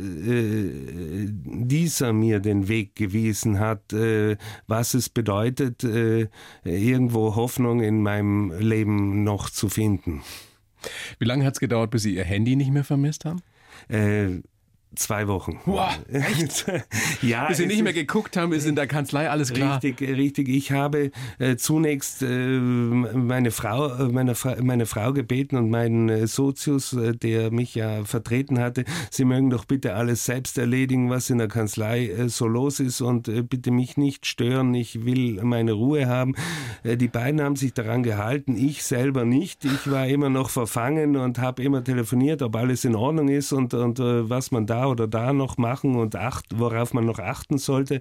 dieser 1.30 2.12
mir 2.12 2.40
den 2.40 2.68
Weg 2.68 2.96
gewiesen 2.96 3.58
hat, 3.58 3.94
was 4.66 4.94
es 4.94 5.08
bedeutet, 5.08 5.84
irgendwo 6.64 7.36
Hoffnung 7.36 7.80
in 7.80 8.02
meinem 8.02 8.52
Leben 8.58 9.24
noch 9.24 9.50
zu 9.50 9.68
finden. 9.68 10.22
Wie 11.18 11.24
lange 11.24 11.44
hat 11.44 11.54
es 11.54 11.60
gedauert, 11.60 11.90
bis 11.90 12.02
Sie 12.02 12.14
Ihr 12.14 12.24
Handy 12.24 12.56
nicht 12.56 12.70
mehr 12.70 12.84
vermisst 12.84 13.24
haben? 13.24 13.40
Zwei 14.94 15.26
Wochen. 15.26 15.58
Wow, 15.64 15.88
echt? 16.12 16.66
ja. 17.22 17.46
Bis 17.46 17.56
Sie 17.56 17.66
nicht 17.66 17.82
mehr 17.82 17.94
geguckt 17.94 18.36
haben, 18.36 18.52
ist 18.52 18.66
in 18.66 18.76
der 18.76 18.86
Kanzlei 18.86 19.30
alles 19.30 19.52
klar. 19.52 19.82
Richtig, 19.82 20.02
richtig. 20.02 20.48
Ich 20.50 20.70
habe 20.70 21.10
äh, 21.38 21.56
zunächst 21.56 22.22
äh, 22.22 22.58
meine 22.58 23.52
Frau, 23.52 23.88
äh, 23.88 24.08
meine, 24.12 24.34
Fra 24.34 24.56
meine 24.62 24.84
Frau 24.84 25.14
gebeten 25.14 25.56
und 25.56 25.70
meinen 25.70 26.10
äh, 26.10 26.26
Sozius, 26.26 26.92
äh, 26.92 27.16
der 27.16 27.50
mich 27.50 27.74
ja 27.74 28.04
vertreten 28.04 28.58
hatte, 28.58 28.84
Sie 29.10 29.24
mögen 29.24 29.48
doch 29.48 29.64
bitte 29.64 29.94
alles 29.94 30.26
selbst 30.26 30.58
erledigen, 30.58 31.08
was 31.08 31.30
in 31.30 31.38
der 31.38 31.48
Kanzlei 31.48 32.08
äh, 32.08 32.28
so 32.28 32.46
los 32.46 32.78
ist 32.78 33.00
und 33.00 33.30
bitte 33.48 33.70
mich 33.70 33.96
nicht 33.96 34.26
stören. 34.26 34.74
Ich 34.74 35.06
will 35.06 35.42
meine 35.42 35.72
Ruhe 35.72 36.06
haben. 36.06 36.34
die 36.84 37.08
beiden 37.08 37.40
haben 37.40 37.56
sich 37.56 37.72
daran 37.72 38.02
gehalten, 38.02 38.56
ich 38.56 38.82
selber 38.82 39.24
nicht. 39.24 39.64
Ich 39.64 39.90
war 39.90 40.06
immer 40.06 40.28
noch 40.28 40.50
verfangen 40.50 41.16
und 41.16 41.38
habe 41.38 41.62
immer 41.62 41.82
telefoniert, 41.82 42.42
ob 42.42 42.56
alles 42.56 42.84
in 42.84 42.94
Ordnung 42.94 43.28
ist 43.28 43.52
und, 43.52 43.72
und 43.74 43.98
was 43.98 44.50
man 44.50 44.66
da 44.66 44.81
oder 44.88 45.08
da 45.08 45.32
noch 45.32 45.58
machen 45.58 45.96
und 45.96 46.16
acht, 46.16 46.46
worauf 46.54 46.94
man 46.94 47.06
noch 47.06 47.18
achten 47.18 47.58
sollte. 47.58 48.00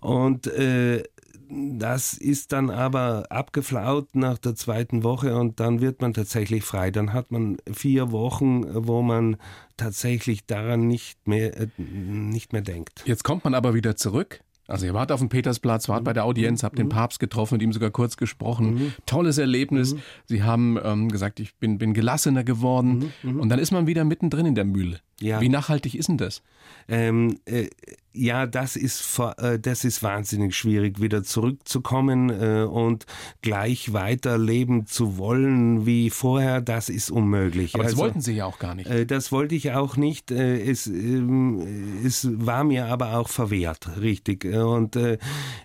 Und 0.00 0.46
äh, 0.46 1.02
das 1.48 2.14
ist 2.14 2.52
dann 2.52 2.70
aber 2.70 3.26
abgeflaut 3.30 4.14
nach 4.14 4.38
der 4.38 4.56
zweiten 4.56 5.04
Woche 5.04 5.36
und 5.36 5.60
dann 5.60 5.80
wird 5.80 6.00
man 6.00 6.12
tatsächlich 6.12 6.64
frei. 6.64 6.90
Dann 6.90 7.12
hat 7.12 7.30
man 7.30 7.58
vier 7.72 8.10
Wochen, 8.10 8.64
wo 8.86 9.02
man 9.02 9.36
tatsächlich 9.76 10.46
daran 10.46 10.88
nicht 10.88 11.28
mehr, 11.28 11.56
äh, 11.56 11.68
nicht 11.78 12.52
mehr 12.52 12.62
denkt. 12.62 13.04
Jetzt 13.06 13.22
kommt 13.22 13.44
man 13.44 13.54
aber 13.54 13.74
wieder 13.74 13.96
zurück 13.96 14.40
also 14.68 14.86
ihr 14.86 14.94
wart 14.94 15.12
auf 15.12 15.20
dem 15.20 15.28
Petersplatz, 15.28 15.88
wart 15.88 16.04
bei 16.04 16.12
der 16.12 16.24
Audienz, 16.24 16.62
habt 16.62 16.78
den 16.78 16.86
mhm. 16.86 16.90
Papst 16.90 17.20
getroffen, 17.20 17.54
mit 17.54 17.62
ihm 17.62 17.72
sogar 17.72 17.90
kurz 17.90 18.16
gesprochen. 18.16 18.74
Mhm. 18.74 18.92
Tolles 19.06 19.38
Erlebnis. 19.38 19.94
Mhm. 19.94 20.00
Sie 20.26 20.42
haben 20.42 20.78
ähm, 20.82 21.08
gesagt, 21.08 21.40
ich 21.40 21.54
bin, 21.56 21.78
bin 21.78 21.94
gelassener 21.94 22.44
geworden. 22.44 23.12
Mhm. 23.22 23.30
mhm. 23.30 23.40
Und 23.40 23.48
dann 23.48 23.58
ist 23.58 23.70
man 23.70 23.86
wieder 23.86 24.04
mittendrin 24.04 24.46
in 24.46 24.54
der 24.54 24.64
Mühle. 24.64 25.00
Ja. 25.20 25.40
Wie 25.40 25.48
nachhaltig 25.48 25.94
ist 25.94 26.08
denn 26.08 26.18
das? 26.18 26.42
Ähm, 26.88 27.38
äh, 27.46 27.68
ja, 28.16 28.46
das 28.46 28.76
ist, 28.76 29.20
äh, 29.38 29.58
das 29.58 29.84
ist 29.84 30.02
wahnsinnig 30.02 30.56
schwierig, 30.56 31.00
wieder 31.00 31.22
zurückzukommen 31.22 32.30
äh, 32.30 32.64
und 32.64 33.06
gleich 33.42 33.92
weiterleben 33.92 34.86
zu 34.86 35.18
wollen 35.18 35.86
wie 35.86 36.10
vorher, 36.10 36.60
das 36.60 36.88
ist 36.88 37.10
unmöglich. 37.10 37.74
Aber 37.74 37.84
das 37.84 37.92
also, 37.92 38.02
wollten 38.02 38.20
Sie 38.20 38.32
ja 38.32 38.46
auch 38.46 38.58
gar 38.58 38.74
nicht. 38.74 38.88
Äh, 38.88 39.06
das 39.06 39.32
wollte 39.32 39.54
ich 39.54 39.72
auch 39.72 39.96
nicht. 39.96 40.30
Es, 40.30 40.86
ähm, 40.86 42.02
es 42.04 42.28
war 42.32 42.64
mir 42.64 42.86
aber 42.86 43.18
auch 43.18 43.28
verwehrt, 43.28 43.88
richtig. 44.00 44.44
Und 44.46 44.98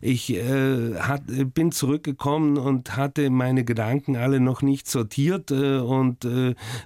ich 0.01 0.39
bin 1.53 1.71
zurückgekommen 1.71 2.57
und 2.57 2.97
hatte 2.97 3.29
meine 3.29 3.63
Gedanken 3.63 4.15
alle 4.15 4.39
noch 4.39 4.61
nicht 4.61 4.89
sortiert 4.89 5.51
und 5.51 6.27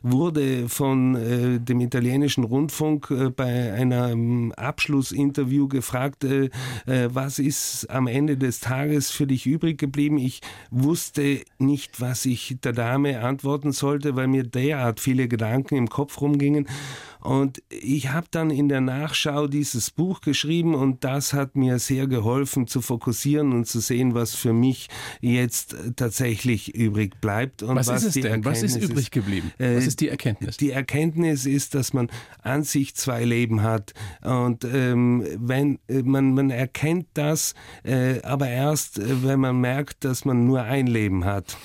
wurde 0.02 0.70
von 0.70 1.14
dem 1.14 1.80
italienischen 1.80 2.44
Rundfunk 2.44 3.14
bei 3.36 3.74
einem 3.74 4.52
Abschlussinterview 4.54 5.55
gefragt, 5.64 6.24
äh, 6.24 6.50
äh, 6.86 7.10
was 7.12 7.40
ist 7.40 7.90
am 7.90 8.08
Ende 8.08 8.38
des 8.38 8.60
Tages 8.60 9.12
für 9.12 9.28
dich 9.28 9.46
übrig 9.46 9.78
geblieben? 9.78 10.18
Ich 10.18 10.42
wusste 10.70 11.42
nicht, 11.58 12.02
was 12.02 12.26
ich 12.26 12.58
der 12.64 12.74
Dame 12.74 13.22
antworten 13.22 13.72
sollte, 13.72 14.16
weil 14.16 14.28
mir 14.28 14.44
derart 14.44 15.00
viele 15.00 15.28
Gedanken 15.28 15.76
im 15.76 15.90
Kopf 15.90 16.22
rumgingen. 16.22 16.68
Und 17.26 17.64
ich 17.70 18.10
habe 18.10 18.28
dann 18.30 18.52
in 18.52 18.70
der 18.70 18.82
Nachschau 18.82 19.48
dieses 19.48 19.90
Buch 19.90 20.22
geschrieben 20.22 20.76
und 20.76 21.04
das 21.04 21.34
hat 21.34 21.56
mir 21.56 21.80
sehr 21.80 22.06
geholfen 22.06 22.68
zu 22.68 22.82
fokussieren 22.82 23.52
und 23.52 23.66
zu 23.66 23.80
sehen, 23.80 24.14
was 24.14 24.36
für 24.36 24.54
mich 24.54 24.90
jetzt 25.22 25.76
tatsächlich 25.96 26.76
übrig 26.76 27.20
bleibt. 27.22 27.64
Und 27.64 27.78
was, 27.78 27.88
was 27.88 28.04
ist 28.04 28.18
es 28.18 28.22
denn? 28.22 28.46
Was 28.46 28.62
ist 28.62 28.76
übrig 28.76 29.10
geblieben? 29.10 29.52
Äh, 29.58 29.78
was 29.78 29.88
ist 29.88 30.02
die 30.02 30.10
Erkenntnis? 30.10 30.58
Die 30.58 30.70
Erkenntnis 30.70 31.48
ist, 31.48 31.74
dass 31.74 31.94
man 31.94 32.12
an 32.44 32.64
sich 32.64 32.96
zwei 32.96 33.26
Leben 33.26 33.64
hat 33.64 33.94
und 34.22 34.64
ähm, 34.64 35.26
wenn 35.40 35.80
äh, 35.88 36.04
man 36.04 36.36
man 36.36 36.52
erkennt 36.52 37.08
das, 37.16 37.56
äh, 37.84 38.22
aber 38.22 38.50
erst 38.50 39.00
äh, 39.00 39.24
wenn 39.24 39.40
man 39.40 39.60
merkt, 39.60 40.06
dass 40.06 40.26
man 40.26 40.46
nur 40.46 40.62
ein 40.62 40.86
Leben 40.86 41.26
hat. 41.26 41.58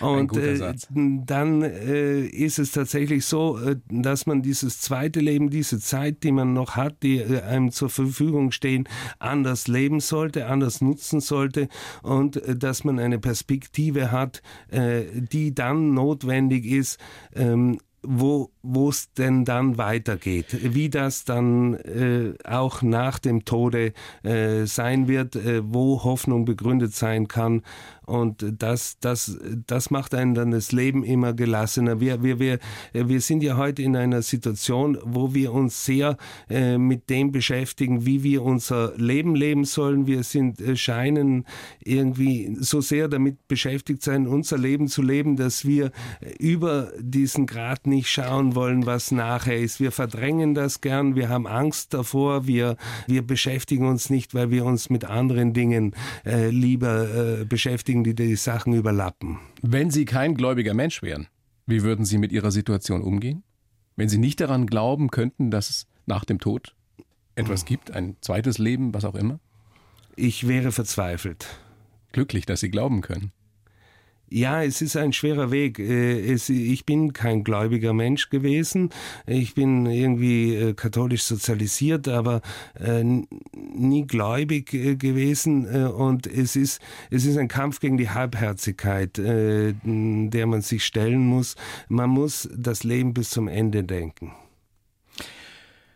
Und 0.00 0.36
ein 0.36 0.42
äh, 0.42 1.22
dann 1.24 1.62
äh, 1.62 2.26
ist 2.26 2.58
es 2.58 2.72
tatsächlich 2.72 3.24
so, 3.24 3.60
dass 3.88 4.26
man 4.26 4.42
dieses 4.42 4.80
zwei 4.80 4.95
zweite 4.96 5.20
Leben, 5.20 5.50
diese 5.50 5.78
Zeit, 5.78 6.22
die 6.22 6.32
man 6.32 6.54
noch 6.54 6.76
hat, 6.76 7.02
die 7.02 7.18
äh, 7.18 7.42
einem 7.42 7.70
zur 7.70 7.90
Verfügung 7.90 8.50
stehen, 8.50 8.88
anders 9.18 9.68
leben 9.68 10.00
sollte, 10.00 10.46
anders 10.46 10.80
nutzen 10.80 11.20
sollte 11.20 11.68
und 12.02 12.36
äh, 12.36 12.56
dass 12.56 12.82
man 12.82 12.98
eine 12.98 13.18
Perspektive 13.18 14.10
hat, 14.10 14.40
äh, 14.70 15.02
die 15.12 15.54
dann 15.54 15.92
notwendig 15.92 16.64
ist, 16.64 16.98
ähm, 17.34 17.78
wo 18.08 18.88
es 18.88 19.12
denn 19.14 19.44
dann 19.44 19.78
weitergeht, 19.78 20.74
wie 20.74 20.88
das 20.88 21.24
dann 21.24 21.74
äh, 21.74 22.34
auch 22.44 22.82
nach 22.82 23.18
dem 23.18 23.44
Tode 23.44 23.92
äh, 24.22 24.64
sein 24.64 25.08
wird, 25.08 25.36
äh, 25.36 25.62
wo 25.64 26.04
Hoffnung 26.04 26.44
begründet 26.44 26.94
sein 26.94 27.28
kann. 27.28 27.62
Und 28.06 28.44
das, 28.58 28.98
das, 29.00 29.38
das 29.66 29.90
macht 29.90 30.14
einen 30.14 30.34
dann 30.34 30.52
das 30.52 30.72
Leben 30.72 31.02
immer 31.04 31.32
gelassener. 31.32 32.00
Wir, 32.00 32.22
wir, 32.22 32.38
wir, 32.38 32.58
wir 32.92 33.20
sind 33.20 33.42
ja 33.42 33.56
heute 33.56 33.82
in 33.82 33.96
einer 33.96 34.22
Situation, 34.22 34.96
wo 35.04 35.34
wir 35.34 35.52
uns 35.52 35.84
sehr 35.84 36.16
äh, 36.48 36.78
mit 36.78 37.10
dem 37.10 37.32
beschäftigen, 37.32 38.06
wie 38.06 38.22
wir 38.22 38.42
unser 38.42 38.96
Leben 38.96 39.34
leben 39.34 39.64
sollen. 39.64 40.06
Wir 40.06 40.22
sind, 40.22 40.60
äh, 40.60 40.76
scheinen 40.76 41.44
irgendwie 41.84 42.56
so 42.60 42.80
sehr 42.80 43.08
damit 43.08 43.48
beschäftigt 43.48 44.02
sein, 44.02 44.28
unser 44.28 44.56
Leben 44.56 44.86
zu 44.86 45.02
leben, 45.02 45.36
dass 45.36 45.64
wir 45.64 45.90
über 46.38 46.92
diesen 47.00 47.46
Grad 47.46 47.86
nicht 47.86 48.08
schauen 48.08 48.54
wollen, 48.54 48.86
was 48.86 49.10
nachher 49.10 49.58
ist. 49.58 49.80
Wir 49.80 49.90
verdrängen 49.90 50.54
das 50.54 50.80
gern, 50.80 51.16
wir 51.16 51.28
haben 51.28 51.46
Angst 51.46 51.92
davor, 51.92 52.46
wir, 52.46 52.76
wir 53.08 53.26
beschäftigen 53.26 53.86
uns 53.86 54.10
nicht, 54.10 54.34
weil 54.34 54.50
wir 54.50 54.64
uns 54.64 54.90
mit 54.90 55.04
anderen 55.04 55.52
Dingen 55.52 55.94
äh, 56.24 56.50
lieber 56.50 57.40
äh, 57.40 57.44
beschäftigen, 57.96 58.04
die 58.04 58.14
die 58.14 58.36
Sachen 58.36 58.74
überlappen. 58.74 59.38
Wenn 59.62 59.90
Sie 59.90 60.04
kein 60.04 60.34
gläubiger 60.34 60.74
Mensch 60.74 61.02
wären, 61.02 61.28
wie 61.66 61.82
würden 61.82 62.04
Sie 62.04 62.18
mit 62.18 62.32
Ihrer 62.32 62.50
Situation 62.50 63.02
umgehen? 63.02 63.42
Wenn 63.96 64.08
Sie 64.08 64.18
nicht 64.18 64.40
daran 64.40 64.66
glauben 64.66 65.10
könnten, 65.10 65.50
dass 65.50 65.70
es 65.70 65.86
nach 66.06 66.24
dem 66.24 66.38
Tod 66.38 66.74
etwas 67.34 67.64
gibt, 67.64 67.90
ein 67.90 68.16
zweites 68.20 68.58
Leben, 68.58 68.94
was 68.94 69.04
auch 69.04 69.14
immer? 69.14 69.40
Ich 70.16 70.46
wäre 70.48 70.72
verzweifelt. 70.72 71.46
Glücklich, 72.12 72.46
dass 72.46 72.60
Sie 72.60 72.70
glauben 72.70 73.00
können. 73.00 73.32
Ja, 74.28 74.62
es 74.62 74.82
ist 74.82 74.96
ein 74.96 75.12
schwerer 75.12 75.52
Weg. 75.52 75.78
Äh, 75.78 76.34
ich 76.34 76.84
bin 76.84 77.12
kein 77.12 77.44
gläubiger 77.44 77.92
Mensch 77.92 78.28
gewesen. 78.28 78.90
Ich 79.26 79.54
bin 79.54 79.86
irgendwie 79.86 80.54
äh, 80.54 80.74
katholisch 80.74 81.22
sozialisiert, 81.22 82.08
aber 82.08 82.40
äh, 82.74 83.04
nie 83.04 84.06
gläubig 84.06 84.66
gewesen. 84.70 85.66
Und 85.66 86.26
es 86.26 86.56
ist, 86.56 86.80
es 87.10 87.24
ist 87.24 87.36
ein 87.36 87.48
Kampf 87.48 87.80
gegen 87.80 87.98
die 87.98 88.10
Halbherzigkeit, 88.10 89.16
der 89.16 90.46
man 90.46 90.62
sich 90.62 90.84
stellen 90.84 91.26
muss. 91.26 91.56
Man 91.88 92.10
muss 92.10 92.48
das 92.56 92.84
Leben 92.84 93.14
bis 93.14 93.30
zum 93.30 93.48
Ende 93.48 93.84
denken. 93.84 94.32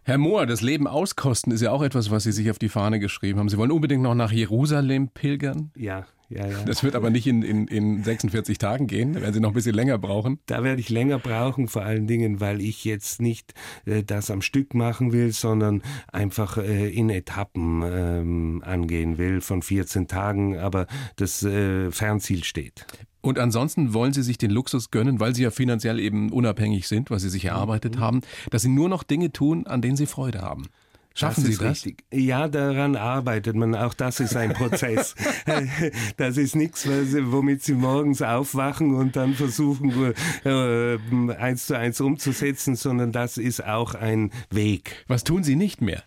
Herr 0.02 0.18
Mohr, 0.18 0.46
das 0.46 0.60
Leben 0.60 0.86
auskosten 0.86 1.52
ist 1.52 1.60
ja 1.60 1.70
auch 1.70 1.82
etwas, 1.82 2.10
was 2.10 2.24
Sie 2.24 2.32
sich 2.32 2.50
auf 2.50 2.58
die 2.58 2.68
Fahne 2.68 3.00
geschrieben 3.00 3.38
haben. 3.38 3.48
Sie 3.48 3.58
wollen 3.58 3.70
unbedingt 3.70 4.02
noch 4.02 4.14
nach 4.14 4.32
Jerusalem 4.32 5.08
pilgern? 5.08 5.70
Ja, 5.76 6.06
ja, 6.30 6.46
ja. 6.46 6.62
Das 6.64 6.84
wird 6.84 6.94
aber 6.94 7.10
nicht 7.10 7.26
in, 7.26 7.42
in, 7.42 7.66
in 7.66 8.04
46 8.04 8.56
Tagen 8.58 8.86
gehen, 8.86 9.14
da 9.14 9.20
werden 9.20 9.34
Sie 9.34 9.40
noch 9.40 9.50
ein 9.50 9.54
bisschen 9.54 9.74
länger 9.74 9.98
brauchen. 9.98 10.38
Da 10.46 10.62
werde 10.62 10.80
ich 10.80 10.88
länger 10.88 11.18
brauchen, 11.18 11.66
vor 11.66 11.82
allen 11.82 12.06
Dingen, 12.06 12.40
weil 12.40 12.60
ich 12.60 12.84
jetzt 12.84 13.20
nicht 13.20 13.52
äh, 13.84 14.04
das 14.04 14.30
am 14.30 14.40
Stück 14.40 14.72
machen 14.72 15.12
will, 15.12 15.32
sondern 15.32 15.82
einfach 16.12 16.56
äh, 16.56 16.88
in 16.88 17.10
Etappen 17.10 17.82
ähm, 17.84 18.62
angehen 18.64 19.18
will 19.18 19.40
von 19.40 19.60
14 19.60 20.06
Tagen, 20.06 20.56
aber 20.56 20.86
das 21.16 21.42
äh, 21.42 21.90
Fernziel 21.90 22.44
steht. 22.44 22.86
Und 23.22 23.38
ansonsten 23.38 23.92
wollen 23.92 24.12
Sie 24.12 24.22
sich 24.22 24.38
den 24.38 24.50
Luxus 24.50 24.90
gönnen, 24.90 25.20
weil 25.20 25.34
Sie 25.34 25.42
ja 25.42 25.50
finanziell 25.50 25.98
eben 25.98 26.30
unabhängig 26.30 26.86
sind, 26.88 27.10
was 27.10 27.22
Sie 27.22 27.28
sich 27.28 27.44
erarbeitet 27.44 27.96
mhm. 27.96 28.00
haben, 28.00 28.20
dass 28.50 28.62
Sie 28.62 28.68
nur 28.68 28.88
noch 28.88 29.02
Dinge 29.02 29.32
tun, 29.32 29.66
an 29.66 29.82
denen 29.82 29.96
Sie 29.96 30.06
Freude 30.06 30.40
haben. 30.40 30.68
Schaffen 31.14 31.44
das 31.44 31.52
Sie 31.52 31.58
das? 31.58 31.70
Richtig. 31.70 32.04
Ja, 32.12 32.48
daran 32.48 32.96
arbeitet 32.96 33.56
man. 33.56 33.74
Auch 33.74 33.94
das 33.94 34.20
ist 34.20 34.36
ein 34.36 34.52
Prozess. 34.52 35.14
das 36.16 36.36
ist 36.36 36.54
nichts, 36.54 36.86
womit 36.86 37.62
Sie 37.62 37.74
morgens 37.74 38.22
aufwachen 38.22 38.94
und 38.94 39.16
dann 39.16 39.34
versuchen, 39.34 40.14
äh, 40.44 40.98
eins 41.36 41.66
zu 41.66 41.76
eins 41.76 42.00
umzusetzen, 42.00 42.76
sondern 42.76 43.12
das 43.12 43.38
ist 43.38 43.64
auch 43.64 43.94
ein 43.94 44.30
Weg. 44.50 45.04
Was 45.08 45.24
tun 45.24 45.42
Sie 45.42 45.56
nicht 45.56 45.80
mehr? 45.80 46.04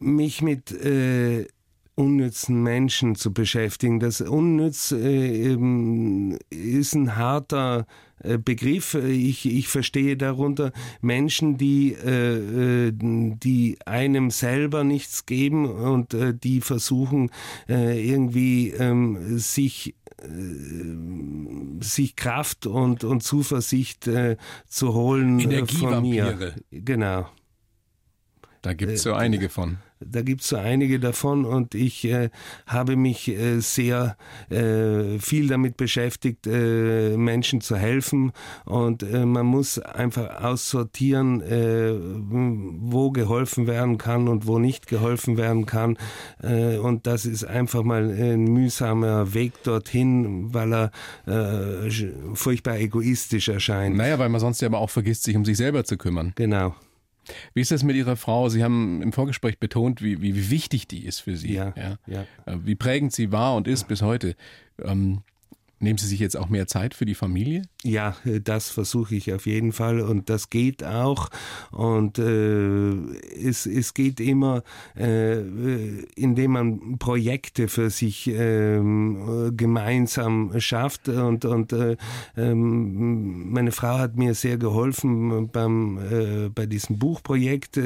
Mich 0.00 0.40
mit 0.40 0.72
äh, 0.72 1.46
unnützen 2.00 2.62
Menschen 2.62 3.14
zu 3.14 3.32
beschäftigen. 3.32 4.00
Das 4.00 4.22
Unnütz 4.22 4.90
äh, 4.92 5.54
ist 6.48 6.94
ein 6.94 7.16
harter 7.16 7.86
Begriff. 8.38 8.94
Ich, 8.94 9.46
ich 9.46 9.68
verstehe 9.68 10.16
darunter 10.16 10.72
Menschen, 11.00 11.56
die, 11.56 11.92
äh, 11.92 12.88
äh, 12.88 12.92
die 12.94 13.78
einem 13.86 14.30
selber 14.30 14.84
nichts 14.84 15.26
geben 15.26 15.66
und 15.66 16.14
äh, 16.14 16.34
die 16.34 16.60
versuchen 16.60 17.30
äh, 17.68 18.00
irgendwie 18.08 18.70
ähm, 18.70 19.38
sich 19.38 19.94
sich 21.80 22.14
Kraft 22.14 22.66
und, 22.66 23.04
und 23.04 23.22
Zuversicht 23.22 24.06
äh, 24.06 24.36
zu 24.66 24.92
holen 24.92 25.66
von 25.66 26.02
mir. 26.02 26.54
Genau. 26.70 27.26
Da 28.60 28.74
gibt 28.74 28.92
es 28.92 29.02
so 29.02 29.14
einige 29.14 29.48
von. 29.48 29.78
Da 30.00 30.22
gibt 30.22 30.40
es 30.40 30.48
so 30.48 30.56
einige 30.56 30.98
davon 30.98 31.44
und 31.44 31.74
ich 31.74 32.04
äh, 32.06 32.30
habe 32.66 32.96
mich 32.96 33.28
äh, 33.28 33.60
sehr 33.60 34.16
äh, 34.48 35.18
viel 35.18 35.48
damit 35.48 35.76
beschäftigt, 35.76 36.46
äh, 36.46 37.16
Menschen 37.16 37.60
zu 37.60 37.76
helfen 37.76 38.32
und 38.64 39.02
äh, 39.02 39.26
man 39.26 39.44
muss 39.44 39.78
einfach 39.78 40.42
aussortieren, 40.42 41.42
äh, 41.42 41.92
wo 41.92 43.10
geholfen 43.10 43.66
werden 43.66 43.98
kann 43.98 44.28
und 44.28 44.46
wo 44.46 44.58
nicht 44.58 44.86
geholfen 44.86 45.36
werden 45.36 45.66
kann 45.66 45.98
und 46.40 47.06
das 47.06 47.26
ist 47.26 47.44
einfach 47.44 47.82
mal 47.82 48.10
ein 48.10 48.44
mühsamer 48.44 49.34
Weg 49.34 49.62
dorthin, 49.62 50.52
weil 50.54 50.72
er 50.72 50.90
furchtbar 52.34 52.78
egoistisch 52.78 53.48
erscheint. 53.48 53.96
Naja, 53.96 54.18
weil 54.18 54.28
man 54.28 54.40
sonst 54.40 54.60
ja 54.60 54.68
aber 54.68 54.78
auch 54.78 54.90
vergisst, 54.90 55.24
sich 55.24 55.36
um 55.36 55.44
sich 55.44 55.56
selber 55.56 55.84
zu 55.84 55.96
kümmern. 55.96 56.32
Genau. 56.36 56.74
Wie 57.54 57.60
ist 57.60 57.70
das 57.70 57.82
mit 57.82 57.96
Ihrer 57.96 58.16
Frau? 58.16 58.48
Sie 58.48 58.62
haben 58.62 59.02
im 59.02 59.12
Vorgespräch 59.12 59.58
betont, 59.58 60.02
wie, 60.02 60.20
wie, 60.22 60.50
wichtig 60.50 60.88
die 60.88 61.04
ist 61.04 61.20
für 61.20 61.36
Sie. 61.36 61.54
Ja, 61.54 61.72
ja. 61.76 61.96
ja. 62.06 62.26
Äh, 62.46 62.58
wie 62.64 62.74
prägend 62.74 63.12
sie 63.12 63.32
war 63.32 63.54
und 63.56 63.68
ist 63.68 63.88
bis 63.88 64.02
heute. 64.02 64.34
Ähm, 64.82 65.22
Nehmen 65.82 65.96
Sie 65.96 66.06
sich 66.06 66.20
jetzt 66.20 66.36
auch 66.36 66.50
mehr 66.50 66.66
Zeit 66.66 66.92
für 66.92 67.06
die 67.06 67.14
Familie? 67.14 67.62
Ja, 67.82 68.14
äh, 68.26 68.40
das 68.40 68.68
versuche 68.68 69.14
ich 69.14 69.32
auf 69.32 69.46
jeden 69.46 69.72
Fall 69.72 70.00
und 70.00 70.28
das 70.28 70.50
geht 70.50 70.84
auch. 70.84 71.30
Und 71.70 72.18
äh, 72.18 72.90
es, 73.42 73.64
es 73.64 73.94
geht 73.94 74.20
immer, 74.20 74.62
äh, 74.94 75.40
indem 76.16 76.50
man 76.50 76.98
Projekte 76.98 77.68
für 77.68 77.88
sich 77.88 78.28
äh, 78.28 78.78
gemeinsam 79.52 80.52
schafft. 80.60 81.08
Und, 81.08 81.46
und 81.46 81.72
äh, 81.72 81.96
ähm, 82.36 83.50
meine 83.50 83.72
Frau 83.72 83.98
hat 83.98 84.16
mir 84.16 84.34
sehr 84.34 84.58
geholfen 84.58 85.48
beim, 85.48 85.96
äh, 85.96 86.48
bei 86.50 86.66
diesem 86.66 86.98
Buchprojekt. 86.98 87.80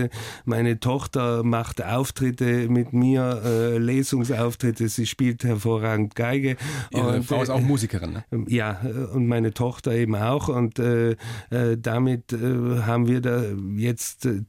Meine 0.45 0.81
Tochter 0.81 1.45
macht 1.45 1.81
Auftritte 1.85 2.69
mit 2.69 2.93
mir, 2.93 3.79
Lesungsauftritte. 3.79 4.89
Sie 4.89 5.07
spielt 5.07 5.45
hervorragend 5.45 6.17
Geige. 6.17 6.57
Ihre 6.91 7.17
und, 7.17 7.25
Frau 7.25 7.43
ist 7.43 7.51
auch 7.51 7.61
Musikerin. 7.61 7.84
Musikerin, 7.85 8.13
ne? 8.13 8.25
Ja, 8.49 8.81
und 9.13 9.27
meine 9.27 9.53
Tochter 9.53 9.93
eben 9.93 10.15
auch. 10.17 10.49
Und 10.49 10.79
äh, 10.79 11.13
äh, 11.51 11.77
damit 11.79 12.33
äh, 12.33 12.37
haben 12.83 13.09
wir 13.09 13.21
da 13.21 13.43
jetzt, 13.77 14.27
äh, 14.27 14.43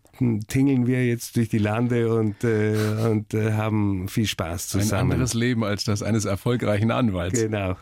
tingeln 0.47 0.87
wir 0.87 1.05
jetzt 1.05 1.35
durch 1.35 1.49
die 1.49 1.57
Lande 1.57 2.13
und, 2.13 2.43
äh, 2.43 2.75
und 3.09 3.33
äh, 3.33 3.53
haben 3.53 4.07
viel 4.07 4.25
Spaß 4.25 4.69
zusammen. 4.69 5.11
Ein 5.11 5.13
anderes 5.13 5.33
Leben 5.33 5.63
als 5.63 5.83
das 5.83 6.01
eines 6.01 6.25
erfolgreichen 6.25 6.91
Anwalts. 6.91 7.41
Genau. 7.41 7.75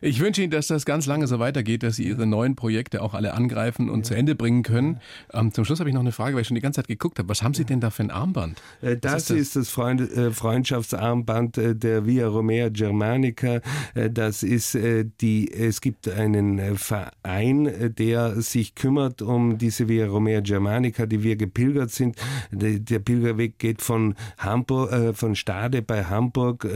Ich 0.00 0.20
wünsche 0.20 0.42
Ihnen, 0.42 0.52
dass 0.52 0.68
das 0.68 0.84
ganz 0.84 1.06
lange 1.06 1.26
so 1.26 1.38
weitergeht, 1.38 1.82
dass 1.82 1.96
Sie 1.96 2.06
Ihre 2.06 2.26
neuen 2.26 2.54
Projekte 2.54 3.02
auch 3.02 3.14
alle 3.14 3.34
angreifen 3.34 3.90
und 3.90 4.00
ja. 4.00 4.04
zu 4.04 4.14
Ende 4.14 4.34
bringen 4.34 4.62
können. 4.62 5.00
Ähm, 5.32 5.52
zum 5.52 5.64
Schluss 5.64 5.80
habe 5.80 5.90
ich 5.90 5.94
noch 5.94 6.00
eine 6.00 6.12
Frage, 6.12 6.34
weil 6.34 6.42
ich 6.42 6.48
schon 6.48 6.54
die 6.54 6.60
ganze 6.60 6.78
Zeit 6.78 6.88
geguckt 6.88 7.18
habe. 7.18 7.28
Was 7.28 7.42
haben 7.42 7.54
Sie 7.54 7.64
denn 7.64 7.80
da 7.80 7.90
für 7.90 8.02
ein 8.04 8.10
Armband? 8.10 8.62
das, 8.80 8.94
ist 8.94 9.02
das, 9.02 9.30
ist 9.30 9.56
das 9.56 9.68
Freund, 9.68 10.02
Freundschaftsarmband 10.32 11.56
der 11.56 12.06
Via 12.06 12.28
Romea 12.28 12.68
Germanica. 12.68 13.60
das 13.94 14.42
ist 14.42 14.74
die, 15.20 15.52
es 15.52 15.80
gibt 15.80 16.08
einen 16.08 16.58
äh, 16.58 16.74
Verein, 16.74 17.66
äh, 17.66 17.90
der 17.90 18.40
sich 18.40 18.74
kümmert 18.74 19.22
um 19.22 19.58
diese 19.58 19.88
Via 19.88 20.06
Romea 20.06 20.40
Germanica, 20.40 21.06
die 21.06 21.22
wir 21.22 21.36
gepilgert 21.36 21.90
sind. 21.90 22.16
Der 22.50 22.98
Pilgerweg 22.98 23.58
geht 23.58 23.82
von 23.82 24.14
Hamburg, 24.38 24.92
äh, 24.92 25.12
von 25.12 25.34
Stade 25.34 25.82
bei 25.82 26.04
Hamburg 26.04 26.66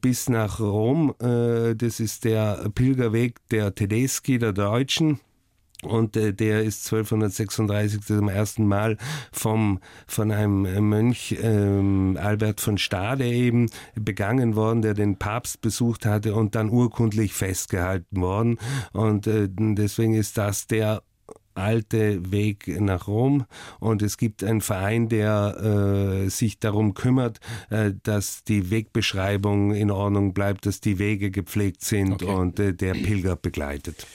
bis 0.00 0.28
nach 0.28 0.60
Rom. 0.60 1.14
das 1.18 2.00
ist 2.00 2.24
der 2.24 2.70
Pilgerweg 2.74 3.36
der 3.50 3.74
Tedeschi, 3.74 4.38
der 4.38 4.52
Deutschen. 4.52 5.20
Und 5.82 6.16
äh, 6.16 6.34
der 6.34 6.64
ist 6.64 6.86
1236 6.86 8.00
zum 8.00 8.28
ersten 8.28 8.66
Mal 8.66 8.96
vom, 9.30 9.78
von 10.08 10.32
einem 10.32 10.88
Mönch 10.88 11.36
ähm, 11.40 12.18
Albert 12.20 12.60
von 12.60 12.78
Stade 12.78 13.24
eben 13.24 13.70
begangen 13.94 14.56
worden, 14.56 14.82
der 14.82 14.94
den 14.94 15.18
Papst 15.18 15.60
besucht 15.60 16.04
hatte 16.04 16.34
und 16.34 16.56
dann 16.56 16.70
urkundlich 16.70 17.32
festgehalten 17.32 18.20
worden. 18.20 18.58
Und 18.92 19.28
äh, 19.28 19.48
deswegen 19.48 20.14
ist 20.14 20.36
das 20.36 20.66
der 20.66 21.02
alte 21.58 22.30
Weg 22.30 22.68
nach 22.80 23.08
Rom 23.08 23.44
und 23.80 24.00
es 24.02 24.16
gibt 24.16 24.44
einen 24.44 24.60
Verein, 24.60 25.08
der 25.08 26.22
äh, 26.24 26.28
sich 26.30 26.58
darum 26.58 26.94
kümmert, 26.94 27.40
äh, 27.70 27.92
dass 28.02 28.44
die 28.44 28.70
Wegbeschreibung 28.70 29.74
in 29.74 29.90
Ordnung 29.90 30.32
bleibt, 30.32 30.66
dass 30.66 30.80
die 30.80 30.98
Wege 30.98 31.30
gepflegt 31.30 31.82
sind 31.82 32.22
okay. 32.22 32.32
und 32.32 32.60
äh, 32.60 32.74
der 32.74 32.92
Pilger 32.94 33.36
begleitet. 33.36 34.06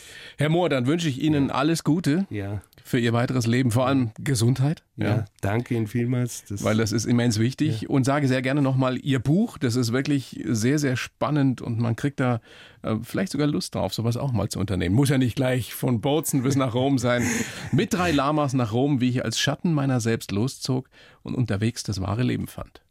Herr 0.43 0.49
Mohr, 0.49 0.67
dann 0.67 0.87
wünsche 0.87 1.07
ich 1.07 1.21
Ihnen 1.21 1.51
alles 1.51 1.85
Gute. 1.85 2.27
Ja 2.29 2.61
für 2.83 2.99
Ihr 2.99 3.13
weiteres 3.13 3.47
Leben, 3.47 3.71
vor 3.71 3.87
allem 3.87 4.11
Gesundheit. 4.19 4.83
Ja, 4.97 5.05
ja. 5.05 5.25
danke 5.41 5.73
Ihnen 5.73 5.87
vielmals. 5.87 6.43
Das 6.45 6.63
Weil 6.63 6.77
das 6.77 6.91
ist 6.91 7.05
immens 7.05 7.39
wichtig. 7.39 7.83
Ja. 7.83 7.89
Und 7.89 8.03
sage 8.03 8.27
sehr 8.27 8.41
gerne 8.41 8.61
nochmal 8.61 8.97
Ihr 8.97 9.19
Buch, 9.19 9.57
das 9.57 9.75
ist 9.75 9.93
wirklich 9.93 10.43
sehr, 10.45 10.77
sehr 10.79 10.97
spannend 10.97 11.61
und 11.61 11.79
man 11.79 11.95
kriegt 11.95 12.19
da 12.19 12.41
äh, 12.81 12.97
vielleicht 13.01 13.31
sogar 13.31 13.47
Lust 13.47 13.75
drauf, 13.75 13.93
sowas 13.93 14.17
auch 14.17 14.33
mal 14.33 14.49
zu 14.49 14.59
unternehmen. 14.59 14.95
Muss 14.95 15.09
ja 15.09 15.17
nicht 15.17 15.35
gleich 15.35 15.73
von 15.73 16.01
Bozen 16.01 16.43
bis 16.43 16.55
nach 16.55 16.73
Rom 16.73 16.97
sein. 16.97 17.23
Mit 17.71 17.93
drei 17.93 18.11
Lamas 18.11 18.53
nach 18.53 18.73
Rom, 18.73 18.99
wie 18.99 19.09
ich 19.09 19.23
als 19.23 19.39
Schatten 19.39 19.73
meiner 19.73 20.01
selbst 20.01 20.31
loszog 20.31 20.89
und 21.21 21.35
unterwegs 21.35 21.83
das 21.83 22.01
wahre 22.01 22.23
Leben 22.23 22.47
fand. 22.47 22.81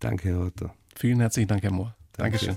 Danke, 0.00 0.30
Herr 0.30 0.40
Otto. 0.40 0.70
Vielen 0.96 1.20
herzlichen 1.20 1.48
Dank, 1.48 1.62
Herr 1.62 1.72
Mohr. 1.72 1.94
Dankeschön. 2.16 2.56